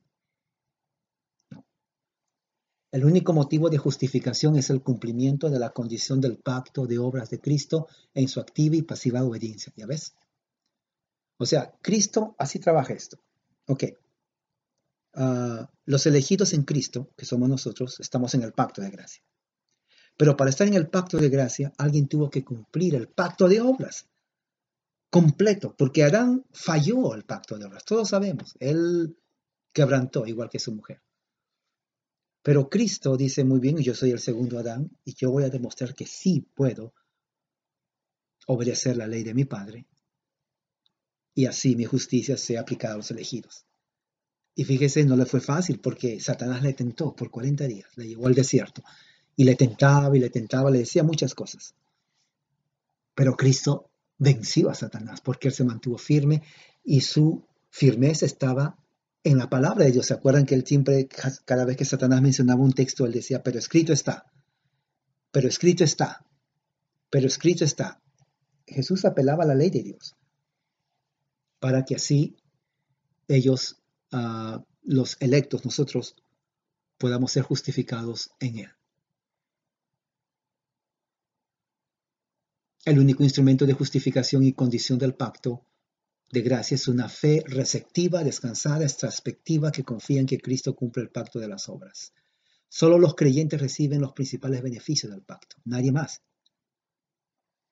El 2.91 3.03
único 3.03 3.33
motivo 3.33 3.69
de 3.69 3.77
justificación 3.77 4.55
es 4.55 4.69
el 4.69 4.81
cumplimiento 4.81 5.49
de 5.49 5.59
la 5.59 5.71
condición 5.71 6.21
del 6.21 6.37
pacto 6.37 6.87
de 6.87 6.97
obras 6.97 7.29
de 7.29 7.41
Cristo 7.41 7.87
en 8.13 8.27
su 8.29 8.39
activa 8.39 8.77
y 8.77 8.83
pasiva 8.83 9.23
obediencia. 9.23 9.73
¿Ya 9.75 9.85
ves? 9.85 10.15
O 11.37 11.45
sea, 11.45 11.73
Cristo 11.81 12.35
así 12.39 12.59
trabaja 12.59 12.93
esto. 12.93 13.19
Ok. 13.67 13.83
Ah, 15.13 15.69
los 15.85 16.05
elegidos 16.05 16.53
en 16.53 16.63
Cristo, 16.63 17.09
que 17.17 17.25
somos 17.25 17.49
nosotros, 17.49 17.99
estamos 17.99 18.33
en 18.33 18.43
el 18.43 18.53
pacto 18.53 18.81
de 18.81 18.89
gracia. 18.89 19.21
Pero 20.17 20.37
para 20.37 20.49
estar 20.49 20.67
en 20.67 20.75
el 20.75 20.87
pacto 20.87 21.17
de 21.17 21.29
gracia, 21.29 21.73
alguien 21.77 22.07
tuvo 22.07 22.29
que 22.29 22.45
cumplir 22.45 22.95
el 22.95 23.09
pacto 23.09 23.49
de 23.49 23.59
obras 23.59 24.07
completo, 25.15 25.73
porque 25.77 26.03
Adán 26.03 26.43
falló 26.51 27.15
el 27.15 27.23
pacto 27.23 27.57
de 27.57 27.63
obras. 27.63 27.85
Todos 27.85 28.09
sabemos, 28.09 28.53
él 28.59 29.17
quebrantó 29.71 30.27
igual 30.27 30.49
que 30.49 30.59
su 30.59 30.73
mujer. 30.73 31.01
Pero 32.43 32.69
Cristo 32.69 33.15
dice 33.15 33.45
muy 33.45 33.61
bien, 33.61 33.77
yo 33.77 33.95
soy 33.95 34.11
el 34.11 34.19
segundo 34.19 34.59
Adán 34.59 34.91
y 35.05 35.13
yo 35.13 35.31
voy 35.31 35.45
a 35.45 35.49
demostrar 35.49 35.95
que 35.95 36.05
sí 36.05 36.41
puedo 36.53 36.93
obedecer 38.47 38.97
la 38.97 39.07
ley 39.07 39.23
de 39.23 39.33
mi 39.33 39.45
Padre 39.45 39.87
y 41.33 41.45
así 41.45 41.77
mi 41.77 41.85
justicia 41.85 42.35
sea 42.35 42.59
aplicada 42.59 42.95
a 42.95 42.97
los 42.97 43.09
elegidos. 43.09 43.65
Y 44.53 44.65
fíjese, 44.65 45.05
no 45.05 45.15
le 45.15 45.25
fue 45.25 45.39
fácil 45.39 45.79
porque 45.79 46.19
Satanás 46.19 46.61
le 46.61 46.73
tentó 46.73 47.15
por 47.15 47.31
40 47.31 47.65
días, 47.67 47.89
le 47.95 48.09
llevó 48.09 48.27
al 48.27 48.35
desierto 48.35 48.83
y 49.37 49.45
le 49.45 49.55
tentaba 49.55 50.17
y 50.17 50.19
le 50.19 50.29
tentaba, 50.29 50.69
le 50.69 50.79
decía 50.79 51.03
muchas 51.03 51.33
cosas. 51.33 51.73
Pero 53.13 53.37
Cristo 53.37 53.91
venció 54.17 54.69
a 54.69 54.75
Satanás 54.75 55.21
porque 55.21 55.49
él 55.49 55.53
se 55.53 55.63
mantuvo 55.63 55.97
firme 55.97 56.43
y 56.83 57.01
su 57.01 57.45
firmeza 57.69 58.25
estaba 58.25 58.77
en 59.23 59.37
la 59.37 59.49
palabra 59.49 59.85
de 59.85 59.91
Dios. 59.91 60.05
¿Se 60.05 60.13
acuerdan 60.13 60.45
que 60.45 60.55
él 60.55 60.65
siempre, 60.65 61.07
cada 61.45 61.65
vez 61.65 61.77
que 61.77 61.85
Satanás 61.85 62.21
mencionaba 62.21 62.61
un 62.61 62.73
texto, 62.73 63.05
él 63.05 63.11
decía, 63.11 63.43
pero 63.43 63.59
escrito 63.59 63.91
está, 63.91 64.31
pero 65.31 65.47
escrito 65.47 65.83
está, 65.83 66.25
pero 67.09 67.27
escrito 67.27 67.65
está? 67.65 68.01
Jesús 68.67 69.05
apelaba 69.05 69.43
a 69.43 69.47
la 69.47 69.55
ley 69.55 69.69
de 69.69 69.83
Dios 69.83 70.15
para 71.59 71.83
que 71.83 71.95
así 71.95 72.37
ellos, 73.27 73.81
ah, 74.11 74.63
los 74.83 75.17
electos, 75.19 75.65
nosotros, 75.65 76.15
podamos 76.97 77.31
ser 77.31 77.43
justificados 77.43 78.31
en 78.39 78.59
Él. 78.59 78.69
El 82.85 82.99
único 82.99 83.23
instrumento 83.23 83.65
de 83.65 83.73
justificación 83.73 84.43
y 84.43 84.53
condición 84.53 84.99
del 84.99 85.15
pacto 85.15 85.65
de 86.31 86.43
gracia 86.43 86.75
es 86.75 86.87
una 86.87 87.09
fe 87.09 87.43
receptiva, 87.47 88.23
descansada, 88.23 88.83
extraspectiva, 88.83 89.71
que 89.71 89.83
confía 89.83 90.19
en 90.19 90.27
que 90.27 90.37
Cristo 90.37 90.75
cumple 90.75 91.01
el 91.01 91.09
pacto 91.09 91.39
de 91.39 91.47
las 91.47 91.67
obras. 91.67 92.13
Solo 92.69 92.99
los 92.99 93.15
creyentes 93.15 93.59
reciben 93.59 94.01
los 94.01 94.13
principales 94.13 94.61
beneficios 94.61 95.11
del 95.11 95.23
pacto, 95.23 95.55
nadie 95.65 95.91
más. 95.91 96.21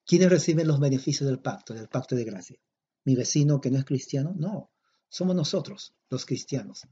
¿Quiénes 0.03 0.31
reciben 0.31 0.67
los 0.67 0.79
beneficios 0.79 1.29
del 1.29 1.39
pacto, 1.39 1.75
del 1.75 1.89
pacto 1.89 2.15
de 2.15 2.23
gracia? 2.23 2.57
¿Mi 3.05 3.13
vecino 3.13 3.61
que 3.61 3.69
no 3.69 3.77
es 3.77 3.85
cristiano? 3.85 4.33
No, 4.35 4.71
somos 5.09 5.35
nosotros, 5.35 5.93
los 6.09 6.25
cristianos, 6.25 6.87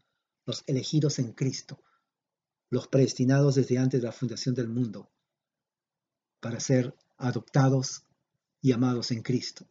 los 0.45 0.63
elegidos 0.67 1.17
en 1.17 1.33
Cristo, 1.33 1.81
los 2.69 2.87
predestinados 2.87 3.55
desde 3.55 3.79
antes 3.79 3.99
de 3.99 4.05
la 4.05 4.13
fundación 4.13 4.53
del 4.53 4.67
mundo, 4.67 5.11
para 6.39 6.59
ser 6.59 6.95
adoptados 7.17 8.03
y 8.61 8.71
amados 8.71 9.11
en 9.11 9.21
Cristo. 9.21 9.65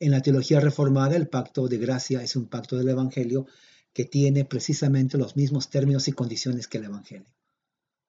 En 0.00 0.10
la 0.10 0.22
teología 0.22 0.60
reformada, 0.60 1.16
el 1.16 1.28
pacto 1.28 1.68
de 1.68 1.78
gracia 1.78 2.22
es 2.22 2.36
un 2.36 2.46
pacto 2.46 2.76
del 2.76 2.88
Evangelio 2.88 3.46
que 3.92 4.04
tiene 4.04 4.44
precisamente 4.44 5.16
los 5.16 5.36
mismos 5.36 5.70
términos 5.70 6.08
y 6.08 6.12
condiciones 6.12 6.68
que 6.68 6.78
el 6.78 6.84
Evangelio. 6.84 7.32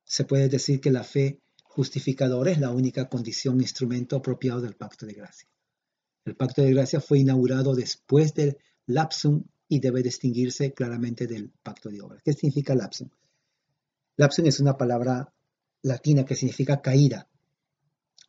Se 0.04 0.26
puede 0.26 0.50
decir 0.50 0.82
que 0.82 0.92
la 0.92 1.04
fe 1.04 1.40
justificadora 1.64 2.52
es 2.52 2.60
la 2.60 2.72
única 2.72 3.08
condición, 3.08 3.62
instrumento 3.62 4.18
apropiado 4.18 4.62
del 4.62 4.76
pacto 4.76 5.06
de 5.06 5.14
gracia. 5.14 5.48
El 6.26 6.36
pacto 6.36 6.62
de 6.62 6.74
gracia 6.74 7.00
fue 7.00 7.20
inaugurado 7.20 7.76
después 7.76 8.34
del 8.34 8.58
lapsum 8.88 9.44
y 9.70 9.80
debe 9.80 10.02
distinguirse 10.02 10.74
claramente 10.74 11.28
del 11.28 11.52
pacto 11.64 11.90
de 11.90 12.02
obras. 12.02 12.24
¿Qué 12.24 12.34
significa 12.34 12.74
lapsum? 12.74 13.10
Lapsum 14.16 14.48
es 14.48 14.60
una 14.60 14.76
palabra 14.76 15.32
latina 15.84 16.26
que 16.26 16.36
significa 16.36 16.82
caída, 16.82 17.30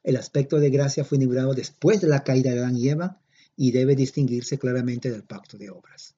el 0.02 0.16
aspecto 0.16 0.58
de 0.58 0.70
gracia 0.70 1.04
fue 1.04 1.18
inaugurado 1.18 1.54
después 1.54 2.00
de 2.00 2.08
la 2.08 2.24
caída 2.24 2.52
de 2.52 2.60
Adán 2.60 2.76
y 2.76 2.88
Eva 2.88 3.20
y 3.56 3.72
debe 3.72 3.96
distinguirse 3.96 4.58
claramente 4.58 5.10
del 5.10 5.24
pacto 5.24 5.58
de 5.58 5.70
obras. 5.70 6.14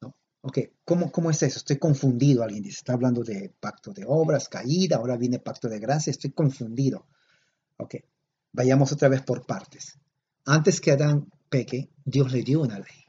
¿no? 0.00 0.14
Ok, 0.42 0.58
¿Cómo, 0.84 1.10
¿cómo 1.10 1.30
es 1.30 1.42
eso? 1.42 1.58
Estoy 1.58 1.78
confundido. 1.78 2.42
Alguien 2.42 2.62
dice, 2.62 2.78
está 2.78 2.92
hablando 2.92 3.22
de 3.24 3.52
pacto 3.58 3.92
de 3.92 4.04
obras, 4.06 4.48
caída, 4.48 4.96
ahora 4.96 5.16
viene 5.16 5.38
pacto 5.38 5.68
de 5.68 5.78
gracia, 5.78 6.10
estoy 6.10 6.32
confundido. 6.32 7.06
Ok, 7.78 7.96
vayamos 8.52 8.92
otra 8.92 9.08
vez 9.08 9.22
por 9.22 9.46
partes. 9.46 9.98
Antes 10.44 10.80
que 10.80 10.92
Adán 10.92 11.28
peque, 11.48 11.90
Dios 12.04 12.32
le 12.32 12.42
dio 12.42 12.60
una 12.60 12.78
ley. 12.78 13.04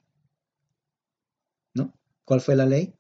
¿No? 1.73 1.93
¿Cuál 2.23 2.41
fue 2.41 2.55
la 2.55 2.65
ley? 2.65 2.95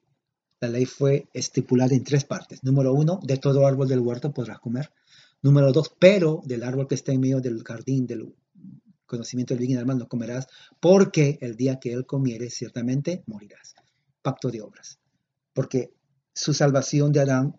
La 0.59 0.69
ley 0.69 0.85
fue 0.85 1.27
estipulada 1.33 1.95
en 1.95 2.03
tres 2.03 2.23
partes. 2.23 2.63
Número 2.63 2.93
uno, 2.93 3.19
de 3.23 3.37
todo 3.37 3.65
árbol 3.65 3.87
del 3.87 3.99
huerto 3.99 4.33
podrás 4.33 4.59
comer. 4.59 4.91
Número 5.47 5.71
dos, 5.71 5.95
pero 5.97 6.41
del 6.43 6.61
árbol 6.61 6.89
que 6.89 6.95
está 6.95 7.13
en 7.13 7.21
medio 7.21 7.39
del 7.39 7.63
jardín 7.63 8.05
del 8.05 8.35
conocimiento 9.05 9.53
del 9.53 9.59
bien 9.59 9.71
y 9.71 9.75
del 9.75 9.85
mal 9.85 9.97
no 9.97 10.09
comerás, 10.09 10.45
porque 10.81 11.37
el 11.39 11.55
día 11.55 11.79
que 11.79 11.93
él 11.93 12.05
comiere 12.05 12.49
ciertamente 12.49 13.23
morirás. 13.27 13.75
Pacto 14.21 14.51
de 14.51 14.61
obras. 14.61 14.99
Porque 15.53 15.93
su 16.33 16.53
salvación 16.53 17.13
de 17.13 17.21
Adán 17.21 17.55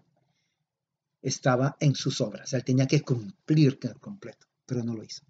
estaba 1.22 1.78
en 1.80 1.94
sus 1.94 2.20
obras. 2.20 2.52
Él 2.52 2.62
tenía 2.62 2.86
que 2.86 3.00
cumplir 3.00 3.78
completo, 3.98 4.46
pero 4.66 4.84
no 4.84 4.94
lo 4.94 5.02
hizo. 5.02 5.24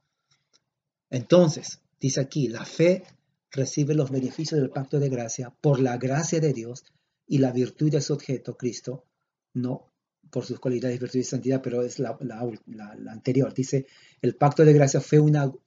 Entonces, 1.11 1.81
dice 2.01 2.21
aquí, 2.21 2.49
la 2.49 2.65
fe 2.65 3.05
recibe 3.53 3.95
los 3.95 4.11
beneficios 4.11 4.61
del 4.61 4.71
pacto 4.71 4.99
de 4.99 5.09
gracia 5.09 5.55
por 5.61 5.79
la 5.79 5.97
gracia 5.97 6.41
de 6.41 6.53
Dios 6.53 6.83
y 7.25 7.39
la 7.39 7.53
virtud 7.53 7.93
de 7.93 8.01
su 8.01 8.15
objeto, 8.15 8.57
Cristo, 8.57 9.05
no 9.55 9.88
por 10.31 10.45
sus 10.45 10.59
cualidades, 10.59 11.01
virtud 11.01 11.19
y 11.19 11.25
santidad, 11.25 11.61
pero 11.63 11.83
es 11.83 11.99
la, 11.99 12.17
anterior. 13.11 13.53
Dice, 13.55 13.87
el 14.21 14.35
pacto 14.37 14.65
de 14.65 14.73
gracia 14.73 15.01
fue 15.01 15.21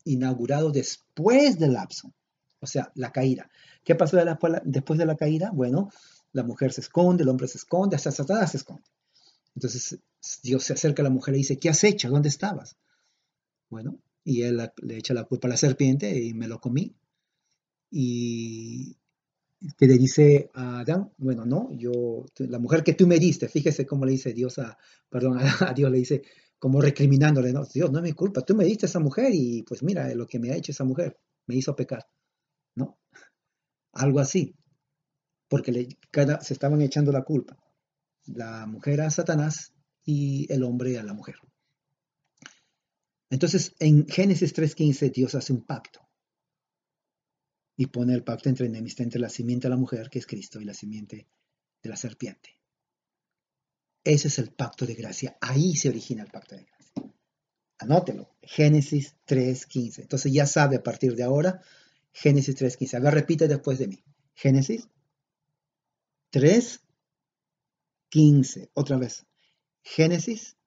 inaugurado 0.05 0.71
después 0.71 1.57
del 1.59 1.73
lapso, 1.73 2.13
o 2.59 2.67
sea, 2.67 2.91
la 2.95 3.11
caída. 3.11 3.49
¿Qué 3.83 3.95
pasó 3.95 4.17
después 4.63 4.99
de 4.99 5.05
la 5.05 5.15
caída? 5.15 5.51
Bueno, 5.51 5.89
la 6.33 6.43
mujer 6.43 6.71
se 6.73 6.81
esconde, 6.81 7.23
el 7.23 7.29
hombre 7.29 7.47
se 7.47 7.57
esconde, 7.57 7.95
hasta 7.95 8.11
Satanás 8.11 8.51
se 8.51 8.57
esconde. 8.57 8.83
Entonces 9.55 9.99
Dios 10.43 10.63
se 10.63 10.73
acerca 10.73 11.01
a 11.01 11.05
la 11.05 11.09
mujer 11.09 11.35
y 11.35 11.39
dice, 11.39 11.57
¿qué 11.57 11.69
has 11.69 11.83
hecho? 11.83 12.09
¿Dónde 12.09 12.29
estabas? 12.29 12.77
Bueno, 13.69 13.97
y 14.23 14.43
él 14.43 14.69
le 14.81 14.97
echa 14.97 15.13
la 15.13 15.23
culpa 15.23 15.47
a 15.47 15.51
la 15.51 15.57
serpiente 15.57 16.17
y 16.19 16.33
me 16.33 16.47
lo 16.47 16.59
comí. 16.59 16.95
Y 17.89 18.97
que 19.77 19.85
le 19.85 19.97
dice 19.97 20.49
a 20.53 20.79
Adán, 20.79 21.11
bueno, 21.17 21.45
no, 21.45 21.69
yo, 21.73 22.25
la 22.39 22.59
mujer 22.59 22.83
que 22.83 22.93
tú 22.93 23.05
me 23.05 23.19
diste, 23.19 23.47
fíjese 23.47 23.85
cómo 23.85 24.05
le 24.05 24.13
dice 24.13 24.33
Dios 24.33 24.57
a, 24.59 24.77
perdón, 25.09 25.37
a, 25.39 25.73
Dios 25.73 25.91
le 25.91 25.99
dice, 25.99 26.23
como 26.57 26.81
recriminándole, 26.81 27.53
no, 27.53 27.65
Dios, 27.65 27.91
no 27.91 27.99
es 27.99 28.03
mi 28.03 28.13
culpa, 28.13 28.41
tú 28.41 28.55
me 28.55 28.65
diste 28.65 28.85
a 28.85 28.89
esa 28.89 28.99
mujer 28.99 29.31
y 29.33 29.63
pues 29.63 29.83
mira 29.83 30.13
lo 30.15 30.25
que 30.25 30.39
me 30.39 30.51
ha 30.51 30.55
hecho 30.55 30.71
esa 30.71 30.83
mujer, 30.83 31.17
me 31.45 31.55
hizo 31.55 31.75
pecar, 31.75 32.07
¿no? 32.75 32.99
Algo 33.93 34.19
así, 34.19 34.55
porque 35.47 35.71
le, 35.71 35.87
cada, 36.09 36.41
se 36.41 36.53
estaban 36.53 36.81
echando 36.81 37.11
la 37.11 37.23
culpa, 37.23 37.57
la 38.25 38.65
mujer 38.65 39.01
a 39.01 39.11
Satanás 39.11 39.73
y 40.03 40.51
el 40.51 40.63
hombre 40.63 40.97
a 40.97 41.03
la 41.03 41.13
mujer. 41.13 41.35
Entonces, 43.29 43.75
en 43.79 44.07
Génesis 44.07 44.53
3.15 44.53 45.11
Dios 45.11 45.35
hace 45.35 45.53
un 45.53 45.65
pacto 45.65 46.10
y 47.75 47.87
pone 47.87 48.13
el 48.13 48.23
pacto 48.23 48.49
entre 48.49 48.67
enemistad 48.67 49.05
entre 49.05 49.21
la 49.21 49.29
simiente 49.29 49.67
de 49.67 49.71
la 49.71 49.77
mujer, 49.77 50.09
que 50.09 50.19
es 50.19 50.27
Cristo, 50.27 50.61
y 50.61 50.65
la 50.65 50.73
simiente 50.73 51.27
de 51.81 51.89
la 51.89 51.95
serpiente. 51.95 52.61
Ese 54.03 54.27
es 54.27 54.39
el 54.39 54.51
pacto 54.51 54.85
de 54.85 54.95
gracia. 54.95 55.37
Ahí 55.41 55.75
se 55.75 55.89
origina 55.89 56.23
el 56.23 56.31
pacto 56.31 56.55
de 56.55 56.65
gracia. 56.65 56.93
Anótelo. 57.77 58.35
Génesis 58.41 59.15
3.15. 59.27 60.01
Entonces 60.01 60.31
ya 60.31 60.45
sabe 60.45 60.77
a 60.77 60.83
partir 60.83 61.15
de 61.15 61.23
ahora, 61.23 61.61
Génesis 62.11 62.55
3.15. 62.55 62.95
A 62.95 62.99
ver, 62.99 63.13
repite 63.13 63.47
después 63.47 63.79
de 63.79 63.87
mí. 63.87 64.03
Génesis 64.33 64.89
3.15. 66.31 68.69
Otra 68.73 68.97
vez. 68.97 69.25
Génesis 69.81 70.57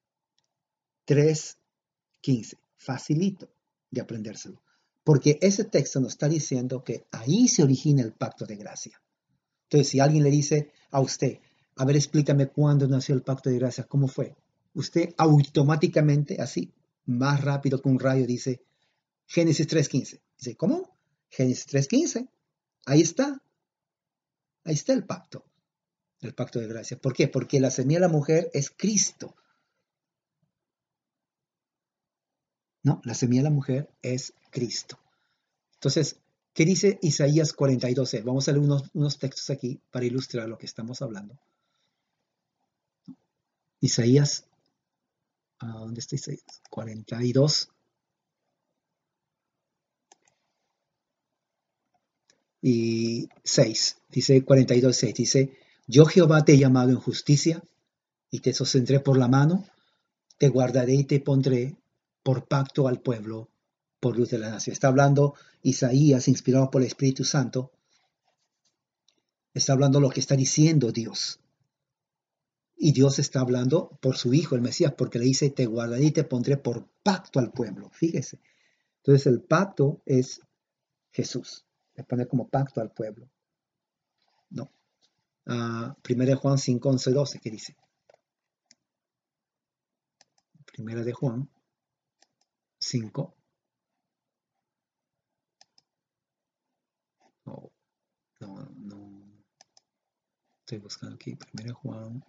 3.15. 1.06 2.58
Facilito 2.76 3.52
de 3.90 4.00
aprendérselo. 4.00 4.63
Porque 5.04 5.38
ese 5.42 5.64
texto 5.64 6.00
nos 6.00 6.12
está 6.12 6.28
diciendo 6.28 6.82
que 6.82 7.06
ahí 7.12 7.46
se 7.46 7.62
origina 7.62 8.02
el 8.02 8.12
pacto 8.12 8.46
de 8.46 8.56
gracia. 8.56 9.00
Entonces, 9.64 9.88
si 9.88 10.00
alguien 10.00 10.24
le 10.24 10.30
dice 10.30 10.72
a 10.90 11.00
usted, 11.00 11.38
a 11.76 11.84
ver, 11.84 11.96
explícame 11.96 12.48
cuándo 12.48 12.88
nació 12.88 13.14
el 13.14 13.22
pacto 13.22 13.50
de 13.50 13.58
gracia, 13.58 13.84
¿cómo 13.84 14.08
fue? 14.08 14.34
Usted 14.72 15.14
automáticamente, 15.18 16.40
así, 16.40 16.72
más 17.06 17.42
rápido 17.42 17.80
que 17.80 17.88
un 17.88 18.00
rayo, 18.00 18.26
dice 18.26 18.62
Génesis 19.26 19.68
3.15. 19.68 20.20
Dice, 20.38 20.56
¿cómo? 20.56 20.96
Génesis 21.28 21.68
3.15. 21.68 22.28
Ahí 22.86 23.00
está. 23.00 23.42
Ahí 24.64 24.74
está 24.74 24.92
el 24.92 25.04
pacto. 25.04 25.44
El 26.20 26.34
pacto 26.34 26.60
de 26.60 26.68
gracia. 26.68 26.98
¿Por 26.98 27.12
qué? 27.12 27.28
Porque 27.28 27.60
la 27.60 27.70
semilla 27.70 28.00
de 28.00 28.06
la 28.06 28.12
mujer 28.12 28.50
es 28.54 28.70
Cristo. 28.70 29.36
No, 32.84 33.00
la 33.02 33.14
semilla 33.14 33.40
de 33.40 33.48
la 33.48 33.54
mujer 33.54 33.88
es 34.02 34.34
Cristo. 34.50 34.98
Entonces, 35.76 36.16
¿qué 36.52 36.66
dice 36.66 36.98
Isaías 37.00 37.54
42? 37.54 38.22
Vamos 38.24 38.46
a 38.46 38.52
leer 38.52 38.62
unos, 38.62 38.90
unos 38.92 39.18
textos 39.18 39.48
aquí 39.48 39.80
para 39.90 40.04
ilustrar 40.04 40.48
lo 40.48 40.58
que 40.58 40.66
estamos 40.66 41.00
hablando. 41.00 41.38
Isaías, 43.80 44.44
¿dónde 45.60 46.00
está 46.00 46.14
Isaías? 46.14 46.62
42. 46.68 47.70
Y 52.60 53.28
6, 53.44 53.98
dice 54.10 54.44
42, 54.44 54.96
6, 54.96 55.14
dice, 55.14 55.58
yo 55.86 56.04
Jehová 56.04 56.44
te 56.44 56.52
he 56.52 56.58
llamado 56.58 56.90
en 56.90 56.96
justicia 56.96 57.62
y 58.30 58.40
te 58.40 58.52
sostendré 58.52 59.00
por 59.00 59.18
la 59.18 59.28
mano, 59.28 59.66
te 60.38 60.48
guardaré 60.48 60.94
y 60.94 61.04
te 61.04 61.20
pondré 61.20 61.76
por 62.24 62.48
pacto 62.48 62.88
al 62.88 63.00
pueblo, 63.00 63.50
por 64.00 64.16
luz 64.16 64.30
de 64.30 64.38
la 64.38 64.50
nación. 64.50 64.72
Está 64.72 64.88
hablando 64.88 65.34
Isaías, 65.62 66.26
inspirado 66.26 66.70
por 66.70 66.80
el 66.80 66.88
Espíritu 66.88 67.22
Santo. 67.22 67.70
Está 69.52 69.74
hablando 69.74 70.00
lo 70.00 70.10
que 70.10 70.20
está 70.20 70.34
diciendo 70.34 70.90
Dios. 70.90 71.38
Y 72.76 72.92
Dios 72.92 73.20
está 73.20 73.40
hablando 73.40 73.96
por 74.00 74.16
su 74.16 74.34
Hijo, 74.34 74.56
el 74.56 74.62
Mesías, 74.62 74.94
porque 74.94 75.18
le 75.20 75.26
dice, 75.26 75.50
te 75.50 75.66
guardaré 75.66 76.06
y 76.06 76.10
te 76.10 76.24
pondré 76.24 76.56
por 76.56 76.88
pacto 77.04 77.38
al 77.38 77.52
pueblo. 77.52 77.90
Fíjese. 77.90 78.40
Entonces 78.96 79.26
el 79.26 79.42
pacto 79.42 80.00
es 80.06 80.40
Jesús. 81.12 81.66
Le 81.94 82.04
pone 82.04 82.26
como 82.26 82.48
pacto 82.48 82.80
al 82.80 82.90
pueblo. 82.90 83.28
No. 84.48 84.70
Uh, 85.46 85.92
primera 86.02 86.30
de 86.30 86.36
Juan 86.36 86.56
5, 86.56 86.88
11, 86.88 87.10
12, 87.12 87.38
¿qué 87.38 87.50
dice? 87.50 87.76
Primera 90.64 91.04
de 91.04 91.12
Juan 91.12 91.48
5. 92.84 93.34
No, 97.46 97.72
no, 98.40 98.68
no. 98.76 99.44
Estoy 100.60 100.78
buscando 100.78 101.16
aquí. 101.16 101.34
Primera 101.34 101.72
Juan 101.74 102.22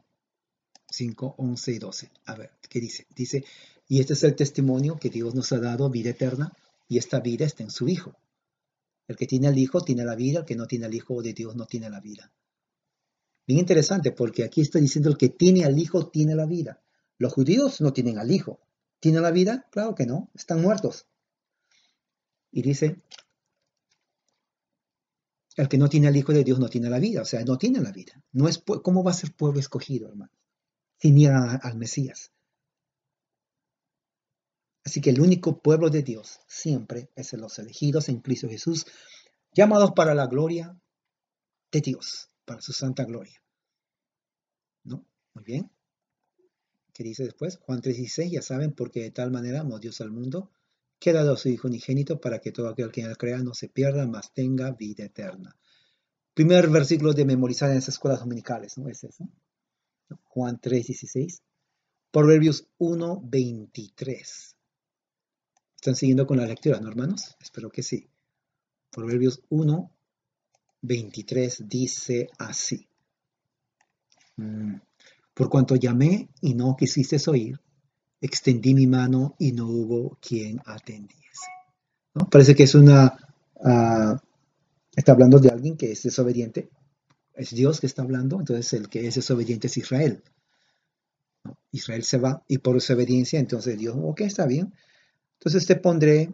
5, 0.90 1.36
11 1.38 1.72
y 1.72 1.80
12. 1.80 2.12
A 2.26 2.36
ver, 2.36 2.52
¿qué 2.70 2.80
dice? 2.80 3.06
Dice, 3.14 3.44
y 3.90 4.00
este 4.00 4.14
es 4.14 4.24
el 4.24 4.36
testimonio 4.36 4.98
que 4.98 5.10
Dios 5.10 5.36
nos 5.36 5.52
ha 5.52 5.60
dado, 5.60 5.90
vida 5.90 6.12
eterna, 6.12 6.54
y 6.88 7.00
esta 7.00 7.20
vida 7.20 7.46
está 7.46 7.64
en 7.64 7.72
su 7.72 7.90
Hijo. 7.90 8.16
El 9.08 9.18
que 9.18 9.28
tiene 9.28 9.48
al 9.50 9.58
Hijo 9.58 9.82
tiene 9.82 10.06
la 10.06 10.16
vida, 10.16 10.40
el 10.40 10.46
que 10.46 10.56
no 10.56 10.68
tiene 10.68 10.86
al 10.86 10.94
Hijo 10.94 11.22
de 11.22 11.34
Dios 11.34 11.56
no 11.58 11.66
tiene 11.66 11.90
la 11.90 12.00
vida. 12.00 12.32
Bien 13.46 13.60
interesante, 13.60 14.14
porque 14.14 14.46
aquí 14.46 14.62
está 14.62 14.80
diciendo 14.80 15.10
el 15.10 15.18
que 15.18 15.30
tiene 15.30 15.66
al 15.66 15.78
Hijo 15.78 16.08
tiene 16.08 16.34
la 16.34 16.46
vida. 16.46 16.82
Los 17.18 17.34
judíos 17.34 17.82
no 17.82 17.92
tienen 17.92 18.18
al 18.18 18.32
Hijo, 18.32 18.65
¿Tiene 19.00 19.20
la 19.20 19.32
vida? 19.32 19.68
Claro 19.72 19.96
que 19.96 20.06
no, 20.06 20.30
están 20.34 20.62
muertos. 20.62 21.08
Y 22.52 22.62
dice, 22.62 23.02
el 25.56 25.68
que 25.68 25.78
no 25.78 25.90
tiene 25.90 26.08
al 26.08 26.16
Hijo 26.16 26.32
de 26.32 26.44
Dios 26.44 26.60
no 26.60 26.70
tiene 26.70 26.90
la 26.90 27.00
vida, 27.00 27.22
o 27.22 27.26
sea, 27.26 27.44
no 27.44 27.58
tiene 27.58 27.82
la 27.82 27.92
vida. 27.92 28.22
No 28.32 28.48
es, 28.48 28.60
¿Cómo 28.60 29.04
va 29.04 29.12
a 29.12 29.16
ser 29.16 29.34
pueblo 29.34 29.60
escogido, 29.60 30.10
hermano? 30.10 30.32
Sin 30.98 31.18
ir 31.18 31.32
al 31.32 31.78
Mesías. 31.78 32.32
Así 34.84 35.02
que 35.02 35.10
el 35.10 35.20
único 35.20 35.62
pueblo 35.62 35.90
de 35.90 36.04
Dios 36.04 36.40
siempre 36.48 37.10
es 37.16 37.34
el 37.34 37.42
los 37.42 37.58
elegidos 37.60 38.08
en 38.10 38.22
Cristo 38.22 38.48
Jesús, 38.48 38.86
llamados 39.52 39.92
para 39.92 40.14
la 40.14 40.28
gloria 40.28 40.80
de 41.72 41.82
Dios, 41.82 42.30
para 42.46 42.62
su 42.62 42.72
santa 42.72 43.04
gloria. 43.04 43.42
¿No? 44.84 45.06
Muy 45.34 45.44
bien 45.44 45.76
que 46.96 47.04
dice 47.04 47.26
después, 47.26 47.58
Juan 47.58 47.82
3:16, 47.82 48.32
ya 48.32 48.42
saben, 48.42 48.72
porque 48.72 49.02
de 49.02 49.12
tal 49.12 49.30
manera 49.30 49.60
amó 49.60 49.80
Dios 49.80 50.00
al 50.00 50.12
mundo, 50.12 50.50
que 50.98 51.10
ha 51.10 51.14
dado 51.14 51.34
a 51.34 51.38
su 51.38 51.50
Hijo 51.50 51.68
unigénito 51.68 52.22
para 52.22 52.40
que 52.40 52.54
todo 52.54 52.70
aquel 52.70 52.90
que 52.90 53.02
en 53.02 53.08
él 53.08 53.18
crea 53.18 53.40
no 53.40 53.54
se 53.54 53.68
pierda, 53.68 54.08
mas 54.08 54.34
tenga 54.34 54.72
vida 54.72 55.04
eterna. 55.04 55.58
Primer 56.34 56.70
versículo 56.70 57.12
de 57.12 57.26
memorizar 57.26 57.70
en 57.70 57.76
las 57.76 57.90
escuelas 57.90 58.22
dominicales, 58.22 58.78
¿no? 58.78 58.88
Es 58.88 59.04
eso. 59.04 59.28
Juan 60.24 60.62
3:16. 60.62 61.42
Proverbios 62.12 62.70
1:23. 62.78 64.56
¿Están 65.76 65.98
siguiendo 65.98 66.26
con 66.26 66.38
la 66.38 66.46
lectura, 66.46 66.80
no, 66.80 66.88
hermanos? 66.88 67.36
Espero 67.42 67.70
que 67.70 67.84
sí. 67.84 68.08
Proverbios 68.90 69.42
1:23 69.50 71.68
dice 71.68 72.30
así. 72.38 72.88
Mm. 74.38 74.78
Por 75.36 75.50
cuanto 75.50 75.76
llamé 75.76 76.30
y 76.42 76.56
no 76.56 76.76
quisiste 76.76 77.18
oír, 77.30 77.60
extendí 78.22 78.74
mi 78.74 78.88
mano 78.88 79.36
y 79.38 79.52
no 79.52 79.68
hubo 79.68 80.18
quien 80.22 80.62
atendiese. 80.66 81.48
Parece 82.32 82.56
que 82.56 82.64
es 82.64 82.74
una... 82.74 83.16
Ah, 83.64 84.18
está 84.96 85.12
hablando 85.12 85.38
de 85.40 85.50
alguien 85.50 85.76
que 85.76 85.92
es 85.92 86.04
desobediente. 86.04 86.70
Es 87.34 87.52
Dios 87.52 87.82
que 87.82 87.88
está 87.88 88.02
hablando, 88.02 88.40
entonces 88.40 88.72
el 88.74 88.88
que 88.88 89.08
es 89.08 89.16
desobediente 89.16 89.68
es 89.68 89.76
Israel. 89.76 90.24
Israel 91.72 92.04
se 92.04 92.18
va 92.18 92.42
y 92.48 92.60
por 92.60 92.76
desobediencia, 92.76 93.38
entonces 93.38 93.78
Dios, 93.78 93.98
ok, 94.02 94.22
está 94.22 94.48
bien. 94.48 94.74
Entonces 95.34 95.66
te 95.66 95.76
pondré 95.76 96.32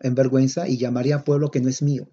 en 0.00 0.14
vergüenza 0.14 0.66
y 0.66 0.78
llamaré 0.78 1.12
a 1.12 1.24
pueblo 1.24 1.50
que 1.50 1.60
no 1.60 1.68
es 1.68 1.82
mío. 1.82 2.08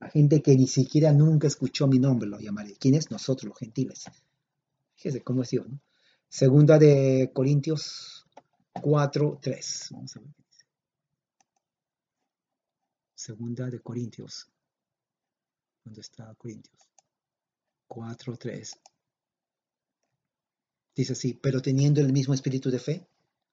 A 0.00 0.10
gente 0.10 0.42
que 0.42 0.54
ni 0.56 0.66
siquiera 0.66 1.12
nunca 1.12 1.46
escuchó 1.46 1.86
mi 1.86 1.98
nombre 1.98 2.28
lo 2.28 2.38
llamaré. 2.38 2.74
¿Quién 2.78 2.96
es? 2.96 3.10
Nosotros, 3.10 3.48
los 3.48 3.58
gentiles. 3.58 4.04
Fíjese 4.94 5.22
cómo 5.22 5.42
es 5.42 5.50
Dios, 5.50 5.66
Segunda 6.28 6.78
de 6.78 7.30
Corintios 7.32 8.26
4, 8.72 9.38
3. 9.40 9.88
Vamos 9.92 10.16
a 10.16 10.20
ver. 10.20 10.28
Segunda 13.14 13.70
de 13.70 13.80
Corintios. 13.80 14.50
¿Dónde 15.84 16.00
está 16.00 16.34
Corintios? 16.34 16.76
4, 17.86 18.36
3. 18.36 18.80
Dice 20.96 21.12
así, 21.12 21.34
pero 21.34 21.60
teniendo 21.60 22.00
el 22.00 22.12
mismo 22.12 22.34
espíritu 22.34 22.70
de 22.70 22.78
fe, 22.78 23.06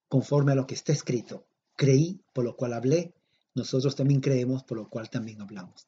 conforme 0.07 0.51
a 0.51 0.55
lo 0.55 0.65
que 0.65 0.75
está 0.75 0.91
escrito, 0.91 1.47
creí, 1.75 2.21
por 2.33 2.45
lo 2.45 2.55
cual 2.55 2.73
hablé, 2.73 3.13
nosotros 3.53 3.95
también 3.95 4.21
creemos, 4.21 4.63
por 4.63 4.77
lo 4.77 4.89
cual 4.89 5.09
también 5.09 5.41
hablamos. 5.41 5.85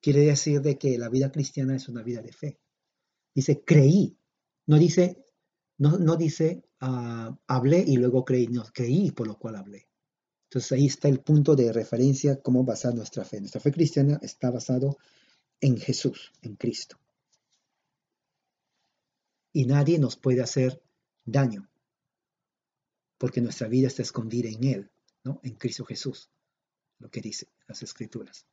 Quiere 0.00 0.20
decir 0.20 0.60
de 0.60 0.78
que 0.78 0.98
la 0.98 1.08
vida 1.08 1.32
cristiana 1.32 1.74
es 1.74 1.88
una 1.88 2.02
vida 2.02 2.22
de 2.22 2.32
fe. 2.32 2.60
Dice, 3.34 3.62
creí, 3.64 4.17
no 4.68 4.78
dice, 4.78 5.24
no, 5.78 6.16
dice, 6.16 6.62
ah, 6.80 7.36
hablé 7.46 7.82
y 7.86 7.96
luego 7.96 8.24
creí, 8.24 8.48
no, 8.48 8.64
creí 8.64 9.10
por 9.10 9.26
lo 9.26 9.38
cual 9.38 9.56
hablé. 9.56 9.88
Entonces 10.44 10.72
ahí 10.72 10.86
está 10.86 11.08
el 11.08 11.20
punto 11.20 11.56
de 11.56 11.72
referencia 11.72 12.42
cómo 12.42 12.64
basar 12.64 12.94
nuestra 12.94 13.24
fe. 13.24 13.40
Nuestra 13.40 13.62
fe 13.62 13.72
cristiana 13.72 14.18
está 14.22 14.50
basado 14.50 14.98
en 15.60 15.78
Jesús, 15.78 16.32
en 16.42 16.56
Cristo. 16.56 16.98
Y 19.54 19.64
nadie 19.64 19.98
nos 19.98 20.16
puede 20.16 20.42
hacer 20.42 20.82
daño, 21.24 21.66
porque 23.16 23.40
nuestra 23.40 23.68
vida 23.68 23.86
está 23.86 24.02
escondida 24.02 24.50
en 24.50 24.64
Él, 24.64 24.90
¿no? 25.24 25.40
en 25.42 25.54
Cristo 25.54 25.86
Jesús, 25.86 26.28
lo 26.98 27.10
que 27.10 27.22
dice 27.22 27.48
las 27.66 27.82
Escrituras. 27.82 28.44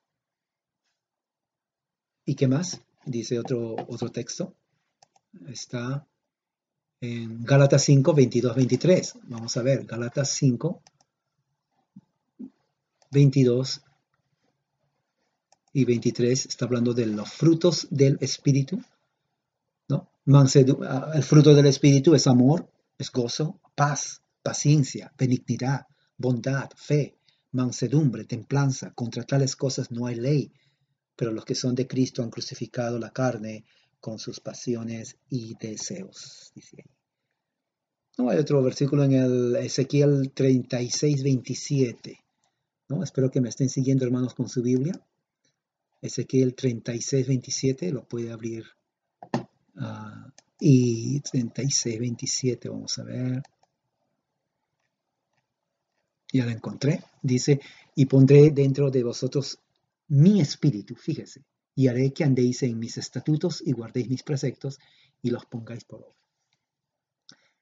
¿Y 2.23 2.35
qué 2.35 2.47
más? 2.47 2.81
Dice 3.05 3.37
otro, 3.37 3.75
otro 3.89 4.09
texto 4.09 4.55
está 5.47 6.05
en 7.01 7.43
Gálatas 7.43 7.83
5, 7.83 8.13
22, 8.13 8.55
23. 8.55 9.13
Vamos 9.23 9.57
a 9.57 9.61
ver, 9.61 9.85
Gálatas 9.85 10.29
5, 10.29 10.81
22 13.11 13.81
y 15.73 15.85
23 15.85 16.45
está 16.45 16.65
hablando 16.65 16.93
de 16.93 17.05
los 17.05 17.29
frutos 17.29 17.87
del 17.89 18.17
Espíritu. 18.21 18.81
¿no? 19.87 20.09
Ah, 20.33 21.11
el 21.13 21.23
fruto 21.23 21.53
del 21.53 21.65
Espíritu 21.65 22.15
es 22.15 22.27
amor, 22.27 22.69
es 22.97 23.11
gozo, 23.11 23.59
paz, 23.75 24.21
paciencia, 24.41 25.13
benignidad, 25.17 25.85
bondad, 26.17 26.69
fe, 26.75 27.17
mansedumbre, 27.51 28.25
templanza. 28.25 28.93
Contra 28.93 29.23
tales 29.23 29.55
cosas 29.55 29.91
no 29.91 30.07
hay 30.07 30.15
ley, 30.15 30.51
pero 31.15 31.31
los 31.31 31.45
que 31.45 31.55
son 31.55 31.75
de 31.75 31.87
Cristo 31.87 32.23
han 32.23 32.29
crucificado 32.29 32.97
la 32.99 33.11
carne 33.11 33.65
con 34.05 34.19
sus 34.19 34.39
pasiones 34.39 35.17
y 35.31 35.55
deseos. 35.55 36.53
No, 38.19 38.29
hay 38.29 38.37
otro 38.37 38.61
versículo 38.61 39.03
en 39.03 39.13
el 39.13 39.55
Ezequiel 39.55 40.31
36, 40.31 41.23
27. 41.23 42.23
¿no? 42.89 43.01
Espero 43.01 43.31
que 43.31 43.41
me 43.41 43.49
estén 43.49 43.67
siguiendo, 43.67 44.05
hermanos, 44.05 44.35
con 44.35 44.47
su 44.47 44.61
Biblia. 44.61 44.93
Ezequiel 46.03 46.53
36, 46.53 47.27
27, 47.27 47.91
lo 47.91 48.07
puede 48.07 48.31
abrir. 48.31 48.65
Uh, 49.75 50.29
y 50.59 51.19
36, 51.21 51.99
27, 51.99 52.69
vamos 52.69 52.99
a 52.99 53.03
ver. 53.05 53.41
Ya 56.31 56.45
lo 56.45 56.51
encontré. 56.51 57.03
Dice, 57.23 57.59
y 57.95 58.05
pondré 58.05 58.51
dentro 58.51 58.91
de 58.91 59.03
vosotros 59.03 59.57
mi 60.09 60.41
espíritu, 60.41 60.93
fíjese, 60.93 61.41
y 61.75 61.89
haré 61.89 62.13
que 62.13 62.23
andéis 62.23 62.63
en 62.63 62.79
mis 62.79 62.97
estatutos 62.97 63.61
y 63.65 63.73
guardéis 63.73 64.09
mis 64.09 64.23
preceptos 64.23 64.79
y 65.21 65.29
los 65.29 65.45
pongáis 65.45 65.83
por 65.83 66.01
obra. 66.01 66.15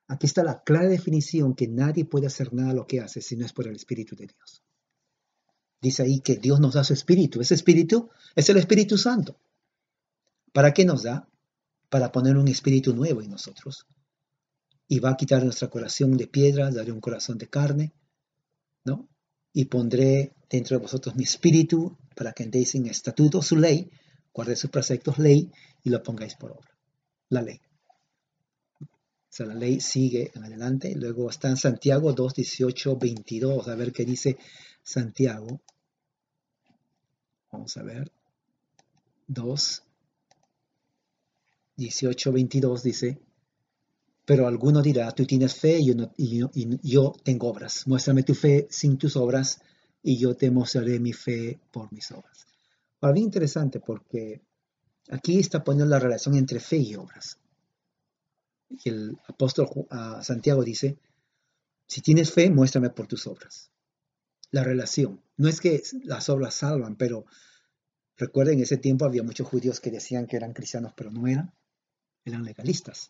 Aquí 0.08 0.28
está 0.28 0.44
la 0.44 0.64
clara 0.64 0.88
definición 0.88 1.56
que 1.56 1.68
nadie 1.68 2.06
puede 2.06 2.28
hacer 2.28 2.54
nada 2.54 2.74
lo 2.74 2.86
que 2.86 3.00
hace 3.00 3.22
si 3.22 3.36
no 3.36 3.46
es 3.46 3.54
por 3.54 3.68
el 3.68 3.76
Espíritu 3.76 4.16
de 4.16 4.28
Dios. 4.28 4.62
Dice 5.82 6.04
ahí 6.04 6.20
que 6.20 6.36
Dios 6.36 6.60
nos 6.60 6.76
da 6.76 6.84
su 6.84 6.94
Espíritu. 6.94 7.42
Ese 7.42 7.56
Espíritu 7.56 8.10
es 8.36 8.48
el 8.50 8.58
Espíritu 8.58 8.98
Santo. 8.98 9.40
¿Para 10.54 10.74
qué 10.74 10.86
nos 10.86 11.04
da? 11.04 11.28
Para 11.90 12.12
poner 12.12 12.38
un 12.38 12.48
Espíritu 12.48 12.94
nuevo 12.94 13.22
en 13.22 13.32
nosotros. 13.32 13.88
Y 14.88 15.00
va 15.00 15.12
a 15.12 15.18
quitar 15.18 15.44
nuestra 15.44 15.70
corazón 15.70 16.16
de 16.16 16.28
piedra, 16.28 16.70
daré 16.70 16.92
un 16.92 17.02
corazón 17.02 17.38
de 17.38 17.50
carne, 17.50 17.94
¿no? 18.86 19.10
Y 19.52 19.66
pondré 19.66 20.36
dentro 20.50 20.78
de 20.78 20.84
vosotros 20.84 21.16
mi 21.16 21.24
Espíritu 21.24 21.98
para 22.16 22.34
que 22.34 22.44
andéis 22.44 22.76
en 22.76 22.86
estatuto, 22.86 23.42
su 23.42 23.56
ley, 23.56 23.90
guardéis 24.34 24.60
sus 24.60 24.70
preceptos, 24.70 25.20
ley, 25.20 25.52
y 25.84 25.90
lo 25.90 26.02
pongáis 26.02 26.36
por 26.36 26.52
obra. 26.52 26.72
La 27.30 27.42
ley. 27.42 27.60
O 28.82 29.36
sea, 29.36 29.46
la 29.48 29.56
ley 29.56 29.80
sigue 29.80 30.32
en 30.36 30.44
adelante. 30.44 30.94
Luego 30.96 31.30
está 31.30 31.50
en 31.50 31.58
Santiago 31.58 32.14
2, 32.14 32.34
18, 32.34 32.98
22. 32.98 33.68
A 33.68 33.76
ver 33.76 33.92
qué 33.92 34.06
dice 34.06 34.38
Santiago. 34.84 35.62
Vamos 37.52 37.76
a 37.78 37.84
ver. 37.84 38.12
2, 39.28 39.84
18, 41.78 42.32
22 42.32 42.84
dice, 42.84 43.20
pero 44.26 44.48
alguno 44.48 44.82
dirá, 44.82 45.12
tú 45.12 45.26
tienes 45.26 45.56
fe 45.56 45.80
y 45.80 45.86
yo, 45.86 46.52
y 46.54 46.90
yo, 46.90 47.14
tengo 47.24 47.48
obras. 47.50 47.88
Muéstrame 47.88 48.24
tu 48.24 48.36
fe 48.36 48.68
sin 48.70 48.98
tus 48.98 49.16
obras 49.16 49.62
y 50.02 50.18
yo 50.18 50.36
te 50.36 50.52
mostraré 50.52 51.00
mi 51.00 51.14
fe 51.14 51.60
por 51.72 51.92
mis 51.92 52.12
obras. 52.12 52.46
Ahora, 53.04 53.16
bien 53.16 53.26
interesante 53.26 53.82
porque 53.82 54.42
aquí 55.10 55.38
está 55.38 55.62
poniendo 55.62 55.92
la 55.92 56.00
relación 56.00 56.36
entre 56.36 56.62
fe 56.62 56.78
y 56.78 56.96
obras 56.96 57.38
y 58.70 58.88
el 58.88 59.20
apóstol 59.28 59.68
Santiago 60.22 60.64
dice, 60.64 60.98
si 61.86 62.00
tienes 62.00 62.32
fe, 62.32 62.50
muéstrame 62.50 62.92
por 62.92 63.08
tus 63.08 63.28
obras. 63.28 63.72
La 64.52 64.64
relación. 64.64 65.22
No 65.36 65.50
es 65.50 65.60
que 65.60 65.84
las 66.06 66.30
obras 66.30 66.56
salvan, 66.56 66.96
pero 66.96 67.26
recuerden, 68.16 68.60
en 68.60 68.64
ese 68.64 68.78
tiempo 68.78 69.04
había 69.04 69.22
muchos 69.22 69.50
judíos 69.50 69.82
que 69.82 69.92
decían 69.92 70.26
que 70.26 70.38
eran 70.38 70.54
cristianos, 70.54 70.94
pero 70.96 71.12
no 71.12 71.28
eran. 71.28 71.54
Eran 72.24 72.46
legalistas. 72.46 73.10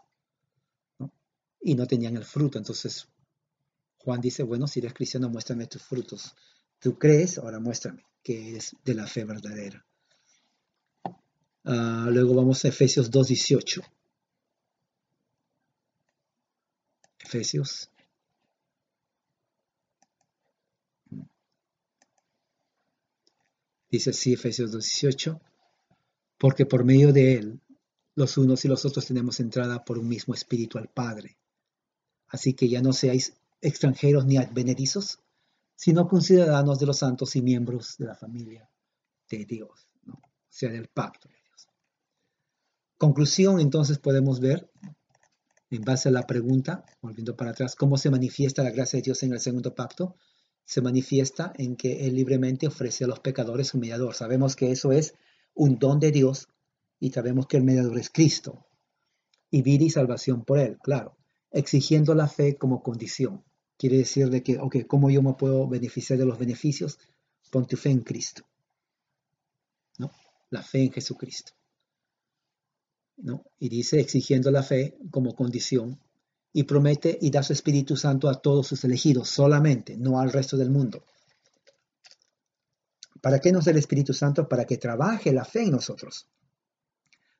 Y 1.61 1.75
no 1.75 1.85
tenían 1.85 2.17
el 2.17 2.25
fruto. 2.25 2.57
Entonces, 2.57 3.07
Juan 3.97 4.21
dice, 4.21 4.41
bueno, 4.41 4.65
si 4.65 4.79
eres 4.79 4.95
cristiano, 4.95 5.29
muéstrame 5.29 5.67
tus 5.67 5.83
frutos. 5.83 6.35
Tú 6.79 6.97
crees, 6.97 7.37
ahora 7.37 7.59
muéstrame 7.59 8.03
que 8.23 8.49
eres 8.49 8.75
de 8.83 8.95
la 8.95 9.05
fe 9.05 9.25
verdadera. 9.25 9.85
Ah, 11.65 12.07
luego 12.11 12.33
vamos 12.33 12.63
a 12.65 12.69
Efesios 12.69 13.11
2.18. 13.11 13.83
Efesios. 17.19 17.89
Dice 23.89 24.09
así 24.09 24.33
Efesios 24.33 24.71
2.18, 24.73 25.39
porque 26.37 26.65
por 26.65 26.83
medio 26.83 27.13
de 27.13 27.33
él 27.35 27.61
los 28.15 28.37
unos 28.37 28.65
y 28.65 28.67
los 28.67 28.85
otros 28.85 29.05
tenemos 29.05 29.39
entrada 29.39 29.85
por 29.85 29.97
un 29.99 30.07
mismo 30.07 30.33
espíritu 30.33 30.77
al 30.77 30.89
Padre. 30.89 31.37
Así 32.27 32.53
que 32.53 32.67
ya 32.67 32.81
no 32.81 32.93
seáis 32.93 33.33
extranjeros 33.61 34.25
ni 34.25 34.37
advenedizos, 34.37 35.19
sino 35.83 36.07
conciudadanos 36.07 36.79
de 36.79 36.85
los 36.85 36.99
santos 36.99 37.35
y 37.35 37.41
miembros 37.41 37.97
de 37.97 38.05
la 38.05 38.15
familia 38.15 38.69
de 39.29 39.43
Dios, 39.43 39.89
o 40.07 40.17
sea, 40.47 40.69
del 40.69 40.87
pacto 40.87 41.27
de 41.27 41.35
Dios. 41.35 41.67
Conclusión, 42.97 43.59
entonces 43.59 43.99
podemos 43.99 44.39
ver 44.39 44.71
en 45.69 45.81
base 45.81 46.07
a 46.07 46.13
la 46.13 46.25
pregunta, 46.25 46.85
volviendo 47.01 47.35
para 47.35 47.51
atrás, 47.51 47.75
¿cómo 47.75 47.97
se 47.97 48.09
manifiesta 48.09 48.63
la 48.63 48.71
gracia 48.71 48.95
de 48.95 49.03
Dios 49.03 49.23
en 49.23 49.33
el 49.33 49.41
segundo 49.41 49.75
pacto? 49.75 50.15
Se 50.63 50.81
manifiesta 50.81 51.51
en 51.57 51.75
que 51.75 52.07
Él 52.07 52.15
libremente 52.15 52.65
ofrece 52.65 53.03
a 53.03 53.07
los 53.07 53.19
pecadores 53.19 53.73
un 53.73 53.81
mediador. 53.81 54.15
Sabemos 54.15 54.55
que 54.55 54.71
eso 54.71 54.93
es 54.93 55.15
un 55.53 55.79
don 55.79 55.99
de 55.99 56.11
Dios 56.11 56.47
y 56.97 57.11
sabemos 57.11 57.45
que 57.45 57.57
el 57.57 57.65
mediador 57.65 57.99
es 57.99 58.09
Cristo. 58.09 58.65
Y 59.51 59.63
vida 59.63 59.83
y 59.83 59.89
salvación 59.89 60.45
por 60.45 60.59
Él, 60.59 60.77
claro, 60.81 61.17
exigiendo 61.51 62.15
la 62.15 62.29
fe 62.29 62.55
como 62.55 62.81
condición. 62.81 63.43
Quiere 63.83 63.97
decir 63.97 64.29
de 64.29 64.41
que, 64.41 64.57
ok, 64.59 64.87
¿cómo 64.87 65.09
yo 65.09 65.21
me 65.21 65.33
puedo 65.33 65.67
beneficiar 65.67 66.17
de 66.17 66.25
los 66.25 66.39
beneficios? 66.39 66.99
Pon 67.51 67.67
tu 67.67 67.75
fe 67.75 67.89
en 67.89 67.99
Cristo. 67.99 68.45
¿No? 69.97 70.09
La 70.51 70.63
fe 70.63 70.83
en 70.83 70.93
Jesucristo. 70.93 71.51
Y 73.59 73.67
dice 73.67 73.99
exigiendo 73.99 74.51
la 74.51 74.63
fe 74.63 74.97
como 75.11 75.35
condición 75.35 75.99
y 76.53 76.63
promete 76.63 77.17
y 77.19 77.29
da 77.29 77.43
su 77.43 77.51
Espíritu 77.51 77.97
Santo 77.97 78.29
a 78.29 78.41
todos 78.41 78.67
sus 78.67 78.85
elegidos 78.85 79.27
solamente, 79.27 79.97
no 79.97 80.17
al 80.17 80.31
resto 80.31 80.55
del 80.55 80.69
mundo. 80.69 81.03
¿Para 83.19 83.39
qué 83.39 83.51
nos 83.51 83.65
da 83.65 83.71
el 83.71 83.79
Espíritu 83.79 84.13
Santo? 84.13 84.47
Para 84.47 84.63
que 84.63 84.77
trabaje 84.77 85.33
la 85.33 85.43
fe 85.43 85.63
en 85.63 85.71
nosotros, 85.71 86.29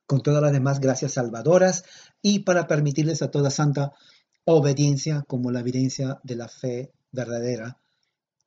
con 0.05 0.21
todas 0.21 0.41
las 0.41 0.51
demás 0.51 0.81
gracias 0.81 1.13
salvadoras 1.13 1.85
y 2.21 2.39
para 2.39 2.67
permitirles 2.67 3.21
a 3.21 3.31
toda 3.31 3.49
santa 3.49 3.93
obediencia 4.45 5.23
como 5.27 5.51
la 5.51 5.61
evidencia 5.61 6.19
de 6.23 6.35
la 6.35 6.47
fe 6.47 6.91
verdadera 7.11 7.77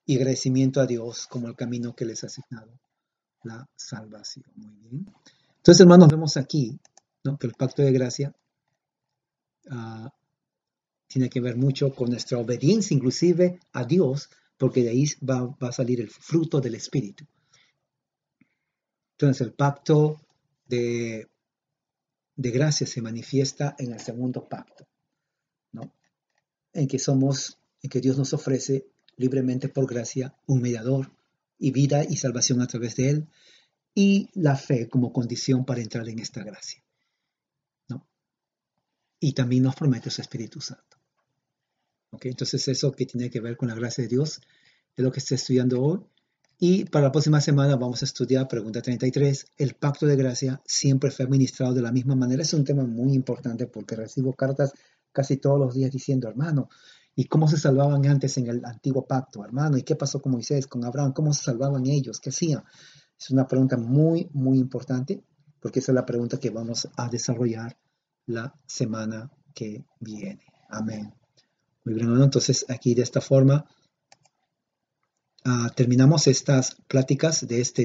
y 0.04 0.16
agradecimiento 0.16 0.80
a 0.80 0.86
Dios 0.86 1.26
como 1.26 1.48
el 1.48 1.56
camino 1.56 1.94
que 1.94 2.04
les 2.04 2.22
ha 2.22 2.28
asignado 2.28 2.78
la 3.42 3.68
salvación. 3.76 4.44
Muy 4.54 4.74
bien. 4.76 5.06
Entonces, 5.56 5.80
hermanos, 5.80 6.08
vemos 6.08 6.36
aquí 6.36 6.78
que 7.40 7.46
el 7.46 7.54
pacto 7.54 7.82
de 7.82 7.92
gracia 7.92 8.34
ah, 9.70 10.12
tiene 11.08 11.28
que 11.28 11.40
ver 11.40 11.56
mucho 11.56 11.92
con 11.92 12.10
nuestra 12.10 12.38
obediencia 12.38 12.94
inclusive 12.94 13.58
a 13.72 13.84
Dios, 13.84 14.28
porque 14.56 14.82
de 14.82 14.90
ahí 14.90 15.04
va, 15.28 15.56
a 15.60 15.72
salir 15.72 16.00
el 16.00 16.10
fruto 16.10 16.60
del 16.60 16.76
Espíritu. 16.76 17.24
Entonces 19.12 19.46
el 19.46 19.54
pacto 19.54 20.20
de, 20.68 21.28
de 22.36 22.50
gracia 22.50 22.86
se 22.86 23.02
manifiesta 23.02 23.74
en 23.78 23.92
el 23.92 24.00
segundo 24.00 24.48
pacto. 24.48 24.86
En 26.76 26.88
que 26.88 26.98
somos, 26.98 27.58
en 27.82 27.90
que 27.90 28.00
Dios 28.00 28.18
nos 28.18 28.32
ofrece 28.32 28.86
libremente 29.16 29.68
por 29.68 29.86
gracia 29.86 30.34
un 30.46 30.60
mediador 30.60 31.10
y 31.58 31.70
vida 31.70 32.04
y 32.04 32.16
salvación 32.16 32.60
a 32.60 32.66
través 32.66 32.96
de 32.96 33.10
él, 33.10 33.28
y 33.94 34.28
la 34.34 34.56
fe 34.56 34.88
como 34.88 35.12
condición 35.12 35.64
para 35.64 35.80
entrar 35.80 36.08
en 36.08 36.18
esta 36.18 36.44
gracia 36.44 36.82
y 39.20 39.32
también 39.32 39.62
nos 39.62 39.74
promete 39.74 40.10
su 40.10 40.20
Espíritu 40.20 40.60
Santo. 40.60 40.96
¿Ok? 42.10 42.26
Entonces 42.26 42.66
eso 42.68 42.92
que 42.92 43.06
tiene 43.06 43.30
que 43.30 43.40
ver 43.40 43.56
con 43.56 43.68
la 43.68 43.74
gracia 43.74 44.02
de 44.02 44.08
Dios 44.08 44.40
es 44.96 45.04
lo 45.04 45.10
que 45.10 45.20
estoy 45.20 45.36
estudiando 45.36 45.82
hoy. 45.82 46.00
Y 46.58 46.84
para 46.86 47.06
la 47.06 47.12
próxima 47.12 47.40
semana 47.40 47.76
vamos 47.76 48.02
a 48.02 48.06
estudiar 48.06 48.48
pregunta 48.48 48.80
33. 48.80 49.46
El 49.58 49.74
pacto 49.74 50.06
de 50.06 50.16
gracia 50.16 50.62
siempre 50.64 51.10
fue 51.10 51.26
administrado 51.26 51.74
de 51.74 51.82
la 51.82 51.92
misma 51.92 52.14
manera. 52.14 52.42
Es 52.42 52.54
un 52.54 52.64
tema 52.64 52.84
muy 52.84 53.12
importante 53.12 53.66
porque 53.66 53.96
recibo 53.96 54.32
cartas 54.32 54.72
casi 55.16 55.38
todos 55.38 55.58
los 55.58 55.74
días 55.74 55.90
diciendo, 55.90 56.28
hermano, 56.28 56.68
¿y 57.14 57.24
cómo 57.24 57.48
se 57.48 57.56
salvaban 57.56 58.04
antes 58.06 58.36
en 58.36 58.48
el 58.48 58.62
antiguo 58.66 59.06
pacto, 59.06 59.42
hermano? 59.42 59.78
¿Y 59.78 59.82
qué 59.82 59.96
pasó 59.96 60.20
con 60.20 60.32
Moisés, 60.32 60.66
con 60.66 60.84
Abraham? 60.84 61.14
¿Cómo 61.14 61.32
se 61.32 61.42
salvaban 61.42 61.86
ellos? 61.86 62.20
¿Qué 62.20 62.28
hacían? 62.28 62.62
Es 63.18 63.30
una 63.30 63.48
pregunta 63.48 63.78
muy, 63.78 64.28
muy 64.34 64.58
importante 64.58 65.24
porque 65.58 65.80
esa 65.80 65.92
es 65.92 65.94
la 65.96 66.04
pregunta 66.04 66.38
que 66.38 66.50
vamos 66.50 66.88
a 66.96 67.08
desarrollar 67.08 67.78
la 68.26 68.54
semana 68.66 69.30
que 69.54 69.86
viene. 70.00 70.44
Amén. 70.68 71.14
Muy 71.84 71.94
bien, 71.94 72.10
entonces 72.20 72.66
aquí 72.68 72.94
de 72.94 73.02
esta 73.02 73.20
forma 73.20 73.64
ah, 75.44 75.70
terminamos 75.74 76.26
estas 76.26 76.76
pláticas 76.88 77.48
de 77.48 77.60
este 77.60 77.84